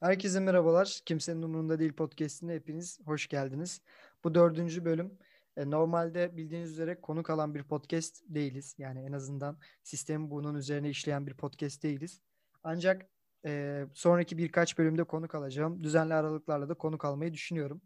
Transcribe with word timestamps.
Herkese 0.00 0.40
merhabalar. 0.40 1.00
Kimsenin 1.06 1.42
umurunda 1.42 1.78
değil 1.78 1.92
podcast'ine 1.92 2.54
hepiniz 2.54 3.00
hoş 3.04 3.28
geldiniz. 3.28 3.82
Bu 4.24 4.34
dördüncü 4.34 4.84
bölüm. 4.84 5.18
E, 5.56 5.70
normalde 5.70 6.36
bildiğiniz 6.36 6.70
üzere 6.70 7.00
konuk 7.00 7.30
alan 7.30 7.54
bir 7.54 7.62
podcast 7.62 8.22
değiliz. 8.28 8.74
Yani 8.78 9.00
en 9.00 9.12
azından 9.12 9.58
sistemi 9.82 10.30
bunun 10.30 10.54
üzerine 10.54 10.90
işleyen 10.90 11.26
bir 11.26 11.34
podcast 11.34 11.82
değiliz. 11.82 12.20
Ancak 12.62 13.06
e, 13.46 13.84
sonraki 13.94 14.38
birkaç 14.38 14.78
bölümde 14.78 15.04
konuk 15.04 15.34
alacağım. 15.34 15.82
Düzenli 15.82 16.14
aralıklarla 16.14 16.68
da 16.68 16.74
konuk 16.74 17.04
almayı 17.04 17.32
düşünüyorum. 17.32 17.82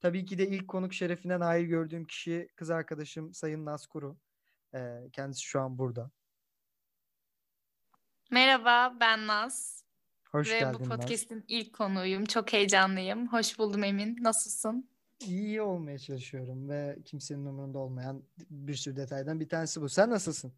Tabii 0.00 0.24
ki 0.24 0.38
de 0.38 0.48
ilk 0.48 0.68
konuk 0.68 0.94
şerefine 0.94 1.40
nail 1.40 1.64
gördüğüm 1.64 2.06
kişi 2.06 2.48
kız 2.56 2.70
arkadaşım 2.70 3.34
Sayın 3.34 3.64
Naskuru. 3.66 4.16
E, 4.74 5.10
kendisi 5.12 5.42
şu 5.42 5.60
an 5.60 5.78
burada. 5.78 6.10
Merhaba, 8.30 9.00
ben 9.00 9.26
Naz. 9.26 9.85
Hoş 10.32 10.50
Ve 10.50 10.58
geldin 10.58 10.80
bu 10.80 10.88
podcast'in 10.88 11.44
ilk 11.48 11.72
konuğuyum. 11.72 12.24
Çok 12.24 12.52
heyecanlıyım. 12.52 13.28
Hoş 13.28 13.58
buldum 13.58 13.84
Emin. 13.84 14.16
Nasılsın? 14.22 14.90
İyi 15.20 15.62
olmaya 15.62 15.98
çalışıyorum 15.98 16.68
ve 16.68 16.98
kimsenin 17.04 17.46
umurunda 17.46 17.78
olmayan 17.78 18.22
bir 18.50 18.74
sürü 18.74 18.96
detaydan 18.96 19.40
bir 19.40 19.48
tanesi 19.48 19.80
bu. 19.80 19.88
Sen 19.88 20.10
nasılsın? 20.10 20.52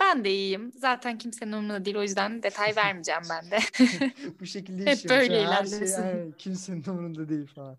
Ben 0.00 0.24
de 0.24 0.30
iyiyim. 0.30 0.72
Zaten 0.76 1.18
kimsenin 1.18 1.52
umurunda 1.52 1.84
değil. 1.84 1.96
O 1.96 2.02
yüzden 2.02 2.42
detay 2.42 2.72
vermeyeceğim 2.76 3.22
ben 3.30 3.50
de. 3.50 3.58
Bu 4.40 4.46
şekilde 4.46 4.86
Hep 4.90 5.10
böyle 5.10 5.34
şey 5.34 5.42
ilerlesin. 5.44 6.02
aynen, 6.02 6.32
kimsenin 6.32 6.84
umurunda 6.88 7.28
değil 7.28 7.46
falan. 7.46 7.78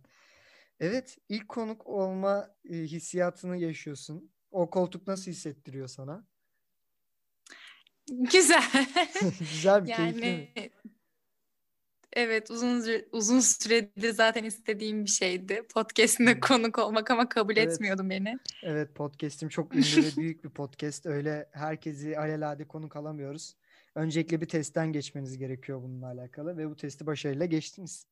Evet, 0.80 1.18
ilk 1.30 1.50
konuk 1.50 1.88
olma 1.88 2.56
e, 2.70 2.76
hissiyatını 2.76 3.58
yaşıyorsun. 3.58 4.32
O 4.52 4.70
koltuk 4.70 5.08
nasıl 5.08 5.32
hissettiriyor 5.32 5.88
sana? 5.88 6.28
Güzel. 8.10 8.64
Güzel 9.40 9.86
bir 9.86 9.94
keyifli? 9.94 10.26
Yani 10.26 10.72
evet 12.14 12.52
uzun 12.52 12.84
uzun 13.12 13.40
süredir 13.40 14.14
zaten 14.14 14.44
istediğim 14.44 15.06
bir 15.06 15.10
şeydi. 15.10 15.62
Podcast'inde 15.74 16.40
konuk 16.40 16.80
olmak 16.80 17.12
ama 17.12 17.30
kabul 17.30 17.58
Evet. 17.58 17.74
etmiyordum 17.74 18.10
beni. 18.10 18.40
Evet, 18.64 18.96
podcast'im 18.96 19.50
çok 19.50 19.76
ünlü 19.76 20.04
ve 20.06 20.18
büyük 20.18 20.44
bir 20.44 20.50
podcast. 20.50 21.06
Öyle 21.06 21.50
herkesi 21.52 22.18
alelade 22.18 22.68
konuk 22.68 22.96
alamıyoruz. 22.96 23.56
Öncelikle 23.96 24.42
bir 24.42 24.46
testten 24.46 24.94
geçmeniz 24.94 25.38
gerekiyor 25.38 25.82
bununla 25.84 26.08
alakalı 26.08 26.58
ve 26.58 26.70
bu 26.70 26.76
testi 26.76 27.06
başarıyla 27.06 27.46
geçtiniz. 27.46 28.06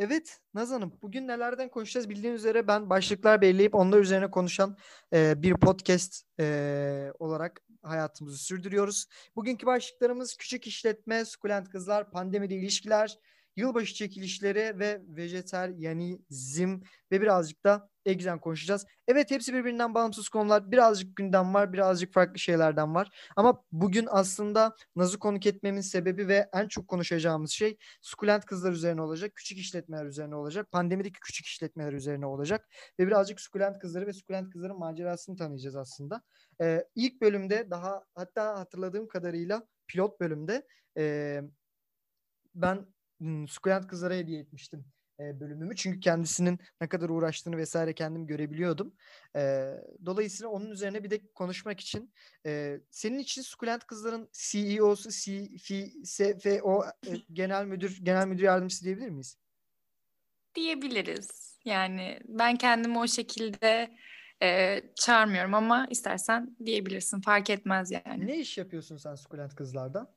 Evet 0.00 0.40
Naz 0.54 0.70
Hanım, 0.70 0.98
bugün 1.02 1.28
nelerden 1.28 1.68
konuşacağız? 1.68 2.08
Bildiğiniz 2.08 2.40
üzere 2.40 2.66
ben 2.66 2.90
başlıklar 2.90 3.40
belirleyip 3.40 3.74
onlar 3.74 3.98
üzerine 3.98 4.30
konuşan 4.30 4.76
e, 5.12 5.42
bir 5.42 5.54
podcast 5.54 6.24
e, 6.40 7.12
olarak 7.18 7.60
hayatımızı 7.82 8.38
sürdürüyoruz. 8.38 9.06
Bugünkü 9.36 9.66
başlıklarımız 9.66 10.36
küçük 10.36 10.66
işletme, 10.66 11.24
sukulent 11.24 11.68
kızlar, 11.70 12.10
pandemide 12.10 12.54
ilişkiler, 12.54 13.18
yılbaşı 13.56 13.94
çekilişleri 13.94 14.78
ve 14.78 15.02
vejeteryanizm 15.08 16.80
ve 17.12 17.20
birazcık 17.20 17.64
da 17.64 17.90
egzen 18.04 18.40
konuşacağız. 18.40 18.86
Evet 19.08 19.30
hepsi 19.30 19.54
birbirinden 19.54 19.94
bağımsız 19.94 20.28
konular. 20.28 20.70
Birazcık 20.70 21.16
gündem 21.16 21.54
var, 21.54 21.72
birazcık 21.72 22.12
farklı 22.12 22.38
şeylerden 22.38 22.94
var. 22.94 23.10
Ama 23.36 23.64
bugün 23.72 24.08
aslında 24.10 24.74
Naz'ı 24.96 25.18
konuk 25.18 25.46
etmemin 25.46 25.80
sebebi 25.80 26.28
ve 26.28 26.48
en 26.52 26.68
çok 26.68 26.88
konuşacağımız 26.88 27.50
şey 27.50 27.76
sukulent 28.02 28.44
kızlar 28.44 28.72
üzerine 28.72 29.02
olacak, 29.02 29.32
küçük 29.36 29.58
işletmeler 29.58 30.06
üzerine 30.06 30.34
olacak, 30.34 30.70
pandemideki 30.70 31.20
küçük 31.20 31.46
işletmeler 31.46 31.92
üzerine 31.92 32.26
olacak 32.26 32.68
ve 32.98 33.06
birazcık 33.06 33.40
sukulent 33.40 33.78
kızları 33.78 34.06
ve 34.06 34.12
sukulent 34.12 34.50
kızların 34.50 34.78
macerasını 34.78 35.36
tanıyacağız 35.36 35.76
aslında. 35.76 36.22
Ee, 36.60 36.84
ilk 36.94 37.20
bölümde 37.20 37.70
daha 37.70 38.04
hatta 38.14 38.58
hatırladığım 38.58 39.08
kadarıyla 39.08 39.62
pilot 39.88 40.20
bölümde 40.20 40.66
e, 40.96 41.40
ben 42.54 42.86
hmm, 43.20 43.48
sukulent 43.48 43.86
kızlara 43.86 44.14
hediye 44.14 44.40
etmiştim 44.40 44.84
e, 45.20 45.40
bölümümü. 45.40 45.76
Çünkü 45.76 46.00
kendisinin 46.00 46.58
ne 46.80 46.88
kadar 46.88 47.08
uğraştığını 47.08 47.56
vesaire 47.56 47.94
kendim 47.94 48.26
görebiliyordum. 48.26 48.94
E, 49.36 49.74
dolayısıyla 50.06 50.50
onun 50.50 50.70
üzerine 50.70 51.04
bir 51.04 51.10
de 51.10 51.20
konuşmak 51.34 51.80
için 51.80 52.14
e, 52.46 52.80
senin 52.90 53.18
için 53.18 53.42
sukulent 53.42 53.86
kızların 53.86 54.28
CEO'su, 54.32 55.10
CFO, 56.04 56.84
e, 57.06 57.10
genel 57.32 57.64
müdür, 57.64 57.98
genel 58.02 58.26
müdür 58.26 58.42
yardımcısı 58.42 58.84
diyebilir 58.84 59.08
miyiz? 59.08 59.36
Diyebiliriz. 60.54 61.58
Yani 61.64 62.20
ben 62.24 62.56
kendimi 62.56 62.98
o 62.98 63.06
şekilde 63.06 63.90
e, 64.42 64.80
çağırmıyorum 64.94 65.54
ama 65.54 65.86
istersen 65.90 66.56
diyebilirsin. 66.64 67.20
Fark 67.20 67.50
etmez 67.50 67.90
yani. 67.90 68.26
Ne 68.26 68.38
iş 68.38 68.58
yapıyorsun 68.58 68.96
sen 68.96 69.14
sukulent 69.14 69.54
kızlarda? 69.54 70.14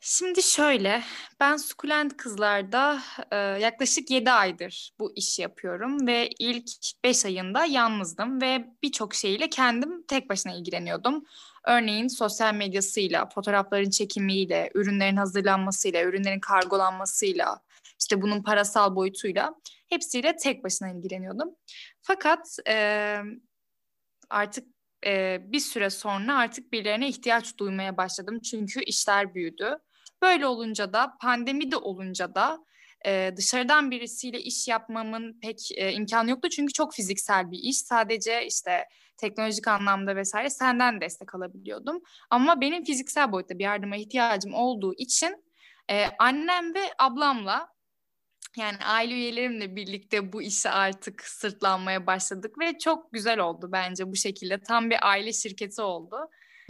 Şimdi 0.00 0.42
şöyle, 0.42 1.02
ben 1.40 1.56
sukulent 1.56 2.16
kızlarda 2.16 3.02
e, 3.30 3.36
yaklaşık 3.36 4.10
7 4.10 4.30
aydır 4.30 4.92
bu 4.98 5.12
işi 5.16 5.42
yapıyorum 5.42 6.06
ve 6.06 6.30
ilk 6.38 6.70
5 7.04 7.24
ayında 7.24 7.64
yalnızdım 7.64 8.40
ve 8.42 8.64
birçok 8.82 9.14
şeyle 9.14 9.50
kendim 9.50 10.06
tek 10.06 10.30
başına 10.30 10.52
ilgileniyordum. 10.52 11.24
Örneğin 11.66 12.08
sosyal 12.08 12.54
medyasıyla, 12.54 13.28
fotoğrafların 13.28 13.90
çekimiyle, 13.90 14.70
ürünlerin 14.74 15.16
hazırlanmasıyla, 15.16 16.02
ürünlerin 16.02 16.40
kargolanmasıyla, 16.40 17.60
işte 18.00 18.22
bunun 18.22 18.42
parasal 18.42 18.96
boyutuyla 18.96 19.54
hepsiyle 19.88 20.36
tek 20.36 20.64
başına 20.64 20.90
ilgileniyordum. 20.90 21.48
Fakat 22.02 22.58
e, 22.68 23.18
artık 24.30 24.66
bir 25.40 25.60
süre 25.60 25.90
sonra 25.90 26.38
artık 26.38 26.72
birilerine 26.72 27.08
ihtiyaç 27.08 27.58
duymaya 27.58 27.96
başladım 27.96 28.40
çünkü 28.40 28.82
işler 28.82 29.34
büyüdü. 29.34 29.78
Böyle 30.22 30.46
olunca 30.46 30.92
da 30.92 31.16
pandemi 31.20 31.70
de 31.70 31.76
olunca 31.76 32.34
da 32.34 32.58
e, 33.06 33.32
dışarıdan 33.36 33.90
birisiyle 33.90 34.40
iş 34.40 34.68
yapmamın 34.68 35.40
pek 35.42 35.58
e, 35.76 35.92
imkanı 35.92 36.30
yoktu 36.30 36.48
çünkü 36.48 36.72
çok 36.72 36.94
fiziksel 36.94 37.50
bir 37.50 37.58
iş. 37.58 37.78
Sadece 37.78 38.46
işte 38.46 38.84
teknolojik 39.16 39.68
anlamda 39.68 40.16
vesaire 40.16 40.50
senden 40.50 41.00
destek 41.00 41.34
alabiliyordum. 41.34 42.02
Ama 42.30 42.60
benim 42.60 42.84
fiziksel 42.84 43.32
boyutta 43.32 43.58
bir 43.58 43.64
yardıma 43.64 43.96
ihtiyacım 43.96 44.54
olduğu 44.54 44.94
için 44.94 45.44
e, 45.90 46.04
annem 46.18 46.74
ve 46.74 46.80
ablamla 46.98 47.68
yani 48.56 48.76
aile 48.84 49.14
üyelerimle 49.14 49.76
birlikte 49.76 50.32
bu 50.32 50.42
işe 50.42 50.70
artık 50.70 51.24
sırtlanmaya 51.24 52.06
başladık 52.06 52.58
ve 52.60 52.78
çok 52.78 53.12
güzel 53.12 53.38
oldu 53.38 53.68
bence 53.72 54.10
bu 54.10 54.16
şekilde. 54.16 54.60
Tam 54.60 54.90
bir 54.90 55.08
aile 55.08 55.32
şirketi 55.32 55.82
oldu. 55.82 56.16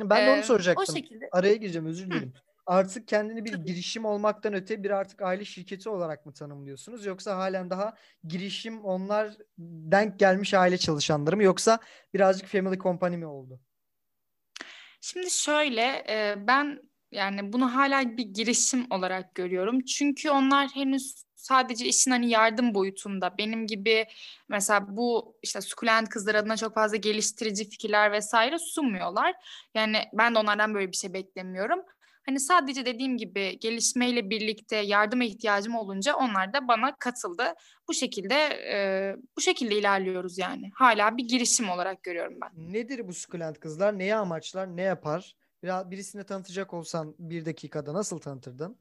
Ben 0.01 0.27
de 0.27 0.31
onu 0.31 0.39
Ee, 0.39 0.43
soracaktım. 0.43 0.85
O 0.89 0.97
şekilde. 0.97 1.29
Araya 1.33 1.55
gireceğim 1.55 1.87
özür 1.87 2.11
dilerim. 2.11 2.33
Artık 2.67 3.09
kendini 3.09 3.45
bir 3.45 3.53
girişim 3.53 4.05
olmaktan 4.05 4.55
öte 4.55 4.83
bir 4.83 4.91
artık 4.91 5.23
aile 5.23 5.45
şirketi 5.45 5.89
olarak 5.89 6.27
mı 6.27 6.33
tanımlıyorsunuz? 6.33 7.07
Yoksa 7.07 7.37
halen 7.37 7.71
daha 7.71 7.95
girişim 8.25 8.85
onlar 8.85 9.33
denk 9.59 10.19
gelmiş 10.19 10.55
aile 10.55 10.79
çalışanları 10.79 11.37
mı? 11.37 11.43
Yoksa 11.43 11.79
birazcık 12.15 12.49
family 12.49 12.79
company 12.79 13.17
mi 13.17 13.27
oldu? 13.27 13.61
Şimdi 15.01 15.31
şöyle 15.31 16.05
e, 16.09 16.35
ben 16.47 16.83
yani 17.13 17.53
bunu 17.53 17.75
hala 17.75 18.17
bir 18.17 18.25
girişim 18.25 18.87
olarak 18.91 19.35
görüyorum. 19.35 19.81
Çünkü 19.81 20.31
onlar 20.31 20.69
henüz 20.69 21.27
sadece 21.35 21.87
işin 21.87 22.11
hani 22.11 22.31
yardım 22.31 22.75
boyutunda. 22.75 23.39
Benim 23.39 23.67
gibi 23.67 24.07
mesela 24.49 24.97
bu 24.97 25.37
işte 25.43 25.61
sukulent 25.61 26.09
kızlar 26.09 26.35
adına 26.35 26.57
çok 26.57 26.75
fazla 26.75 26.97
geliştirici 26.97 27.69
fikirler 27.71 28.13
vesaire 28.13 28.59
sunmuyorlar. 28.59 29.35
Yani 29.75 29.97
ben 30.13 30.35
de 30.35 30.39
onlardan 30.39 30.75
böyle 30.75 30.93
bir 30.93 30.97
şey 30.97 31.13
beklemiyorum. 31.13 31.81
Hani 32.27 32.41
sadece 32.41 32.87
dediğim 32.87 33.17
gibi 33.17 33.59
gelişmeyle 33.61 34.31
birlikte 34.31 34.77
yardıma 34.77 35.25
ihtiyacım 35.25 35.75
olunca 35.75 36.17
onlar 36.17 36.53
da 36.53 36.69
bana 36.69 36.97
katıldı. 36.97 37.45
Bu 37.89 37.95
şekilde 37.95 38.35
e, 38.73 38.77
bu 39.37 39.41
şekilde 39.41 39.79
ilerliyoruz 39.79 40.39
yani. 40.39 40.71
Hala 40.75 41.17
bir 41.17 41.25
girişim 41.25 41.71
olarak 41.71 42.03
görüyorum 42.03 42.39
ben. 42.43 42.73
Nedir 42.73 43.09
bu 43.09 43.13
sukulent 43.13 43.61
kızlar? 43.61 43.99
Neye 43.99 44.17
amaçlar? 44.17 44.77
Ne 44.77 44.83
yapar? 44.83 45.37
Biraz 45.63 45.91
birisine 45.91 46.25
tanıtacak 46.25 46.75
olsan 46.75 47.15
bir 47.19 47.45
dakikada 47.45 47.95
nasıl 47.95 48.19
tanıtırdın? 48.19 48.79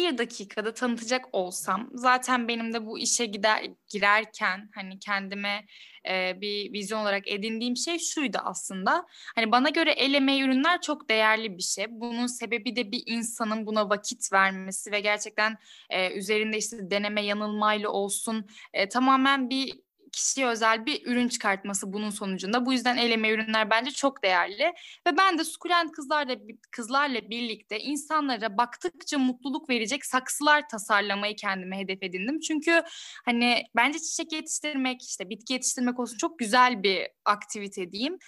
Bir 0.00 0.18
dakikada 0.18 0.74
tanıtacak 0.74 1.24
olsam 1.32 1.90
zaten 1.94 2.48
benim 2.48 2.72
de 2.72 2.86
bu 2.86 2.98
işe 2.98 3.26
gider 3.26 3.70
girerken 3.88 4.70
hani 4.74 4.98
kendime 4.98 5.66
e, 6.08 6.40
bir 6.40 6.72
vizyon 6.72 7.00
olarak 7.00 7.28
edindiğim 7.28 7.76
şey 7.76 7.98
şuydu 7.98 8.38
aslında. 8.44 9.06
Hani 9.34 9.52
bana 9.52 9.68
göre 9.68 9.92
el 9.92 10.14
emeği 10.14 10.42
ürünler 10.42 10.80
çok 10.80 11.08
değerli 11.08 11.58
bir 11.58 11.62
şey. 11.62 11.86
Bunun 11.90 12.26
sebebi 12.26 12.76
de 12.76 12.92
bir 12.92 13.02
insanın 13.06 13.66
buna 13.66 13.90
vakit 13.90 14.32
vermesi 14.32 14.92
ve 14.92 15.00
gerçekten 15.00 15.56
e, 15.90 16.12
üzerinde 16.18 16.58
işte 16.58 16.90
deneme 16.90 17.24
yanılmayla 17.24 17.88
olsun 17.88 18.46
e, 18.72 18.88
tamamen 18.88 19.50
bir 19.50 19.80
kişiye 20.12 20.46
özel 20.46 20.86
bir 20.86 21.06
ürün 21.06 21.28
çıkartması 21.28 21.92
bunun 21.92 22.10
sonucunda. 22.10 22.66
Bu 22.66 22.72
yüzden 22.72 22.96
el 22.96 23.10
emeği 23.10 23.34
ürünler 23.34 23.70
bence 23.70 23.90
çok 23.90 24.22
değerli. 24.22 24.72
Ve 25.06 25.16
ben 25.18 25.38
de 25.38 25.44
sukulent 25.44 25.92
kızlarla, 25.92 26.36
kızlarla 26.70 27.30
birlikte 27.30 27.80
insanlara 27.80 28.56
baktıkça 28.56 29.18
mutluluk 29.18 29.70
verecek 29.70 30.06
saksılar 30.06 30.68
tasarlamayı 30.68 31.36
kendime 31.36 31.78
hedef 31.78 32.02
edindim. 32.02 32.40
Çünkü 32.40 32.82
hani 33.24 33.64
bence 33.76 33.98
çiçek 33.98 34.32
yetiştirmek, 34.32 35.02
işte 35.02 35.30
bitki 35.30 35.52
yetiştirmek 35.52 36.00
olsun 36.00 36.16
çok 36.16 36.38
güzel 36.38 36.82
bir 36.82 37.08
aktivite 37.24 37.92
diyeyim. 37.92 38.18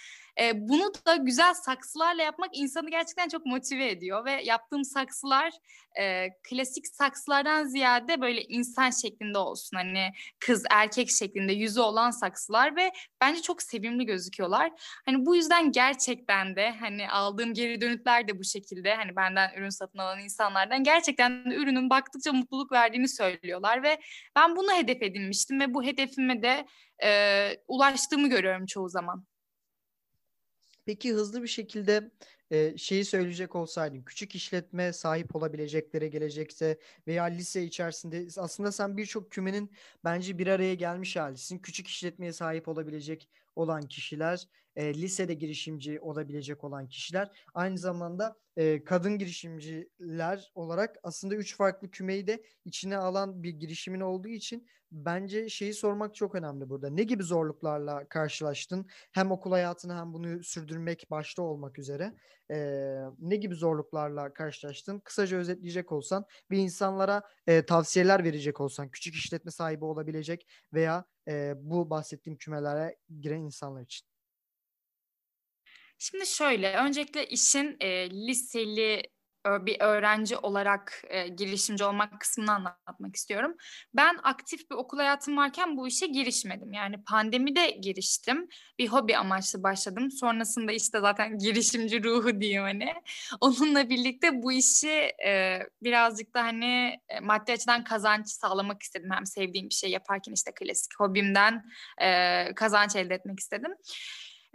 E, 0.41 0.67
bunu 0.69 0.91
da 1.07 1.15
güzel 1.15 1.53
saksılarla 1.53 2.23
yapmak 2.23 2.49
insanı 2.53 2.89
gerçekten 2.89 3.27
çok 3.27 3.45
motive 3.45 3.89
ediyor 3.89 4.25
ve 4.25 4.43
yaptığım 4.43 4.83
saksılar 4.83 5.53
e, 5.99 6.29
klasik 6.49 6.87
saksılardan 6.87 7.63
ziyade 7.63 8.21
böyle 8.21 8.41
insan 8.41 8.89
şeklinde 8.89 9.37
olsun. 9.37 9.77
Hani 9.77 10.09
kız 10.39 10.63
erkek 10.71 11.09
şeklinde 11.09 11.53
yüzü 11.53 11.81
olan 11.81 12.11
saksılar 12.11 12.75
ve 12.75 12.91
bence 13.21 13.41
çok 13.41 13.61
sevimli 13.61 14.05
gözüküyorlar. 14.05 14.71
Hani 15.05 15.25
bu 15.25 15.35
yüzden 15.35 15.71
gerçekten 15.71 16.55
de 16.55 16.71
hani 16.71 17.09
aldığım 17.09 17.53
geri 17.53 17.81
dönütler 17.81 18.27
de 18.27 18.39
bu 18.39 18.43
şekilde. 18.43 18.95
Hani 18.95 19.15
benden 19.15 19.53
ürün 19.57 19.69
satın 19.69 19.99
alan 19.99 20.19
insanlardan 20.19 20.83
gerçekten 20.83 21.51
de 21.51 21.55
ürünün 21.55 21.89
baktıkça 21.89 22.33
mutluluk 22.33 22.71
verdiğini 22.71 23.07
söylüyorlar 23.07 23.83
ve 23.83 23.99
ben 24.35 24.55
bunu 24.55 24.73
hedef 24.73 25.01
edinmiştim 25.01 25.59
ve 25.59 25.73
bu 25.73 25.83
hedefime 25.83 26.41
de 26.41 26.65
e, 27.03 27.49
ulaştığımı 27.67 28.29
görüyorum 28.29 28.65
çoğu 28.65 28.89
zaman. 28.89 29.25
Peki 30.85 31.13
hızlı 31.13 31.43
bir 31.43 31.47
şekilde 31.47 32.11
e, 32.51 32.77
şeyi 32.77 33.05
söyleyecek 33.05 33.55
olsaydın, 33.55 34.03
küçük 34.03 34.35
işletme 34.35 34.93
sahip 34.93 35.35
olabileceklere 35.35 36.07
gelecekse 36.07 36.77
veya 37.07 37.23
lise 37.23 37.63
içerisinde 37.63 38.27
aslında 38.37 38.71
sen 38.71 38.97
birçok 38.97 39.31
kümenin 39.31 39.71
bence 40.03 40.37
bir 40.37 40.47
araya 40.47 40.73
gelmiş 40.75 41.15
halisin. 41.15 41.59
Küçük 41.59 41.87
işletmeye 41.87 42.33
sahip 42.33 42.67
olabilecek 42.67 43.29
olan 43.55 43.81
kişiler, 43.87 44.47
e, 44.75 44.93
lisede 44.93 45.33
girişimci 45.33 45.99
olabilecek 45.99 46.63
olan 46.63 46.87
kişiler, 46.87 47.31
aynı 47.53 47.77
zamanda 47.77 48.35
e, 48.57 48.83
kadın 48.83 49.17
girişimciler 49.17 50.51
olarak 50.55 50.95
aslında 51.03 51.35
üç 51.35 51.57
farklı 51.57 51.91
kümeyi 51.91 52.27
de 52.27 52.43
içine 52.65 52.97
alan 52.97 53.43
bir 53.43 53.49
girişimin 53.49 54.01
olduğu 54.01 54.27
için 54.27 54.67
bence 54.91 55.49
şeyi 55.49 55.73
sormak 55.73 56.15
çok 56.15 56.35
önemli 56.35 56.69
burada. 56.69 56.89
Ne 56.89 57.03
gibi 57.03 57.23
zorluklarla 57.23 58.07
karşılaştın? 58.09 58.85
Hem 59.11 59.31
okul 59.31 59.51
hayatını 59.51 59.95
hem 59.95 60.13
bunu 60.13 60.43
sürdürmek 60.43 61.07
başta 61.11 61.41
olmak 61.41 61.79
üzere 61.79 62.13
e, 62.51 62.57
ne 63.19 63.35
gibi 63.35 63.55
zorluklarla 63.55 64.33
karşılaştın? 64.33 64.99
Kısaca 64.99 65.37
özetleyecek 65.37 65.91
olsan 65.91 66.25
bir 66.51 66.57
insanlara 66.57 67.23
e, 67.47 67.65
tavsiyeler 67.65 68.23
verecek 68.23 68.61
olsan 68.61 68.89
küçük 68.89 69.15
işletme 69.15 69.51
sahibi 69.51 69.85
olabilecek 69.85 70.47
veya 70.73 71.05
e, 71.27 71.53
bu 71.57 71.89
bahsettiğim 71.89 72.37
kümelere 72.37 72.97
giren 73.21 73.41
insanlar 73.41 73.81
için. 73.81 74.12
Şimdi 76.03 76.27
şöyle, 76.27 76.77
öncelikle 76.77 77.25
işin 77.25 77.77
e, 77.79 78.09
liseli 78.09 79.03
bir 79.47 79.77
öğrenci 79.79 80.37
olarak 80.37 81.03
e, 81.09 81.27
girişimci 81.27 81.83
olmak 81.83 82.19
kısmını 82.19 82.51
anlatmak 82.51 83.15
istiyorum. 83.15 83.55
Ben 83.93 84.19
aktif 84.23 84.69
bir 84.71 84.75
okul 84.75 84.97
hayatım 84.97 85.37
varken 85.37 85.77
bu 85.77 85.87
işe 85.87 86.07
girişmedim. 86.07 86.73
Yani 86.73 87.03
pandemide 87.03 87.69
giriştim. 87.69 88.47
Bir 88.79 88.87
hobi 88.87 89.17
amaçlı 89.17 89.63
başladım. 89.63 90.11
Sonrasında 90.11 90.71
işte 90.71 90.99
zaten 90.99 91.37
girişimci 91.39 92.03
ruhu 92.03 92.41
diyeyim 92.41 92.63
hani. 92.63 92.93
Onunla 93.41 93.89
birlikte 93.89 94.43
bu 94.43 94.51
işi 94.51 95.11
e, 95.25 95.59
birazcık 95.83 96.33
da 96.33 96.43
hani 96.43 96.99
e, 97.09 97.19
maddi 97.19 97.51
açıdan 97.51 97.83
kazanç 97.83 98.27
sağlamak 98.27 98.83
istedim. 98.83 99.09
Hem 99.11 99.25
sevdiğim 99.25 99.69
bir 99.69 99.75
şey 99.75 99.89
yaparken 99.91 100.33
işte 100.33 100.51
klasik 100.59 100.99
hobimden 100.99 101.65
e, 102.01 102.55
kazanç 102.55 102.95
elde 102.95 103.13
etmek 103.13 103.39
istedim. 103.39 103.71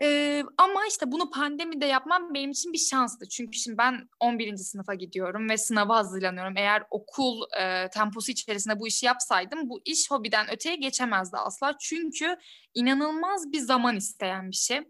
Ee, 0.03 0.45
ama 0.59 0.87
işte 0.89 1.13
bunu 1.13 1.31
pandemide 1.31 1.87
yapmam 1.87 2.35
benim 2.35 2.51
için 2.51 2.73
bir 2.73 2.79
şanstı. 2.79 3.29
Çünkü 3.29 3.59
şimdi 3.59 3.79
ben 3.79 4.09
11. 4.21 4.57
sınıfa 4.57 4.95
gidiyorum 4.95 5.49
ve 5.51 5.59
sınava 5.59 5.97
hazırlanıyorum. 5.97 6.57
Eğer 6.57 6.83
okul 6.91 7.43
e, 7.61 7.89
temposu 7.91 8.33
içerisinde 8.33 8.81
bu 8.81 8.89
işi 8.89 9.07
yapsaydım 9.07 9.69
bu 9.69 9.81
iş 9.85 10.11
hobiden 10.11 10.51
öteye 10.53 10.77
geçemezdi 10.77 11.37
asla. 11.37 11.75
Çünkü 11.81 12.37
inanılmaz 12.75 13.53
bir 13.53 13.59
zaman 13.59 13.97
isteyen 13.97 14.51
bir 14.51 14.57
şey. 14.57 14.81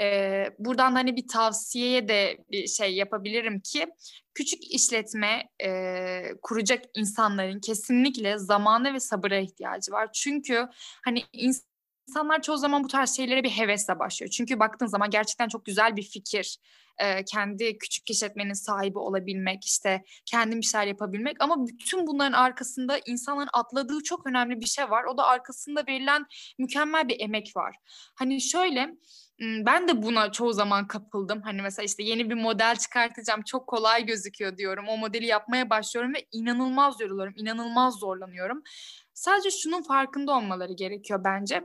Ee, 0.00 0.44
buradan 0.58 0.92
hani 0.92 1.16
bir 1.16 1.28
tavsiyeye 1.28 2.08
de 2.08 2.44
bir 2.50 2.66
şey 2.66 2.94
yapabilirim 2.94 3.60
ki 3.60 3.86
küçük 4.34 4.70
işletme 4.70 5.48
e, 5.64 6.22
kuracak 6.42 6.84
insanların 6.94 7.60
kesinlikle 7.60 8.38
zamana 8.38 8.94
ve 8.94 9.00
sabıra 9.00 9.38
ihtiyacı 9.38 9.92
var. 9.92 10.08
Çünkü 10.12 10.68
hani 11.04 11.22
insan 11.32 11.69
İnsanlar 12.10 12.42
çoğu 12.42 12.56
zaman 12.56 12.84
bu 12.84 12.88
tarz 12.88 13.16
şeylere 13.16 13.44
bir 13.44 13.50
hevesle 13.50 13.98
başlıyor. 13.98 14.30
Çünkü 14.30 14.60
baktığın 14.60 14.86
zaman 14.86 15.10
gerçekten 15.10 15.48
çok 15.48 15.64
güzel 15.64 15.96
bir 15.96 16.02
fikir. 16.02 16.58
Ee, 16.98 17.24
kendi 17.24 17.78
küçük 17.78 18.10
işletmenin 18.10 18.52
sahibi 18.52 18.98
olabilmek, 18.98 19.64
işte 19.64 20.02
kendi 20.26 20.56
bir 20.56 20.62
şeyler 20.62 20.86
yapabilmek. 20.86 21.36
Ama 21.40 21.66
bütün 21.66 22.06
bunların 22.06 22.32
arkasında 22.32 22.98
insanların 23.06 23.48
atladığı 23.52 24.02
çok 24.02 24.26
önemli 24.26 24.60
bir 24.60 24.66
şey 24.66 24.90
var. 24.90 25.04
O 25.04 25.16
da 25.16 25.24
arkasında 25.26 25.84
verilen 25.88 26.26
mükemmel 26.58 27.08
bir 27.08 27.20
emek 27.20 27.52
var. 27.56 27.76
Hani 28.14 28.40
şöyle 28.40 28.90
ben 29.40 29.88
de 29.88 30.02
buna 30.02 30.32
çoğu 30.32 30.52
zaman 30.52 30.86
kapıldım. 30.86 31.42
Hani 31.42 31.62
mesela 31.62 31.84
işte 31.84 32.02
yeni 32.02 32.30
bir 32.30 32.34
model 32.34 32.76
çıkartacağım 32.76 33.42
çok 33.42 33.66
kolay 33.66 34.06
gözüküyor 34.06 34.56
diyorum. 34.56 34.88
O 34.88 34.96
modeli 34.96 35.26
yapmaya 35.26 35.70
başlıyorum 35.70 36.14
ve 36.14 36.26
inanılmaz 36.32 37.00
yoruluyorum, 37.00 37.34
inanılmaz 37.36 37.94
zorlanıyorum. 37.94 38.62
Sadece 39.14 39.50
şunun 39.50 39.82
farkında 39.82 40.32
olmaları 40.32 40.72
gerekiyor 40.72 41.24
bence 41.24 41.62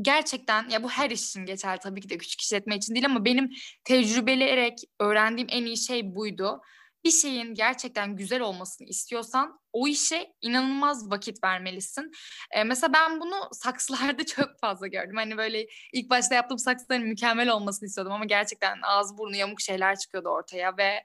gerçekten 0.00 0.68
ya 0.68 0.82
bu 0.82 0.90
her 0.90 1.10
iş 1.10 1.28
için 1.28 1.46
geçer 1.46 1.80
tabii 1.80 2.00
ki 2.00 2.08
de 2.08 2.18
küçük 2.18 2.40
işletme 2.40 2.76
için 2.76 2.94
değil 2.94 3.06
ama 3.06 3.24
benim 3.24 3.50
tecrübeleyerek 3.84 4.78
öğrendiğim 5.00 5.48
en 5.50 5.64
iyi 5.64 5.76
şey 5.76 6.14
buydu. 6.14 6.60
Bir 7.04 7.10
şeyin 7.10 7.54
gerçekten 7.54 8.16
güzel 8.16 8.40
olmasını 8.40 8.88
istiyorsan 8.88 9.60
o 9.72 9.88
işe 9.88 10.32
inanılmaz 10.40 11.10
vakit 11.10 11.44
vermelisin. 11.44 12.10
Ee, 12.50 12.64
mesela 12.64 12.92
ben 12.92 13.20
bunu 13.20 13.34
saksılarda 13.52 14.26
çok 14.36 14.60
fazla 14.60 14.86
gördüm. 14.86 15.16
Hani 15.16 15.36
böyle 15.36 15.66
ilk 15.92 16.10
başta 16.10 16.34
yaptığım 16.34 16.58
saksıların 16.58 17.06
mükemmel 17.06 17.48
olmasını 17.48 17.86
istiyordum 17.86 18.12
ama 18.12 18.24
gerçekten 18.24 18.78
ağız 18.82 19.18
burnu 19.18 19.36
yamuk 19.36 19.60
şeyler 19.60 19.98
çıkıyordu 19.98 20.28
ortaya 20.28 20.76
ve 20.76 21.02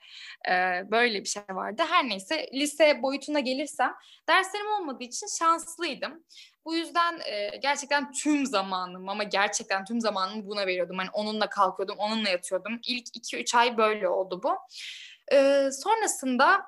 e, 0.49 0.83
böyle 0.91 1.19
bir 1.19 1.29
şey 1.29 1.43
vardı. 1.49 1.83
Her 1.89 2.09
neyse 2.09 2.49
lise 2.53 2.99
boyutuna 3.01 3.39
gelirsem 3.39 3.93
derslerim 4.29 4.67
olmadığı 4.79 5.03
için 5.03 5.27
şanslıydım. 5.39 6.23
Bu 6.65 6.75
yüzden 6.75 7.19
e, 7.25 7.57
gerçekten 7.57 8.11
tüm 8.11 8.45
zamanım 8.45 9.09
ama 9.09 9.23
gerçekten 9.23 9.85
tüm 9.85 10.01
zamanımı 10.01 10.47
buna 10.47 10.67
veriyordum. 10.67 10.97
Hani 10.97 11.09
onunla 11.13 11.49
kalkıyordum, 11.49 11.97
onunla 11.97 12.29
yatıyordum. 12.29 12.79
İlk 12.87 13.07
2-3 13.15 13.57
ay 13.57 13.77
böyle 13.77 14.09
oldu 14.09 14.43
bu. 14.43 14.57
E, 15.31 15.69
sonrasında 15.71 16.61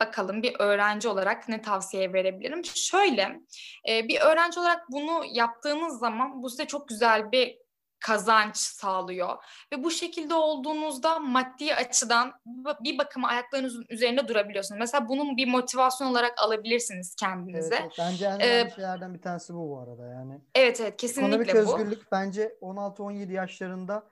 bakalım 0.00 0.42
bir 0.42 0.56
öğrenci 0.58 1.08
olarak 1.08 1.48
ne 1.48 1.62
tavsiye 1.62 2.12
verebilirim? 2.12 2.64
Şöyle, 2.64 3.40
e, 3.88 4.08
bir 4.08 4.20
öğrenci 4.20 4.60
olarak 4.60 4.90
bunu 4.90 5.24
yaptığınız 5.32 5.98
zaman 5.98 6.42
bu 6.42 6.50
size 6.50 6.66
çok 6.66 6.88
güzel 6.88 7.32
bir 7.32 7.59
kazanç 8.00 8.56
sağlıyor. 8.56 9.36
Ve 9.72 9.84
bu 9.84 9.90
şekilde 9.90 10.34
olduğunuzda 10.34 11.18
maddi 11.18 11.74
açıdan 11.74 12.32
bir 12.80 12.98
bakıma 12.98 13.28
ayaklarınızın 13.28 13.86
üzerinde 13.88 14.28
durabiliyorsunuz. 14.28 14.78
Mesela 14.78 15.08
bunun 15.08 15.36
bir 15.36 15.48
motivasyon 15.48 16.08
olarak 16.08 16.32
alabilirsiniz 16.38 17.14
kendinize. 17.14 17.74
Evet, 17.74 17.80
evet. 17.80 17.92
Bence 17.98 18.26
en 18.26 18.40
önemli 18.40 18.70
ee, 18.70 18.74
şeylerden 18.74 19.14
bir 19.14 19.22
tanesi 19.22 19.54
bu 19.54 19.70
bu 19.70 19.78
arada 19.78 20.06
yani. 20.06 20.40
Evet 20.54 20.80
evet 20.80 20.96
kesinlikle 20.96 21.34
Ekonomik 21.34 21.54
bu. 21.54 21.58
özgürlük 21.58 22.12
bence 22.12 22.56
16-17 22.62 23.32
yaşlarında 23.32 24.02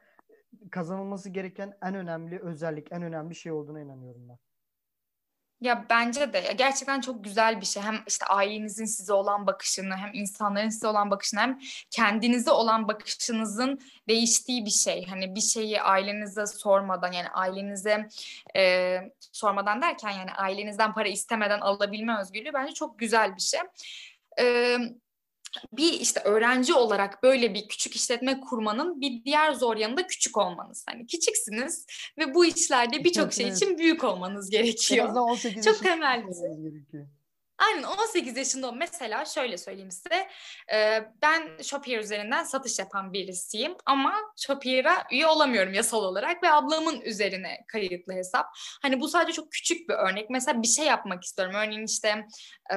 kazanılması 0.71 1.31
gereken 1.31 1.79
en 1.83 1.95
önemli 1.95 2.39
özellik, 2.39 2.93
en 2.93 3.03
önemli 3.03 3.35
şey 3.35 3.53
olduğuna 3.53 3.81
inanıyorum 3.81 4.29
ben. 4.29 4.39
Ya 5.61 5.87
bence 5.91 6.33
de 6.33 6.39
ya 6.39 6.53
gerçekten 6.53 7.01
çok 7.01 7.25
güzel 7.25 7.61
bir 7.61 7.67
şey. 7.67 7.83
Hem 7.83 7.99
işte 8.07 8.27
ailenizin 8.27 8.85
size 8.85 9.13
olan 9.13 9.47
bakışını, 9.47 9.97
hem 9.97 10.11
insanların 10.15 10.69
size 10.69 10.87
olan 10.87 11.11
bakışını, 11.11 11.41
hem 11.41 11.59
kendinize 11.91 12.51
olan 12.51 12.89
bakışınızın 12.89 13.81
değiştiği 14.09 14.65
bir 14.65 14.71
şey. 14.71 15.07
Hani 15.07 15.35
bir 15.35 15.41
şeyi 15.41 15.83
ailenize 15.83 16.47
sormadan 16.47 17.13
yani 17.13 17.29
ailenize 17.29 18.09
e, 18.57 18.99
sormadan 19.33 19.83
derken 19.83 20.11
yani 20.11 20.33
ailenizden 20.33 20.95
para 20.95 21.09
istemeden 21.09 21.61
alabilme 21.61 22.21
özgürlüğü 22.21 22.53
bence 22.55 22.75
çok 22.75 22.99
güzel 22.99 23.37
bir 23.37 23.43
şey. 23.43 23.61
E, 24.41 24.77
bir 25.73 25.93
işte 25.93 26.21
öğrenci 26.21 26.75
olarak 26.75 27.23
böyle 27.23 27.55
bir 27.55 27.69
küçük 27.69 27.97
işletme 27.97 28.41
kurmanın 28.41 29.01
bir 29.01 29.25
diğer 29.25 29.53
zor 29.53 29.77
yanı 29.77 29.97
da 29.97 30.07
küçük 30.07 30.37
olmanız. 30.37 30.85
Hani 30.89 31.07
küçüksünüz 31.07 31.87
ve 32.19 32.35
bu 32.35 32.45
işlerde 32.47 33.05
birçok 33.05 33.33
şey 33.33 33.49
için 33.49 33.79
büyük 33.79 34.05
olmanız 34.05 34.51
gerekiyor. 34.51 35.07
Çok 35.63 35.83
temel. 35.83 36.23
Aynen 37.59 37.83
18 37.83 38.37
yaşında 38.37 38.73
mesela 38.73 39.25
şöyle 39.25 39.59
söyleyeyim 39.59 39.91
size. 39.91 40.29
E, 40.75 41.03
ben 41.23 41.63
Shopier 41.63 41.99
üzerinden 41.99 42.45
satış 42.45 42.79
yapan 42.79 43.13
birisiyim 43.13 43.77
ama 43.87 44.15
Shopier'a 44.37 45.07
üye 45.13 45.27
olamıyorum 45.27 45.75
yasal 45.75 46.05
olarak 46.05 46.43
ve 46.43 46.51
ablamın 46.51 47.01
üzerine 47.01 47.65
kayıtlı 47.69 48.13
hesap. 48.13 48.47
Hani 48.83 49.01
bu 49.01 49.09
sadece 49.09 49.33
çok 49.33 49.53
küçük 49.53 49.89
bir 49.89 49.95
örnek. 49.95 50.31
Mesela 50.31 50.63
bir 50.63 50.67
şey 50.69 50.87
yapmak 50.87 51.25
istiyorum. 51.25 51.55
Örneğin 51.55 51.87
işte 51.87 52.25
e, 52.73 52.77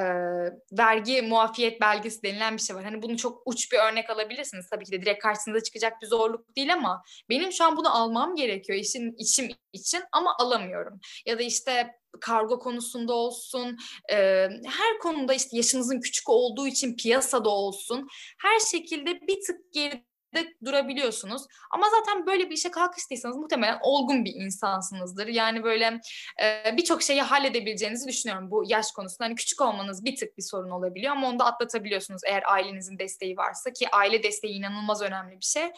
vergi 0.72 1.22
muafiyet 1.22 1.82
belgesi 1.82 2.24
denilen 2.24 2.58
bir 2.58 2.62
şey 2.62 2.76
var. 2.76 2.84
Hani 2.84 3.02
bunu 3.02 3.18
çok 3.18 3.42
uç 3.46 3.72
bir 3.72 3.78
örnek 3.78 4.10
alabilirsiniz. 4.10 4.70
Tabii 4.70 4.86
ki 4.86 4.92
de 4.92 5.02
direkt 5.02 5.24
karşınıza 5.24 5.64
çıkacak 5.64 6.02
bir 6.02 6.08
zorluk 6.08 6.56
değil 6.56 6.74
ama 6.74 7.04
benim 7.30 7.52
şu 7.52 7.64
an 7.66 7.78
bunu 7.78 7.96
almam 7.96 8.36
gerekiyor 8.36 8.80
işin 8.80 9.16
içim 9.18 9.50
için 9.74 10.04
ama 10.12 10.36
alamıyorum. 10.40 11.00
Ya 11.26 11.40
da 11.40 11.44
işte 11.44 12.01
kargo 12.22 12.60
konusunda 12.60 13.14
olsun, 13.14 13.78
e, 14.12 14.18
her 14.66 15.00
konuda 15.02 15.34
işte 15.34 15.58
yaşınızın 15.58 16.00
küçük 16.00 16.30
olduğu 16.30 16.68
için 16.68 16.96
piyasada 16.96 17.50
olsun, 17.50 18.08
her 18.42 18.60
şekilde 18.60 19.22
bir 19.28 19.42
tık 19.48 19.74
geri 19.74 20.12
de 20.36 20.54
durabiliyorsunuz. 20.66 21.42
Ama 21.72 21.86
zaten 21.90 22.26
böyle 22.26 22.50
bir 22.50 22.56
işe 22.56 22.72
kalkıştıysanız 22.72 23.38
muhtemelen 23.38 23.80
olgun 23.82 24.26
bir 24.26 24.34
insansınızdır. 24.34 25.28
Yani 25.28 25.64
böyle 25.64 26.00
e, 26.44 26.78
birçok 26.78 27.04
şeyi 27.04 27.22
halledebileceğinizi 27.22 28.08
düşünüyorum 28.08 28.52
bu 28.52 28.64
yaş 28.68 28.92
konusunda. 28.92 29.26
Hani 29.26 29.36
küçük 29.36 29.62
olmanız 29.62 30.06
bir 30.06 30.16
tık 30.16 30.38
bir 30.38 30.44
sorun 30.44 30.70
olabiliyor 30.70 31.12
ama 31.12 31.30
onu 31.30 31.40
da 31.40 31.46
atlatabiliyorsunuz 31.46 32.22
eğer 32.26 32.44
ailenizin 32.48 33.00
desteği 33.00 33.38
varsa 33.38 33.74
ki 33.74 33.88
aile 33.92 34.24
desteği 34.24 34.54
inanılmaz 34.54 35.02
önemli 35.02 35.40
bir 35.40 35.46
şey. 35.46 35.72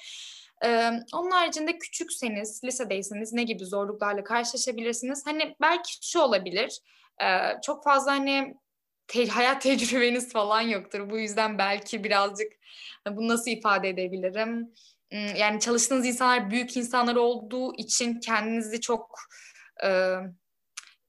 Ee, 0.65 0.91
onun 1.13 1.31
haricinde 1.31 1.77
küçükseniz, 1.77 2.63
lisedeyseniz 2.63 3.33
ne 3.33 3.43
gibi 3.43 3.65
zorluklarla 3.65 4.23
karşılaşabilirsiniz? 4.23 5.25
Hani 5.25 5.55
belki 5.61 5.91
şu 6.01 6.19
olabilir, 6.19 6.79
e, 7.21 7.27
çok 7.61 7.83
fazla 7.83 8.11
hani 8.11 8.55
te- 9.07 9.27
hayat 9.27 9.61
tecrübeniz 9.61 10.33
falan 10.33 10.61
yoktur. 10.61 11.09
Bu 11.09 11.19
yüzden 11.19 11.57
belki 11.57 12.03
birazcık 12.03 12.51
bunu 13.09 13.27
nasıl 13.27 13.51
ifade 13.51 13.89
edebilirim? 13.89 14.73
Hmm, 15.11 15.35
yani 15.35 15.59
çalıştığınız 15.59 16.05
insanlar 16.05 16.51
büyük 16.51 16.77
insanlar 16.77 17.15
olduğu 17.15 17.75
için 17.75 18.19
kendinizi 18.19 18.81
çok 18.81 19.19
e, 19.83 19.89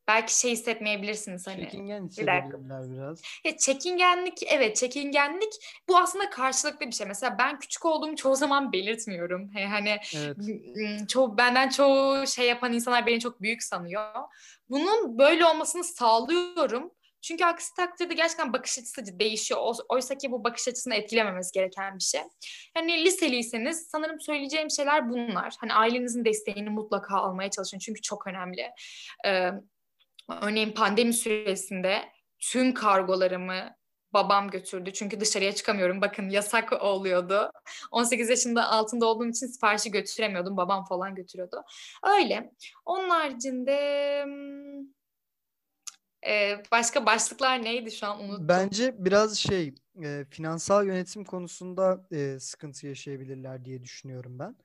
belki 0.08 0.38
şey 0.40 0.50
hissetmeyebilirsiniz 0.50 1.46
hani. 1.46 1.61
Çekingen 1.61 2.06
hissedebilirler 2.06 2.92
biraz. 2.92 3.23
Ya 3.44 3.56
çekingenlik 3.56 4.42
evet 4.42 4.76
çekingenlik 4.76 5.52
bu 5.88 5.99
aslında 5.99 6.30
karşılıklı 6.30 6.87
bir 6.87 6.92
şey. 6.92 7.06
Mesela 7.06 7.38
ben 7.38 7.58
küçük 7.58 7.84
olduğumu 7.84 8.16
çoğu 8.16 8.37
zaman 8.37 8.73
belirtmiyorum. 8.73 9.50
Hani 9.54 9.99
evet. 10.16 11.08
çoğu 11.08 11.38
benden 11.38 11.68
çoğu 11.68 12.26
şey 12.26 12.49
yapan 12.49 12.73
insanlar 12.73 13.06
beni 13.06 13.20
çok 13.20 13.42
büyük 13.42 13.62
sanıyor. 13.62 14.12
Bunun 14.68 15.18
böyle 15.18 15.46
olmasını 15.46 15.84
sağlıyorum. 15.84 16.90
Çünkü 17.25 17.44
aksi 17.44 17.75
takdirde 17.75 18.14
gerçekten 18.14 18.52
bakış 18.52 18.78
açısı 18.78 19.18
değişiyor. 19.18 19.61
Oysa 19.88 20.18
ki 20.18 20.32
bu 20.32 20.44
bakış 20.44 20.68
açısını 20.68 20.94
etkilememesi 20.94 21.52
gereken 21.52 21.99
bir 21.99 22.02
şey. 22.02 22.20
Yani 22.76 23.04
liseliyseniz 23.04 23.88
sanırım 23.90 24.20
söyleyeceğim 24.20 24.70
şeyler 24.70 25.11
bunlar. 25.11 25.54
Hani 25.61 25.75
ailenizin 25.75 26.25
desteğini 26.25 26.70
mutlaka 26.70 27.16
almaya 27.16 27.50
çalışın. 27.50 27.78
Çünkü 27.78 28.00
çok 28.02 28.26
önemli. 28.26 28.70
Ee, 29.26 29.50
örneğin 30.28 30.72
pandemi 30.72 31.12
süresinde 31.12 32.02
tüm 32.38 32.74
kargolarımı 32.74 33.76
babam 34.14 34.50
götürdü. 34.50 34.92
Çünkü 34.92 35.20
dışarıya 35.20 35.54
çıkamıyorum. 35.54 36.00
Bakın 36.00 36.28
yasak 36.28 36.72
oluyordu. 36.72 37.50
18 37.90 38.30
yaşında 38.30 38.70
altında 38.70 39.06
olduğum 39.06 39.28
için 39.28 39.46
siparişi 39.46 39.90
götüremiyordum. 39.90 40.56
Babam 40.56 40.84
falan 40.84 41.14
götürüyordu. 41.14 41.62
Öyle. 42.06 42.52
Onun 42.84 43.10
haricinde 43.10 43.76
ee, 46.26 46.62
başka 46.72 47.06
başlıklar 47.06 47.62
neydi 47.62 47.92
şu 47.92 48.06
an 48.06 48.20
unuttum. 48.20 48.48
Bence 48.48 48.94
biraz 48.98 49.38
şey 49.38 49.74
e, 50.04 50.24
finansal 50.30 50.86
yönetim 50.86 51.24
konusunda 51.24 52.06
e, 52.12 52.40
sıkıntı 52.40 52.86
yaşayabilirler 52.86 53.64
diye 53.64 53.82
düşünüyorum 53.82 54.38
ben. 54.38 54.56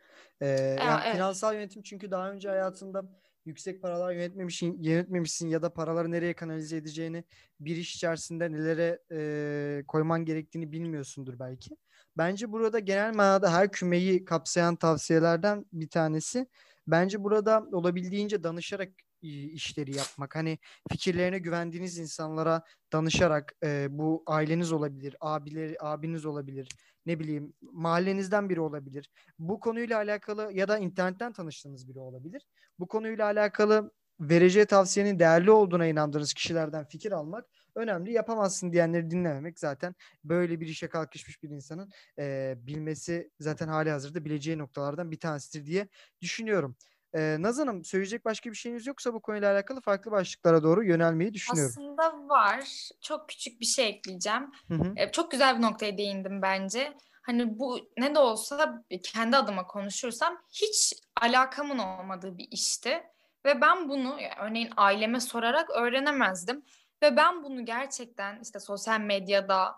E, 0.42 0.48
yani 0.80 1.02
evet. 1.04 1.16
Finansal 1.16 1.54
yönetim 1.54 1.82
çünkü 1.82 2.12
daha 2.12 2.32
önce 2.32 2.50
hayatında 2.50 3.04
yüksek 3.46 3.82
paralar 3.82 4.12
yönetmemişsin, 4.14 4.84
yönetmemişsin 4.84 5.48
ya 5.48 5.62
da 5.62 5.74
paraları 5.74 6.12
nereye 6.12 6.34
kanalize 6.34 6.78
edeceğini 6.78 7.24
bir 7.60 7.76
iş 7.76 7.96
içerisinde 7.96 8.52
nelere 8.52 9.00
e, 9.12 9.84
koyman 9.88 10.26
gerektiğini 10.26 10.72
bilmiyorsundur 10.72 11.40
belki. 11.40 11.78
Bence 12.18 12.52
burada 12.52 12.80
genel 12.80 13.14
manada 13.16 13.54
her 13.54 13.72
kümeyi 13.72 14.26
kapsayan 14.26 14.76
tavsiyelerden 14.76 15.66
bir 15.74 15.90
tanesi. 15.90 16.48
Bence 16.88 17.24
burada 17.24 17.64
olabildiğince 17.72 18.44
danışarak 18.44 18.90
işleri 19.22 19.98
yapmak. 19.98 20.36
Hani 20.36 20.60
fikirlerine 20.92 21.40
güvendiğiniz 21.40 21.98
insanlara 21.98 22.62
danışarak 22.94 23.56
e, 23.64 23.88
bu 23.90 24.24
aileniz 24.28 24.72
olabilir, 24.72 25.16
abileri, 25.22 25.78
abiniz 25.80 26.26
olabilir, 26.26 26.70
ne 27.10 27.20
bileyim 27.20 27.54
mahallenizden 27.62 28.50
biri 28.50 28.62
olabilir. 28.62 29.10
Bu 29.40 29.60
konuyla 29.60 29.98
alakalı 29.98 30.54
ya 30.54 30.68
da 30.68 30.78
internetten 30.78 31.34
tanıştığınız 31.34 31.90
biri 31.90 32.00
olabilir. 32.00 32.48
Bu 32.80 32.88
konuyla 32.88 33.26
alakalı 33.26 33.92
vereceği 34.20 34.66
tavsiyenin 34.66 35.20
değerli 35.20 35.52
olduğuna 35.52 35.86
inandığınız 35.86 36.34
kişilerden 36.34 36.86
fikir 36.86 37.12
almak 37.12 37.46
önemli. 37.76 38.12
Yapamazsın 38.12 38.72
diyenleri 38.72 39.12
dinlememek 39.12 39.60
zaten 39.60 39.96
böyle 40.24 40.60
bir 40.60 40.68
işe 40.68 40.90
kalkışmış 40.90 41.44
bir 41.44 41.50
insanın 41.50 41.90
e, 42.20 42.56
bilmesi 42.58 43.32
zaten 43.40 43.68
hali 43.68 43.90
hazırda 43.90 44.26
bileceği 44.26 44.58
noktalardan 44.58 45.12
bir 45.12 45.20
tanesidir 45.20 45.66
diye 45.66 45.88
düşünüyorum. 46.22 46.76
Ee, 47.14 47.38
Naz 47.40 47.60
Hanım 47.60 47.84
söyleyecek 47.84 48.26
başka 48.26 48.50
bir 48.50 48.56
şeyiniz 48.56 48.88
yoksa 48.88 49.14
bu 49.14 49.22
konuyla 49.22 49.54
alakalı 49.54 49.82
farklı 49.82 50.12
başlıklara 50.12 50.64
doğru 50.64 50.84
yönelmeyi 50.84 51.34
düşünüyorum. 51.34 51.74
Aslında 51.78 52.30
var. 52.30 52.90
Çok 53.02 53.30
küçük 53.30 53.62
bir 53.62 53.66
şey 53.66 53.90
ekleyeceğim. 53.90 54.52
Hı 54.68 54.74
hı. 54.74 54.94
Ee, 54.96 55.12
çok 55.12 55.32
güzel 55.32 55.58
bir 55.58 55.62
noktaya 55.62 55.98
değindim 55.98 56.42
bence. 56.42 56.94
Hani 57.22 57.60
bu 57.60 57.80
ne 57.98 58.16
de 58.16 58.20
olsa 58.20 58.84
kendi 59.04 59.38
adıma 59.38 59.68
konuşursam 59.68 60.42
hiç 60.54 60.94
alakamın 61.22 61.78
olmadığı 61.78 62.38
bir 62.38 62.48
işti. 62.52 63.04
Ve 63.46 63.62
ben 63.62 63.90
bunu 63.90 64.18
örneğin 64.42 64.70
aileme 64.78 65.20
sorarak 65.20 65.70
öğrenemezdim. 65.70 66.66
Ve 67.02 67.18
ben 67.18 67.44
bunu 67.44 67.66
gerçekten 67.66 68.40
işte 68.44 68.60
sosyal 68.60 69.00
medyada 69.00 69.76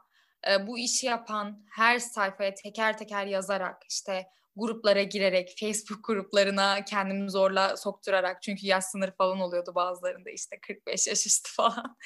e, 0.50 0.67
bu 0.67 0.77
işi 0.77 1.05
yapan 1.05 1.65
her 1.69 2.00
sayfaya 2.00 2.53
teker 2.53 2.97
teker 2.97 3.25
yazarak 3.25 3.83
işte 3.89 4.27
gruplara 4.55 5.03
girerek, 5.03 5.55
Facebook 5.60 6.03
gruplarına 6.03 6.86
kendimi 6.86 7.31
zorla 7.31 7.77
sokturarak 7.77 8.41
çünkü 8.41 8.67
yaş 8.67 8.84
sınırı 8.84 9.12
falan 9.15 9.39
oluyordu 9.39 9.72
bazılarında 9.75 10.29
işte 10.29 10.60
45 10.67 11.08
yaş 11.08 11.27
üstü 11.27 11.51
falan. 11.55 11.98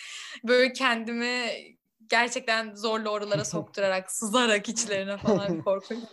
Böyle 0.44 0.74
kendimi 0.74 1.52
gerçekten 2.10 2.76
zorla 2.76 3.10
oralara 3.10 3.46
sokturarak, 3.46 4.12
sızarak 4.12 4.70
içlerine 4.70 5.18
falan 5.18 5.62
korkunç. 5.64 6.04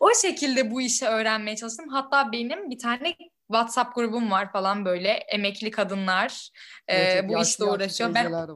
O 0.00 0.14
şekilde 0.14 0.70
bu 0.70 0.80
işi 0.80 1.06
öğrenmeye 1.06 1.56
çalıştım. 1.56 1.88
Hatta 1.88 2.32
benim 2.32 2.70
bir 2.70 2.78
tane 2.78 3.16
WhatsApp 3.46 3.94
grubum 3.94 4.30
var 4.30 4.52
falan 4.52 4.84
böyle 4.84 5.08
emekli 5.08 5.70
kadınlar 5.70 6.50
evet, 6.88 7.24
e, 7.24 7.28
bu 7.28 7.42
işte 7.42 7.64
uğraşıyor. 7.64 8.14
Ben 8.14 8.32
var. 8.32 8.50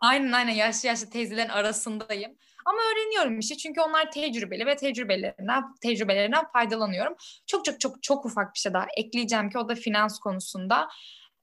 Aynen 0.00 0.32
aynen 0.32 0.52
yaşlı 0.52 0.88
yaşlı 0.88 1.10
teyzelerin 1.10 1.48
arasındayım. 1.48 2.36
Ama 2.66 2.78
öğreniyorum 2.78 3.38
işte 3.38 3.56
çünkü 3.56 3.80
onlar 3.80 4.10
tecrübeli 4.10 4.66
ve 4.66 4.76
tecrübelerinden 4.76 5.64
tecrübelerinden 5.82 6.44
faydalanıyorum. 6.52 7.14
Çok 7.46 7.64
çok 7.64 7.80
çok 7.80 8.02
çok 8.02 8.26
ufak 8.26 8.54
bir 8.54 8.58
şey 8.58 8.72
daha 8.72 8.86
ekleyeceğim 8.96 9.50
ki 9.50 9.58
o 9.58 9.68
da 9.68 9.74
finans 9.74 10.18
konusunda. 10.18 10.88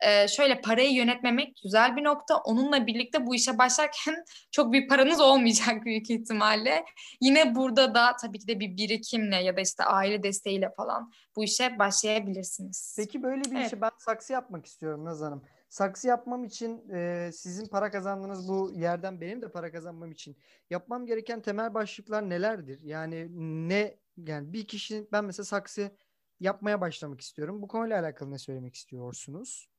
Ee, 0.06 0.28
şöyle 0.28 0.62
parayı 0.62 0.94
yönetmemek 0.94 1.58
güzel 1.64 1.96
bir 1.96 2.04
nokta. 2.04 2.38
Onunla 2.38 2.88
birlikte 2.88 3.26
bu 3.26 3.36
işe 3.36 3.58
başlarken 3.58 4.26
çok 4.52 4.74
büyük 4.74 4.90
paranız 4.90 5.22
olmayacak 5.22 5.86
büyük 5.86 6.10
ihtimalle. 6.10 6.86
Yine 7.22 7.56
burada 7.56 7.96
da 7.96 8.16
tabii 8.22 8.40
ki 8.40 8.48
de 8.48 8.60
bir 8.60 8.78
birikimle 8.78 9.36
ya 9.36 9.58
da 9.58 9.62
işte 9.62 9.84
aile 9.84 10.24
desteğiyle 10.24 10.70
falan 10.78 11.12
bu 11.36 11.44
işe 11.44 11.80
başlayabilirsiniz. 11.80 12.96
Peki 12.98 13.24
böyle 13.24 13.42
bir 13.42 13.56
evet. 13.56 13.68
işi 13.68 13.82
ben 13.82 13.92
saksı 13.98 14.34
yapmak 14.34 14.66
istiyorum 14.66 15.06
Naz 15.06 15.22
Hanım 15.22 15.44
saksı 15.74 16.08
yapmam 16.08 16.44
için 16.44 16.90
e, 16.90 17.32
sizin 17.34 17.66
para 17.66 17.92
kazandığınız 17.92 18.50
bu 18.50 18.72
yerden 18.76 19.22
benim 19.22 19.42
de 19.42 19.52
para 19.52 19.72
kazanmam 19.72 20.12
için 20.12 20.38
yapmam 20.70 21.06
gereken 21.06 21.42
temel 21.42 21.74
başlıklar 21.74 22.30
nelerdir? 22.30 22.80
Yani 22.84 23.28
ne 23.70 23.98
yani 24.18 24.54
bir 24.54 24.68
kişi 24.68 25.08
ben 25.12 25.26
mesela 25.26 25.46
saksı 25.46 25.92
yapmaya 26.40 26.82
başlamak 26.82 27.22
istiyorum. 27.22 27.62
Bu 27.62 27.68
konuyla 27.68 28.00
alakalı 28.00 28.32
ne 28.32 28.38
söylemek 28.38 28.76
istiyorsunuz? 28.76 29.70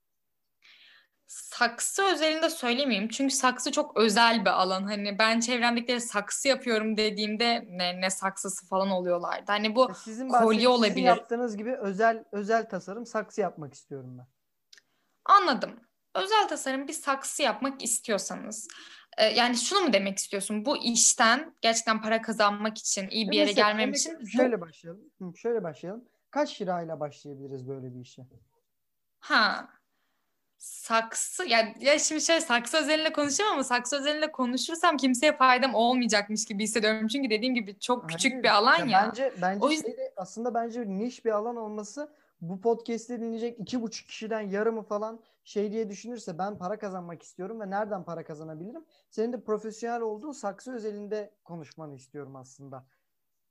Saksı 1.27 2.03
özelinde 2.03 2.51
söylemeyeyim. 2.51 3.09
Çünkü 3.09 3.35
saksı 3.35 3.73
çok 3.73 3.97
özel 3.97 4.41
bir 4.41 4.61
alan. 4.63 4.83
Hani 4.83 5.19
ben 5.19 5.41
çevremdekileri 5.41 6.01
saksı 6.01 6.49
yapıyorum 6.49 6.97
dediğimde 6.97 7.67
ne, 7.69 8.01
ne 8.01 8.11
saksısı 8.11 8.67
falan 8.67 8.91
oluyorlardı. 8.91 9.45
Hani 9.47 9.75
bu 9.75 9.95
sizin 10.05 10.29
kolye 10.29 10.69
olabilir. 10.69 10.95
Sizin 10.95 11.07
yaptığınız 11.07 11.57
gibi 11.57 11.77
özel 11.77 12.25
özel 12.33 12.69
tasarım 12.69 13.07
saksı 13.07 13.41
yapmak 13.41 13.75
istiyorum 13.75 14.19
ben. 14.19 14.34
Anladım. 15.25 15.81
Özel 16.15 16.49
tasarım 16.49 16.89
bir 16.89 16.93
saksı 16.93 17.43
yapmak 17.43 17.85
istiyorsanız 17.85 18.69
e, 19.19 19.25
yani 19.25 19.57
şunu 19.57 19.81
mu 19.81 19.93
demek 19.93 20.19
istiyorsun? 20.19 20.65
Bu 20.65 20.77
işten 20.77 21.55
gerçekten 21.61 22.03
para 22.03 22.23
kazanmak 22.23 22.79
için, 22.79 23.09
iyi 23.11 23.31
bir 23.31 23.37
yere 23.37 23.47
Mesela, 23.47 23.69
gelmem 23.69 23.93
için 23.93 24.25
şöyle 24.25 24.61
başlayalım. 24.61 25.37
Şöyle 25.37 25.63
başlayalım. 25.63 26.05
Kaç 26.31 26.61
lirayla 26.61 27.01
başlayabiliriz 27.01 27.69
böyle 27.69 27.95
bir 27.95 28.01
işe? 28.01 28.23
Ha. 29.19 29.69
Saksı 30.59 31.45
ya, 31.45 31.75
ya 31.81 31.99
şimdi 31.99 32.21
şey 32.21 32.41
saksı 32.41 32.77
özelinde 32.77 33.13
konuşacağım 33.13 33.53
ama 33.53 33.65
saksı 33.65 33.97
özelinde 33.97 34.33
konuşursam 34.33 34.97
kimseye 34.97 35.37
faydam 35.37 35.75
olmayacakmış 35.75 36.45
gibi 36.45 36.63
hissediyorum. 36.63 37.09
Çünkü 37.09 37.31
dediğim 37.31 37.55
gibi 37.55 37.79
çok 37.79 38.09
küçük 38.09 38.33
Hayır. 38.33 38.43
bir 38.43 38.49
alan 38.49 38.79
ya. 38.79 38.87
ya. 38.87 39.09
Bence 39.09 39.33
bence 39.43 39.65
o 39.65 39.71
yüzden... 39.71 39.89
şeyde, 39.89 40.13
aslında 40.17 40.55
bence 40.55 40.89
niş 40.89 41.25
bir 41.25 41.31
alan 41.31 41.57
olması 41.57 42.13
bu 42.41 42.61
podcast'i 42.61 43.21
dinleyecek 43.21 43.61
iki 43.61 43.83
buçuk 43.83 44.09
kişiden 44.09 44.41
yarımı 44.41 44.83
falan 44.83 45.21
şey 45.45 45.73
diye 45.73 45.89
düşünürse 45.89 46.39
ben 46.39 46.59
para 46.59 46.79
kazanmak 46.79 47.23
istiyorum 47.23 47.61
ve 47.61 47.71
nereden 47.71 48.05
para 48.05 48.25
kazanabilirim? 48.25 48.85
Senin 49.11 49.33
de 49.33 49.45
profesyonel 49.45 50.01
olduğun 50.01 50.33
saksı 50.33 50.75
özelinde 50.75 51.35
konuşmanı 51.45 51.95
istiyorum 51.95 52.37
aslında. 52.37 52.87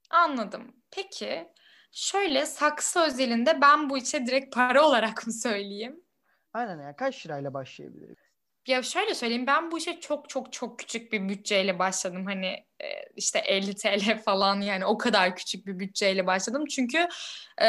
Anladım. 0.09 0.75
Peki 0.91 1.47
şöyle 1.91 2.45
saksı 2.45 2.99
özelinde 2.99 3.61
ben 3.61 3.89
bu 3.89 3.97
işe 3.97 4.25
direkt 4.25 4.55
para 4.55 4.87
olarak 4.87 5.27
mı 5.27 5.33
söyleyeyim? 5.33 6.03
Aynen 6.53 6.81
ya 6.81 6.95
kaç 6.95 7.25
lirayla 7.25 7.53
başlayabilirim? 7.53 8.15
Ya 8.67 8.83
şöyle 8.83 9.15
söyleyeyim 9.15 9.47
ben 9.47 9.71
bu 9.71 9.77
işe 9.77 9.99
çok 9.99 10.29
çok 10.29 10.53
çok 10.53 10.79
küçük 10.79 11.11
bir 11.11 11.29
bütçeyle 11.29 11.79
başladım. 11.79 12.25
Hani 12.25 12.47
e, 12.79 12.87
işte 13.15 13.39
50 13.39 13.75
TL 13.75 14.17
falan 14.25 14.61
yani 14.61 14.85
o 14.85 14.97
kadar 14.97 15.35
küçük 15.35 15.67
bir 15.67 15.79
bütçeyle 15.79 16.27
başladım. 16.27 16.65
Çünkü 16.65 17.07
e, 17.61 17.67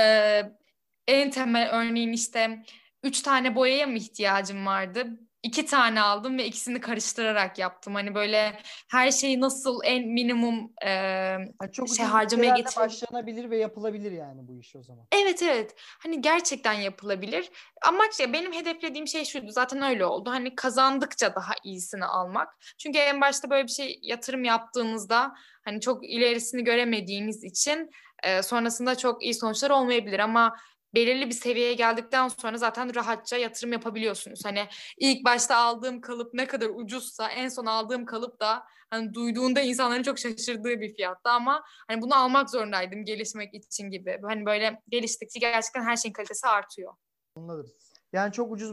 en 1.08 1.30
temel 1.30 1.70
örneğin 1.70 2.12
işte 2.12 2.64
üç 3.02 3.22
tane 3.22 3.54
boyaya 3.56 3.86
mı 3.86 3.96
ihtiyacım 3.96 4.66
vardı? 4.66 5.18
iki 5.44 5.66
tane 5.66 6.00
aldım 6.00 6.38
ve 6.38 6.46
ikisini 6.46 6.80
karıştırarak 6.80 7.58
yaptım. 7.58 7.94
Hani 7.94 8.14
böyle 8.14 8.58
her 8.90 9.10
şeyi 9.10 9.40
nasıl 9.40 9.80
en 9.84 10.08
minimum 10.08 10.72
e, 10.82 10.90
yani 10.90 11.72
çok 11.72 11.88
şey 11.88 12.06
harcamaya 12.06 12.56
getir. 12.56 12.76
başlanabilir 12.76 13.50
ve 13.50 13.58
yapılabilir 13.58 14.12
yani 14.12 14.48
bu 14.48 14.60
iş 14.60 14.76
o 14.76 14.82
zaman. 14.82 15.06
Evet 15.12 15.42
evet. 15.42 15.74
Hani 15.78 16.20
gerçekten 16.20 16.72
yapılabilir. 16.72 17.50
Amaç 17.86 18.20
ya 18.20 18.32
benim 18.32 18.52
hedeflediğim 18.52 19.06
şey 19.06 19.24
şuydu. 19.24 19.50
Zaten 19.50 19.82
öyle 19.82 20.06
oldu. 20.06 20.30
Hani 20.30 20.54
kazandıkça 20.54 21.34
daha 21.34 21.52
iyisini 21.64 22.04
almak. 22.04 22.48
Çünkü 22.78 22.98
en 22.98 23.20
başta 23.20 23.50
böyle 23.50 23.64
bir 23.64 23.72
şey 23.72 23.98
yatırım 24.02 24.44
yaptığınızda 24.44 25.34
hani 25.64 25.80
çok 25.80 26.10
ilerisini 26.10 26.64
göremediğiniz 26.64 27.44
için 27.44 27.90
e, 28.22 28.42
sonrasında 28.42 28.94
çok 28.94 29.22
iyi 29.22 29.34
sonuçlar 29.34 29.70
olmayabilir 29.70 30.18
ama 30.18 30.56
belirli 30.94 31.26
bir 31.26 31.34
seviyeye 31.34 31.74
geldikten 31.74 32.28
sonra 32.28 32.56
zaten 32.56 32.94
rahatça 32.94 33.36
yatırım 33.36 33.72
yapabiliyorsunuz. 33.72 34.44
Hani 34.44 34.66
ilk 34.98 35.24
başta 35.24 35.56
aldığım 35.56 36.00
kalıp 36.00 36.34
ne 36.34 36.46
kadar 36.46 36.70
ucuzsa 36.74 37.30
en 37.30 37.48
son 37.48 37.66
aldığım 37.66 38.04
kalıp 38.04 38.40
da 38.40 38.64
hani 38.90 39.14
duyduğunda 39.14 39.60
insanların 39.60 40.02
çok 40.02 40.18
şaşırdığı 40.18 40.80
bir 40.80 40.94
fiyatta 40.94 41.30
ama 41.30 41.64
hani 41.88 42.02
bunu 42.02 42.14
almak 42.14 42.50
zorundaydım 42.50 43.04
gelişmek 43.04 43.54
için 43.54 43.90
gibi. 43.90 44.20
Hani 44.22 44.46
böyle 44.46 44.80
geliştikçe 44.88 45.38
gerçekten 45.38 45.82
her 45.82 45.96
şeyin 45.96 46.12
kalitesi 46.12 46.46
artıyor. 46.46 46.94
Anladım. 47.36 47.66
Yani 48.12 48.32
çok 48.32 48.52
ucuz 48.52 48.72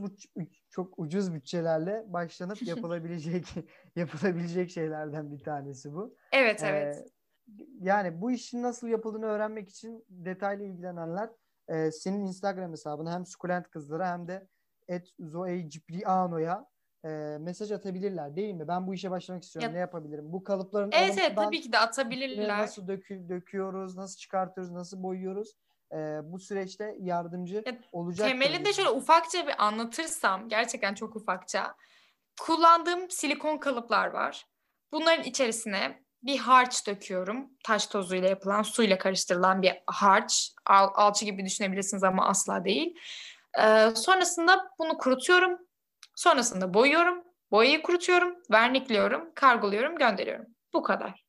çok 0.69 0.99
ucuz 0.99 1.33
bütçelerle 1.33 2.03
başlanıp 2.07 2.61
yapılabilecek 2.67 3.45
yapılabilecek 3.95 4.71
şeylerden 4.71 5.31
bir 5.31 5.43
tanesi 5.43 5.93
bu. 5.93 6.15
Evet, 6.31 6.63
evet. 6.63 6.97
Ee, 6.97 7.05
yani 7.79 8.21
bu 8.21 8.31
işin 8.31 8.63
nasıl 8.63 8.87
yapıldığını 8.87 9.25
öğrenmek 9.25 9.69
için 9.69 10.05
detaylı 10.09 10.63
ilgilenenler 10.63 11.29
e, 11.71 11.91
senin 11.91 12.25
Instagram 12.25 12.71
hesabına 12.71 13.13
hem 13.13 13.25
Sukulent 13.25 13.69
Kızlara 13.69 14.11
hem 14.11 14.27
de 14.27 14.47
et 14.87 15.07
Zoe 15.19 15.69
Cipriano'ya 15.69 16.65
e, 17.05 17.09
mesaj 17.39 17.71
atabilirler 17.71 18.35
değil 18.35 18.53
mi? 18.53 18.67
Ben 18.67 18.87
bu 18.87 18.93
işe 18.93 19.11
başlamak 19.11 19.43
istiyorum. 19.43 19.69
Ya, 19.69 19.73
ne 19.73 19.79
yapabilirim? 19.79 20.33
Bu 20.33 20.43
kalıpların 20.43 20.91
Evet 20.93 21.17
evet 21.19 21.35
tabii 21.35 21.61
ki 21.61 21.71
de 21.71 21.79
atabilirler. 21.79 22.59
Nasıl 22.59 22.87
dökü, 22.87 23.29
döküyoruz, 23.29 23.97
nasıl 23.97 24.17
çıkartıyoruz, 24.17 24.73
nasıl 24.73 25.03
boyuyoruz? 25.03 25.55
E, 25.91 25.97
bu 26.23 26.39
süreçte 26.39 26.95
yardımcı 26.99 27.63
ya, 27.65 27.77
olacak. 27.91 28.27
Temelinde 28.27 28.73
şöyle 28.73 28.89
ufakça 28.89 29.47
bir 29.47 29.65
anlatırsam 29.65 30.49
gerçekten 30.49 30.93
çok 30.93 31.15
ufakça. 31.15 31.75
Kullandığım 32.41 33.09
silikon 33.09 33.57
kalıplar 33.57 34.07
var. 34.07 34.45
Bunların 34.91 35.23
içerisine 35.23 36.03
bir 36.23 36.37
harç 36.37 36.87
döküyorum. 36.87 37.49
Taş 37.63 37.87
tozuyla 37.87 38.29
yapılan, 38.29 38.61
suyla 38.61 38.97
karıştırılan 38.97 39.61
bir 39.61 39.73
harç. 39.87 40.51
Al, 40.65 40.89
alçı 40.93 41.25
gibi 41.25 41.45
düşünebilirsiniz 41.45 42.03
ama 42.03 42.27
asla 42.27 42.65
değil. 42.65 42.95
Ee, 43.59 43.89
sonrasında 43.95 44.71
bunu 44.79 44.97
kurutuyorum. 44.97 45.57
Sonrasında 46.15 46.73
boyuyorum. 46.73 47.23
Boyayı 47.51 47.81
kurutuyorum, 47.81 48.35
vernikliyorum, 48.51 49.33
kargoluyorum, 49.35 49.97
gönderiyorum. 49.97 50.45
Bu 50.73 50.83
kadar. 50.83 51.23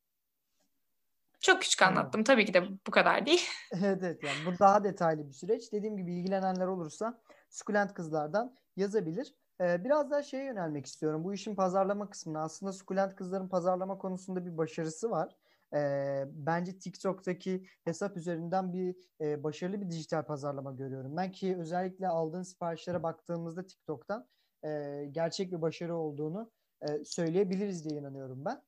Çok 1.41 1.63
küçük 1.63 1.83
anlattım. 1.83 2.25
Tabii 2.25 2.45
ki 2.45 2.55
de 2.55 2.69
bu 2.87 2.91
kadar 2.91 3.27
değil. 3.27 3.49
evet 3.73 4.03
evet 4.03 4.25
yani 4.25 4.47
bu 4.47 4.59
daha 4.59 4.85
detaylı 4.85 5.29
bir 5.29 5.33
süreç. 5.33 5.73
Dediğim 5.73 5.97
gibi 5.97 6.15
ilgilenenler 6.15 6.67
olursa 6.67 7.23
sukulent 7.51 7.95
kızlardan 7.95 8.57
yazabilir. 8.77 9.35
Ee, 9.61 9.85
biraz 9.85 10.11
daha 10.11 10.23
şeye 10.23 10.45
yönelmek 10.45 10.87
istiyorum. 10.87 11.25
Bu 11.25 11.35
işin 11.35 11.55
pazarlama 11.55 12.11
kısmına. 12.11 12.43
Aslında 12.43 12.73
sukulent 12.73 13.15
kızların 13.15 13.49
pazarlama 13.49 13.99
konusunda 13.99 14.47
bir 14.47 14.59
başarısı 14.59 15.11
var. 15.11 15.37
Ee, 15.75 16.25
bence 16.33 16.79
TikTok'taki 16.79 17.67
hesap 17.85 18.17
üzerinden 18.17 18.73
bir 18.73 18.97
e, 19.21 19.43
başarılı 19.43 19.81
bir 19.81 19.91
dijital 19.91 20.23
pazarlama 20.23 20.73
görüyorum. 20.73 21.17
Ben 21.17 21.33
ki 21.33 21.57
özellikle 21.59 22.09
aldığın 22.09 22.43
siparişlere 22.43 23.03
baktığımızda 23.03 23.67
TikTok'tan 23.67 24.29
e, 24.65 25.05
gerçek 25.11 25.53
bir 25.53 25.63
başarı 25.63 25.97
olduğunu 25.97 26.51
e, 26.83 27.05
söyleyebiliriz 27.05 27.85
diye 27.89 28.01
inanıyorum 28.01 28.45
ben. 28.45 28.63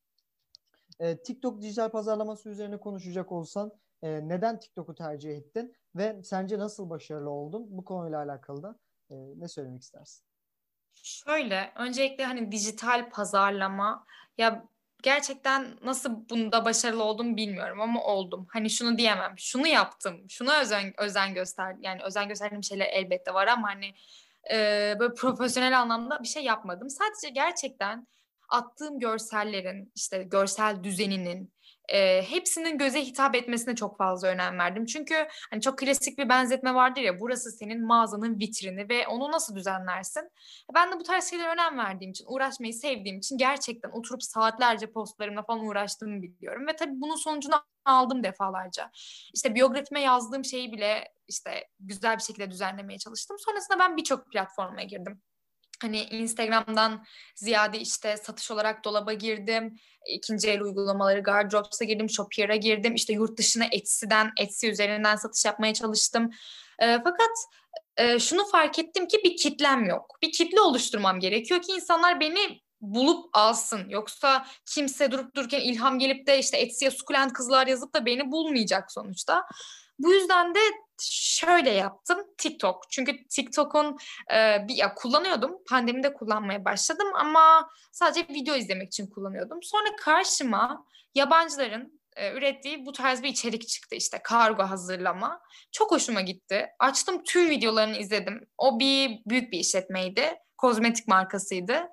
TikTok 1.25 1.63
dijital 1.63 1.91
pazarlaması 1.91 2.49
üzerine 2.49 2.77
konuşacak 2.81 3.33
olsan 3.33 3.73
neden 4.03 4.59
TikTok'u 4.59 4.95
tercih 4.95 5.37
ettin 5.37 5.75
ve 5.97 6.23
sence 6.23 6.59
nasıl 6.59 6.91
başarılı 6.91 7.31
oldun? 7.31 7.67
Bu 7.71 7.85
konuyla 7.85 8.19
alakalı 8.19 8.63
da 8.63 8.79
ne 9.11 9.49
söylemek 9.49 9.83
istersin? 9.83 10.34
Şöyle, 11.03 11.73
öncelikle 11.77 12.25
hani 12.25 12.53
dijital 12.53 13.11
pazarlama 13.11 14.07
ya 14.39 14.65
gerçekten 15.03 15.79
nasıl 15.83 16.29
bunda 16.29 16.65
başarılı 16.65 17.05
oldum 17.05 17.37
bilmiyorum 17.37 17.81
ama 17.81 18.03
oldum. 18.05 18.47
Hani 18.51 18.71
şunu 18.71 18.99
diyemem. 18.99 19.35
Şunu 19.39 19.67
yaptım. 19.67 20.25
Şuna 20.29 20.61
özen 20.61 21.01
özen 21.01 21.35
göster 21.35 21.77
yani 21.81 22.03
özen 22.03 22.29
gösterdiğim 22.29 22.65
şeyler 22.65 22.87
elbette 22.87 23.35
var 23.35 23.47
ama 23.47 23.69
hani 23.69 23.95
e, 24.53 24.57
böyle 24.99 25.15
profesyonel 25.15 25.81
anlamda 25.81 26.23
bir 26.23 26.29
şey 26.29 26.45
yapmadım. 26.45 26.91
Sadece 26.91 27.29
gerçekten 27.29 28.07
attığım 28.49 29.01
görsellerin 29.01 29.93
işte 29.95 30.23
görsel 30.23 30.85
düzeninin 30.85 31.53
e, 31.89 32.23
hepsinin 32.23 32.79
göze 32.79 33.01
hitap 33.07 33.35
etmesine 33.35 33.75
çok 33.75 33.99
fazla 33.99 34.29
önem 34.29 34.59
verdim. 34.59 34.87
Çünkü 34.87 35.15
hani 35.51 35.61
çok 35.61 35.79
klasik 35.79 36.19
bir 36.19 36.29
benzetme 36.29 36.75
vardır 36.75 37.01
ya 37.01 37.21
burası 37.21 37.51
senin 37.51 37.87
mağazanın 37.87 38.39
vitrini 38.39 38.89
ve 38.89 39.09
onu 39.09 39.33
nasıl 39.33 39.57
düzenlersin? 39.57 40.31
Ben 40.75 40.93
de 40.93 40.99
bu 40.99 41.03
tarz 41.03 41.31
şeylere 41.31 41.49
önem 41.49 41.79
verdiğim 41.79 42.11
için, 42.11 42.27
uğraşmayı 42.29 42.75
sevdiğim 42.75 43.19
için 43.19 43.39
gerçekten 43.39 43.91
oturup 43.91 44.23
saatlerce 44.23 44.93
postlarımla 44.93 45.43
falan 45.43 45.67
uğraştığımı 45.67 46.23
biliyorum. 46.23 46.67
Ve 46.67 46.77
tabii 46.77 47.01
bunun 47.01 47.17
sonucunu 47.17 47.55
aldım 47.85 48.23
defalarca. 48.25 48.91
İşte 49.35 49.55
biyografime 49.55 50.01
yazdığım 50.01 50.45
şeyi 50.45 50.73
bile 50.73 51.13
işte 51.29 51.69
güzel 51.81 52.17
bir 52.17 52.23
şekilde 52.23 52.51
düzenlemeye 52.51 52.99
çalıştım. 52.99 53.37
Sonrasında 53.41 53.79
ben 53.79 53.97
birçok 53.97 54.33
platforma 54.33 54.83
girdim. 54.83 55.23
Hani 55.85 56.03
Instagram'dan 56.03 57.05
ziyade 57.35 57.81
işte 57.81 58.17
satış 58.17 58.51
olarak 58.51 58.85
dolaba 58.85 59.13
girdim. 59.13 59.77
ikinci 60.15 60.51
el 60.51 60.61
uygulamaları 60.61 61.21
Gardrops'a 61.21 61.85
girdim, 61.85 62.11
Shopier'a 62.11 62.57
girdim. 62.57 62.95
İşte 62.95 63.13
yurt 63.13 63.39
dışına 63.39 63.65
Etsy'den, 63.73 64.33
Etsy 64.41 64.69
üzerinden 64.69 65.17
satış 65.17 65.45
yapmaya 65.45 65.75
çalıştım. 65.75 66.31
E, 66.79 66.99
fakat 67.05 67.31
e, 67.97 68.19
şunu 68.19 68.45
fark 68.45 68.79
ettim 68.79 69.07
ki 69.07 69.21
bir 69.25 69.37
kitlem 69.37 69.85
yok. 69.85 70.19
Bir 70.23 70.33
kitle 70.33 70.61
oluşturmam 70.61 71.21
gerekiyor 71.21 71.63
ki 71.63 71.73
insanlar 71.73 72.21
beni 72.21 72.61
bulup 72.81 73.25
alsın. 73.33 73.89
Yoksa 73.89 74.47
kimse 74.75 75.11
durup 75.11 75.35
dururken 75.35 75.61
ilham 75.61 75.99
gelip 75.99 76.27
de 76.27 76.39
işte 76.39 76.57
Etsy'ye 76.57 76.91
sukulent 76.91 77.33
kızlar 77.33 77.67
yazıp 77.67 77.95
da 77.95 78.07
beni 78.07 78.33
bulmayacak 78.33 78.93
sonuçta. 78.93 79.47
Bu 79.99 80.13
yüzden 80.13 80.55
de 80.55 80.61
şöyle 81.03 81.71
yaptım 81.71 82.19
TikTok. 82.39 82.91
Çünkü 82.91 83.29
TikTok'un 83.29 83.97
e, 84.35 84.69
bir 84.69 84.75
ya 84.75 84.95
kullanıyordum. 84.95 85.53
Pandemide 85.69 86.15
kullanmaya 86.15 86.65
başladım 86.65 87.09
ama 87.15 87.71
sadece 87.93 88.29
video 88.29 88.55
izlemek 88.55 88.89
için 88.89 89.07
kullanıyordum. 89.07 89.59
Sonra 89.63 89.97
karşıma 89.97 90.87
yabancıların 91.15 92.01
e, 92.17 92.33
ürettiği 92.33 92.87
bu 92.87 92.93
tarz 92.93 93.23
bir 93.23 93.29
içerik 93.29 93.69
çıktı 93.69 93.97
işte 93.97 94.21
kargo 94.25 94.63
hazırlama. 94.63 95.41
Çok 95.73 95.91
hoşuma 95.91 96.21
gitti. 96.21 96.67
Açtım 96.79 97.23
tüm 97.25 97.51
videolarını 97.51 97.97
izledim. 97.97 98.41
O 98.59 98.79
bir 98.79 99.23
büyük 99.27 99.53
bir 99.53 99.59
işletmeydi. 99.59 100.35
Kozmetik 100.57 101.09
markasıydı. 101.09 101.89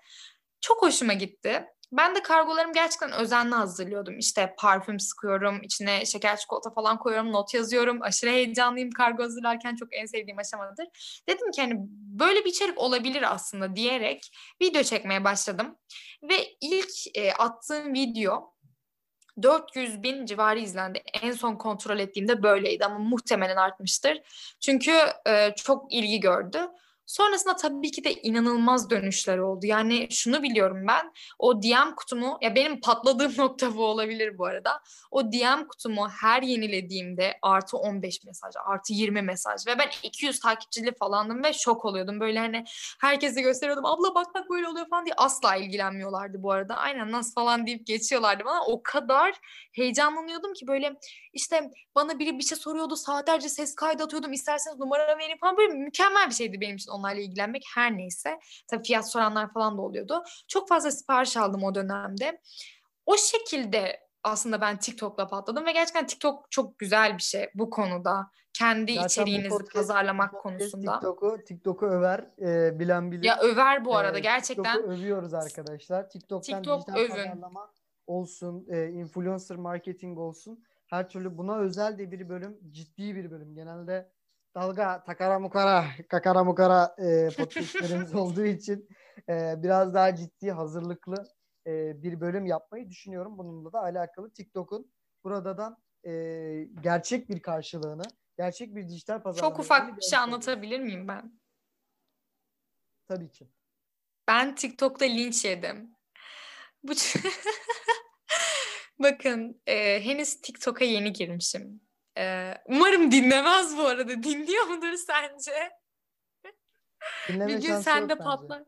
Çok 0.62 0.82
hoşuma 0.82 1.14
gitti. 1.14 1.66
Ben 1.92 2.16
de 2.16 2.22
kargolarımı 2.22 2.74
gerçekten 2.74 3.12
özenli 3.12 3.56
hazırlıyordum. 3.56 4.18
İşte 4.18 4.56
parfüm 4.58 5.00
sıkıyorum, 5.00 5.62
içine 5.64 6.06
şeker 6.06 6.38
çikolata 6.38 6.70
falan 6.70 7.00
koyuyorum, 7.00 7.32
not 7.32 7.54
yazıyorum. 7.54 8.02
Aşırı 8.02 8.30
heyecanlıyım 8.30 8.92
kargo 8.92 9.24
hazırlarken 9.24 9.76
çok 9.76 9.94
en 9.94 10.06
sevdiğim 10.06 10.40
aşamadır. 10.40 10.88
Dedim 11.30 11.52
ki 11.52 11.62
hani 11.62 11.76
böyle 11.90 12.46
bir 12.46 12.50
içerik 12.50 12.78
olabilir 12.78 13.34
aslında 13.34 13.76
diyerek 13.76 14.32
video 14.62 14.84
çekmeye 14.84 15.24
başladım. 15.24 15.76
Ve 16.24 16.36
ilk 16.62 17.18
e, 17.18 17.34
attığım 17.34 17.94
video 17.94 18.54
400 19.42 20.04
bin 20.04 20.26
civarı 20.26 20.60
izlendi. 20.60 21.04
En 21.22 21.32
son 21.32 21.56
kontrol 21.56 22.00
ettiğimde 22.00 22.44
böyleydi 22.44 22.86
ama 22.86 23.00
muhtemelen 23.00 23.58
artmıştır. 23.58 24.22
Çünkü 24.60 24.92
e, 25.28 25.56
çok 25.56 25.94
ilgi 25.94 26.20
gördü. 26.20 26.68
Sonrasında 27.12 27.56
tabii 27.56 27.92
ki 27.92 28.04
de 28.04 28.14
inanılmaz 28.14 28.90
dönüşler 28.90 29.38
oldu. 29.38 29.66
Yani 29.66 30.08
şunu 30.12 30.44
biliyorum 30.44 30.86
ben. 30.88 31.14
O 31.40 31.64
DM 31.64 31.96
kutumu 31.96 32.38
ya 32.42 32.56
benim 32.56 32.82
patladığım 32.82 33.34
nokta 33.38 33.76
bu 33.76 33.86
olabilir 33.86 34.38
bu 34.38 34.46
arada. 34.46 34.82
O 35.12 35.32
DM 35.32 35.68
kutumu 35.68 36.10
her 36.10 36.42
yenilediğimde 36.42 37.38
artı 37.42 37.78
15 37.78 38.24
mesaj, 38.24 38.54
artı 38.66 38.94
20 38.94 39.22
mesaj 39.22 39.68
ve 39.68 39.80
ben 39.80 39.90
200 40.04 40.40
takipçili 40.40 40.96
falandım 40.96 41.44
ve 41.44 41.54
şok 41.54 41.86
oluyordum. 41.86 42.20
Böyle 42.20 42.40
hani 42.40 42.64
herkese 43.02 43.42
gösteriyordum. 43.42 43.86
Abla 43.86 44.16
bak 44.16 44.28
bak 44.36 44.50
böyle 44.50 44.68
oluyor 44.68 44.90
falan 44.90 45.06
diye 45.06 45.16
asla 45.18 45.56
ilgilenmiyorlardı 45.56 46.44
bu 46.44 46.52
arada. 46.52 46.76
Aynen 46.76 47.12
nasıl 47.12 47.34
falan 47.34 47.68
deyip 47.68 47.88
geçiyorlardı 47.88 48.46
bana. 48.46 48.66
O 48.66 48.84
kadar 48.84 49.34
heyecanlanıyordum 49.74 50.54
ki 50.54 50.68
böyle 50.68 50.96
işte 51.34 51.72
bana 51.96 52.20
biri 52.20 52.38
bir 52.40 52.44
şey 52.44 52.58
soruyordu. 52.58 52.96
Saatlerce 52.96 53.50
ses 53.50 53.76
kaydı 53.76 54.04
atıyordum. 54.04 54.34
İsterseniz 54.34 54.80
numara 54.80 55.18
vereyim 55.18 55.38
falan. 55.38 55.58
Böyle 55.58 55.74
mükemmel 55.74 56.30
bir 56.30 56.36
şeydi 56.36 56.62
benim 56.62 56.76
için 56.76 56.92
onlarla 57.02 57.22
ilgilenmek 57.22 57.64
her 57.76 57.98
neyse. 57.98 58.40
Tabii 58.70 58.84
fiyat 58.84 59.12
soranlar 59.12 59.54
falan 59.54 59.78
da 59.78 59.82
oluyordu. 59.82 60.24
Çok 60.48 60.70
fazla 60.70 60.92
sipariş 60.92 61.38
aldım 61.38 61.64
o 61.64 61.76
dönemde. 61.76 62.42
O 63.06 63.18
şekilde 63.18 64.00
aslında 64.24 64.62
ben 64.62 64.78
TikTok'la 64.78 65.28
patladım 65.28 65.66
ve 65.66 65.72
gerçekten 65.72 66.08
TikTok 66.08 66.52
çok 66.52 66.80
güzel 66.80 67.18
bir 67.18 67.22
şey 67.24 67.50
bu 67.56 67.70
konuda. 67.70 68.28
Kendi 68.54 68.94
Zaten 68.94 69.08
içeriğinizi 69.08 69.50
podcast- 69.56 69.74
pazarlamak 69.74 70.32
podcast 70.32 70.44
konusunda. 70.60 70.92
TikTok'u 70.94 71.38
TikTok'u 71.48 71.86
över 71.86 72.30
e, 72.42 72.80
bilen 72.80 73.12
bilir. 73.12 73.24
Ya 73.24 73.40
över 73.42 73.86
bu 73.86 73.98
arada 73.98 74.18
Ee, 74.18 74.22
gerçekten. 74.22 74.64
TikTok'u 74.74 74.92
övüyoruz 74.94 75.34
arkadaşlar. 75.34 76.10
TikTok'tan 76.10 76.62
TikTok 76.62 76.88
dijital 76.88 77.00
övün. 77.02 77.10
pazarlama 77.26 77.72
olsun, 78.08 78.66
e, 78.70 78.88
influencer 78.90 79.58
marketing 79.58 80.18
olsun. 80.20 80.64
Her 80.88 81.10
türlü 81.10 81.38
buna 81.38 81.58
özel 81.60 81.98
de 81.98 82.12
bir 82.12 82.30
bölüm, 82.30 82.58
ciddi 82.72 83.16
bir 83.16 83.32
bölüm. 83.32 83.56
Genelde 83.56 84.12
dalga, 84.56 85.04
takara 85.04 85.40
mukara, 85.40 85.86
kakara 86.10 86.44
mukara 86.44 86.96
e, 86.98 87.30
podcastlerimiz 87.38 88.16
olduğu 88.16 88.46
için 88.46 88.90
e, 89.30 89.64
biraz 89.64 89.94
daha 89.94 90.16
ciddi, 90.16 90.52
hazırlıklı 90.52 91.28
e, 91.68 92.04
bir 92.04 92.22
bölüm 92.22 92.46
yapmayı 92.46 92.90
düşünüyorum. 92.90 93.38
Bununla 93.38 93.74
da 93.74 93.80
alakalı 93.80 94.32
TikTok'un 94.32 94.92
buradan 95.24 95.78
e, 96.06 96.12
gerçek 96.82 97.30
bir 97.30 97.42
karşılığını, 97.42 98.04
gerçek 98.38 98.76
bir 98.76 98.88
dijital 98.88 99.22
pazarlama. 99.22 99.56
Çok 99.56 99.60
ufak 99.60 99.98
bir 99.98 100.02
şey 100.02 100.20
anlatabilir 100.20 100.80
miyim 100.80 101.08
ben? 101.08 101.40
Tabii 103.08 103.32
ki. 103.32 103.48
Ben 104.28 104.56
TikTok'ta 104.56 105.06
linç 105.06 105.46
yedim. 105.46 105.96
Bu 106.84 106.94
Bakın 109.00 109.62
e, 109.68 110.06
henüz 110.06 110.42
TikTok'a 110.42 110.86
yeni 110.86 111.14
girmişim. 111.14 111.82
E, 112.18 112.54
umarım 112.66 113.12
dinlemez 113.12 113.78
bu 113.78 113.82
arada. 113.88 114.24
Dinliyor 114.24 114.66
mudur 114.68 114.94
sence? 114.94 115.70
Dinleme 117.30 117.48
bir 117.48 117.62
gün 117.62 117.80
sen 117.80 118.10
de 118.10 118.10
bence. 118.10 118.24
patlar. 118.24 118.64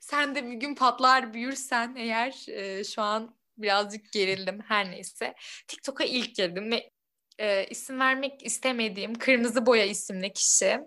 Sen 0.00 0.34
de 0.34 0.44
bir 0.46 0.52
gün 0.54 0.74
patlar 0.74 1.34
büyürsen 1.34 1.94
eğer 1.96 2.48
e, 2.48 2.84
şu 2.84 3.02
an 3.02 3.36
birazcık 3.58 4.12
gerildim 4.12 4.60
her 4.68 4.90
neyse. 4.90 5.34
TikTok'a 5.68 6.04
ilk 6.04 6.34
girdim 6.34 6.70
ve 6.72 6.90
e, 7.38 7.66
isim 7.66 8.00
vermek 8.00 8.46
istemediğim 8.46 9.14
Kırmızı 9.14 9.66
Boya 9.66 9.84
isimli 9.84 10.32
kişi 10.32 10.80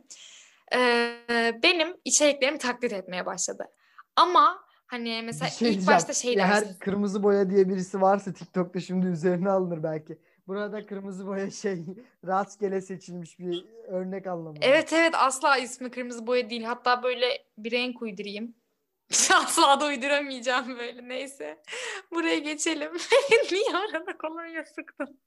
e, 0.73 0.79
benim 1.63 1.97
içeriklerimi 2.05 2.57
taklit 2.57 2.93
etmeye 2.93 3.25
başladı. 3.25 3.65
Ama 4.15 4.65
hani 4.87 5.21
mesela 5.25 5.49
Bir 5.49 5.55
şey 5.55 5.73
ilk 5.73 5.87
başta 5.87 6.13
şey 6.13 6.33
Ya 6.33 6.47
dersin. 6.47 6.67
her 6.67 6.79
kırmızı 6.79 7.23
boya 7.23 7.49
diye 7.49 7.69
birisi 7.69 8.01
varsa 8.01 8.33
TikTok'ta 8.33 8.79
şimdi 8.79 9.05
üzerine 9.07 9.49
alınır 9.49 9.83
belki. 9.83 10.19
Burada 10.47 10.85
kırmızı 10.85 11.27
boya 11.27 11.51
şey 11.51 11.85
rastgele 12.27 12.81
seçilmiş 12.81 13.39
bir 13.39 13.65
örnek 13.87 14.27
anlamında. 14.27 14.65
Evet 14.65 14.93
evet 14.93 15.15
asla 15.15 15.57
ismi 15.57 15.91
kırmızı 15.91 16.27
boya 16.27 16.49
değil. 16.49 16.63
Hatta 16.63 17.03
böyle 17.03 17.45
bir 17.57 17.71
renk 17.71 18.01
uydurayım. 18.01 18.55
Asla 19.35 19.79
da 19.79 19.85
uyduramayacağım 19.85 20.77
böyle 20.77 21.07
neyse. 21.07 21.63
Buraya 22.11 22.37
geçelim. 22.37 22.91
Niye 23.51 23.77
arada 23.77 24.17
kolonya 24.17 24.65
sıktın? 24.65 25.19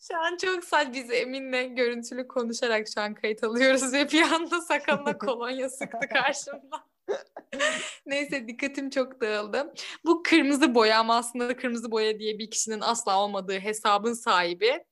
Şu 0.00 0.18
an 0.18 0.36
çok 0.36 0.64
saç 0.64 0.88
biz 0.94 1.10
Emin'le 1.10 1.76
görüntülü 1.76 2.28
konuşarak 2.28 2.86
şu 2.94 3.00
an 3.00 3.14
kayıt 3.14 3.44
alıyoruz 3.44 3.92
ve 3.92 4.10
bir 4.10 4.22
anda 4.22 4.60
sakalına 4.60 5.18
kolonya 5.18 5.70
sıktı 5.70 6.08
karşımda. 6.12 6.84
Neyse 8.06 8.48
dikkatim 8.48 8.90
çok 8.90 9.20
dağıldı. 9.20 9.74
Bu 10.04 10.22
kırmızı 10.22 10.74
boya 10.74 10.98
ama 10.98 11.16
aslında 11.16 11.56
kırmızı 11.56 11.90
boya 11.90 12.18
diye 12.18 12.38
bir 12.38 12.50
kişinin 12.50 12.80
asla 12.80 13.22
olmadığı 13.22 13.58
hesabın 13.58 14.12
sahibi. 14.12 14.84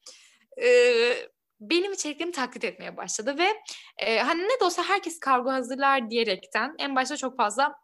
Ee, 0.62 1.12
benim 1.60 1.92
içeriklerimi 1.92 2.32
taklit 2.32 2.64
etmeye 2.64 2.96
başladı 2.96 3.38
ve 3.38 3.48
e, 3.98 4.18
hani 4.18 4.42
ne 4.42 4.60
de 4.60 4.64
olsa 4.64 4.82
herkes 4.82 5.20
kargo 5.20 5.50
hazırlar 5.50 6.10
diyerekten 6.10 6.74
en 6.78 6.96
başta 6.96 7.16
çok 7.16 7.36
fazla 7.36 7.74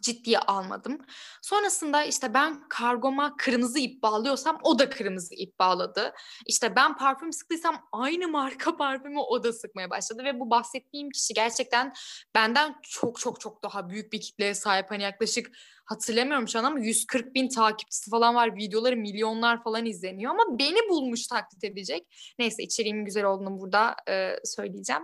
ciddiye 0.00 0.38
almadım. 0.38 0.98
Sonrasında 1.42 2.04
işte 2.04 2.34
ben 2.34 2.68
kargoma 2.68 3.36
kırmızı 3.36 3.78
ip 3.78 4.02
bağlıyorsam 4.02 4.58
o 4.62 4.78
da 4.78 4.90
kırmızı 4.90 5.34
ip 5.34 5.58
bağladı. 5.58 6.12
İşte 6.46 6.76
ben 6.76 6.96
parfüm 6.96 7.32
sıktıysam 7.32 7.88
aynı 7.92 8.28
marka 8.28 8.76
parfümü 8.76 9.18
o 9.18 9.44
da 9.44 9.52
sıkmaya 9.52 9.90
başladı 9.90 10.24
ve 10.24 10.40
bu 10.40 10.50
bahsettiğim 10.50 11.10
kişi 11.10 11.34
gerçekten 11.34 11.92
benden 12.34 12.74
çok 12.82 13.20
çok 13.20 13.40
çok 13.40 13.62
daha 13.62 13.88
büyük 13.90 14.12
bir 14.12 14.20
kitleye 14.20 14.54
sahip. 14.54 14.90
Hani 14.90 15.02
yaklaşık 15.02 15.50
hatırlamıyorum 15.84 16.48
şu 16.48 16.58
an 16.58 16.64
ama 16.64 16.78
140 16.78 17.34
bin 17.34 17.48
takipçisi 17.48 18.10
falan 18.10 18.34
var. 18.34 18.56
Videoları 18.56 18.96
milyonlar 18.96 19.62
falan 19.62 19.86
izleniyor 19.86 20.30
ama 20.30 20.58
beni 20.58 20.88
bulmuş 20.88 21.26
taklit 21.26 21.64
edecek. 21.64 22.34
Neyse 22.38 22.62
içeriğimin 22.62 23.04
güzel 23.04 23.24
olduğunu 23.24 23.60
burada 23.60 23.96
e, 24.08 24.36
söyleyeceğim. 24.44 25.02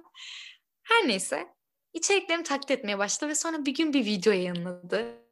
Her 0.83 1.09
neyse 1.09 1.58
içeriklerimi 1.93 2.45
taklit 2.45 2.71
etmeye 2.71 2.99
başladı 2.99 3.31
ve 3.31 3.35
sonra 3.35 3.65
bir 3.65 3.75
gün 3.75 3.93
bir 3.93 4.05
video 4.05 4.33
yayınladı. 4.33 5.29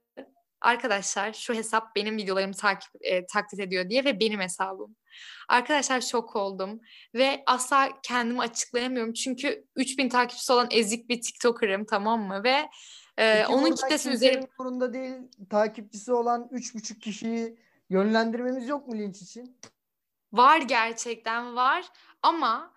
Arkadaşlar 0.60 1.32
şu 1.32 1.54
hesap 1.54 1.96
benim 1.96 2.16
videolarımı 2.16 2.54
takip 2.54 2.90
e, 3.00 3.26
taklit 3.26 3.60
ediyor 3.60 3.90
diye 3.90 4.04
ve 4.04 4.20
benim 4.20 4.40
hesabım. 4.40 4.96
Arkadaşlar 5.48 6.00
şok 6.00 6.36
oldum 6.36 6.80
ve 7.14 7.42
asla 7.46 7.88
kendimi 8.02 8.40
açıklayamıyorum 8.40 9.12
çünkü 9.12 9.64
3000 9.76 10.08
takipçisi 10.08 10.52
olan 10.52 10.68
ezik 10.70 11.08
bir 11.08 11.20
TikToker'ım 11.22 11.84
tamam 11.84 12.20
mı 12.20 12.44
ve 12.44 12.68
e, 13.18 13.34
Peki 13.34 13.46
onun 13.46 13.74
kitlesi 13.74 14.10
üzerine 14.10 14.46
umurunda 14.58 14.92
değil 14.92 15.14
takipçisi 15.50 16.12
olan 16.12 16.48
3,5 16.52 16.98
kişiyi 16.98 17.58
yönlendirmemiz 17.90 18.68
yok 18.68 18.88
mu 18.88 18.98
linç 18.98 19.22
için? 19.22 19.58
Var 20.32 20.60
gerçekten 20.60 21.56
var 21.56 21.84
ama 22.22 22.75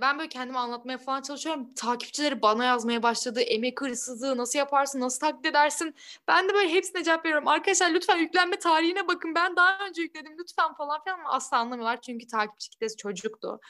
ben 0.00 0.18
böyle 0.18 0.28
kendimi 0.28 0.58
anlatmaya 0.58 0.98
falan 0.98 1.22
çalışıyorum. 1.22 1.74
Takipçileri 1.74 2.42
bana 2.42 2.64
yazmaya 2.64 3.02
başladı. 3.02 3.40
Emek 3.40 3.80
hırsızlığı 3.80 4.36
nasıl 4.36 4.58
yaparsın, 4.58 5.00
nasıl 5.00 5.20
taklit 5.20 5.46
edersin? 5.46 5.94
Ben 6.28 6.48
de 6.48 6.54
böyle 6.54 6.72
hepsine 6.72 7.04
cevap 7.04 7.24
veriyorum. 7.24 7.48
Arkadaşlar 7.48 7.90
lütfen 7.90 8.16
yüklenme 8.16 8.58
tarihine 8.58 9.08
bakın. 9.08 9.34
Ben 9.34 9.56
daha 9.56 9.86
önce 9.88 10.02
yükledim 10.02 10.36
lütfen 10.38 10.74
falan 10.74 11.02
filan 11.04 11.18
ama 11.18 11.30
asla 11.32 11.56
anlamıyorlar. 11.58 12.00
Çünkü 12.00 12.26
takipçi 12.26 12.70
kitlesi 12.70 12.96
çocuktu. 12.96 13.60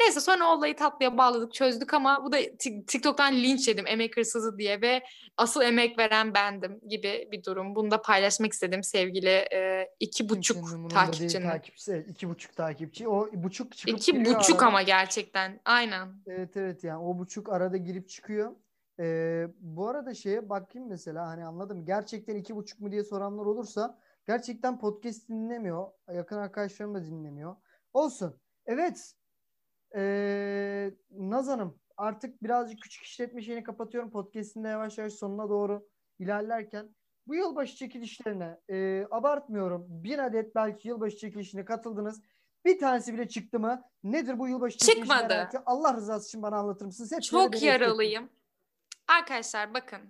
Neyse 0.00 0.20
sonra 0.20 0.54
olayı 0.54 0.76
tatlıya 0.76 1.18
bağladık, 1.18 1.54
çözdük 1.54 1.94
ama 1.94 2.24
bu 2.24 2.32
da 2.32 2.40
Tik- 2.40 2.86
TikTok'tan 2.86 3.34
linç 3.34 3.68
yedim 3.68 3.86
emek 3.86 4.16
hırsızı 4.16 4.58
diye 4.58 4.80
ve 4.80 5.02
asıl 5.36 5.62
emek 5.62 5.98
veren 5.98 6.34
bendim 6.34 6.80
gibi 6.88 7.28
bir 7.32 7.44
durum. 7.44 7.74
Bunu 7.74 7.90
da 7.90 8.02
paylaşmak 8.02 8.52
istedim 8.52 8.82
sevgili 8.84 9.28
e, 9.28 9.88
iki 10.00 10.28
buçuk 10.28 10.90
takipçinin. 10.90 11.48
takipçisi. 11.48 11.92
Evet, 11.92 12.10
iki 12.10 12.28
buçuk 12.28 12.56
takipçi. 12.56 13.08
O 13.08 13.28
buçuk 13.32 13.76
çıkıp 13.76 13.98
İki 13.98 14.24
buçuk 14.24 14.54
arada. 14.56 14.66
ama 14.66 14.82
gerçekten. 14.82 15.60
Aynen. 15.64 16.08
Evet 16.26 16.56
evet 16.56 16.84
yani 16.84 17.04
o 17.04 17.18
buçuk 17.18 17.52
arada 17.52 17.76
girip 17.76 18.08
çıkıyor. 18.08 18.56
Ee, 19.00 19.46
bu 19.60 19.88
arada 19.88 20.14
şeye 20.14 20.48
bakayım 20.48 20.88
mesela 20.88 21.26
hani 21.26 21.44
anladım. 21.44 21.84
Gerçekten 21.84 22.36
iki 22.36 22.56
buçuk 22.56 22.80
mu 22.80 22.92
diye 22.92 23.04
soranlar 23.04 23.46
olursa 23.46 23.98
gerçekten 24.26 24.78
podcast 24.78 25.28
dinlemiyor. 25.28 25.86
Yakın 26.14 26.36
arkadaşlarım 26.36 26.94
da 26.94 27.04
dinlemiyor. 27.04 27.56
Olsun. 27.92 28.40
Evet. 28.66 29.14
Ee, 29.96 30.90
Naz 31.10 31.48
Hanım 31.48 31.78
artık 31.96 32.42
birazcık 32.42 32.80
küçük 32.80 33.04
işletme 33.04 33.42
şeyini 33.42 33.62
kapatıyorum. 33.62 34.10
Podcast'in 34.10 34.64
de 34.64 34.68
yavaş 34.68 34.98
yavaş 34.98 35.12
sonuna 35.12 35.48
doğru 35.48 35.88
ilerlerken 36.18 36.94
bu 37.26 37.34
yılbaşı 37.34 37.76
çekilişlerine 37.76 38.60
e, 38.70 39.06
abartmıyorum. 39.10 39.86
Bir 39.88 40.18
adet 40.18 40.54
belki 40.54 40.88
yılbaşı 40.88 41.16
çekilişine 41.16 41.64
katıldınız. 41.64 42.22
Bir 42.64 42.78
tanesi 42.78 43.14
bile 43.14 43.28
çıktı 43.28 43.60
mı? 43.60 43.82
Nedir 44.04 44.38
bu 44.38 44.48
yılbaşı 44.48 44.78
çekilişi 44.78 45.00
Çıkmadı. 45.00 45.24
ediyorum. 45.24 45.62
Allah 45.66 45.94
rızası 45.94 46.28
için 46.28 46.42
bana 46.42 46.56
anlatır 46.56 46.86
mısınız? 46.86 47.12
Hep 47.12 47.22
Çok 47.22 47.62
yaralıyım. 47.62 48.30
Arkadaşlar 49.08 49.74
bakın. 49.74 50.00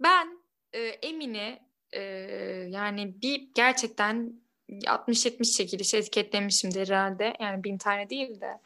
Ben 0.00 0.38
e, 0.72 0.80
Emin'i 0.80 1.58
e, 1.92 2.00
yani 2.68 3.22
bir 3.22 3.50
gerçekten 3.54 4.40
60-70 4.68 5.56
çekiliş 5.56 5.94
etiketlemişimdir 5.94 6.88
herhalde. 6.88 7.34
Yani 7.40 7.64
bin 7.64 7.78
tane 7.78 8.10
değil 8.10 8.40
de. 8.40 8.60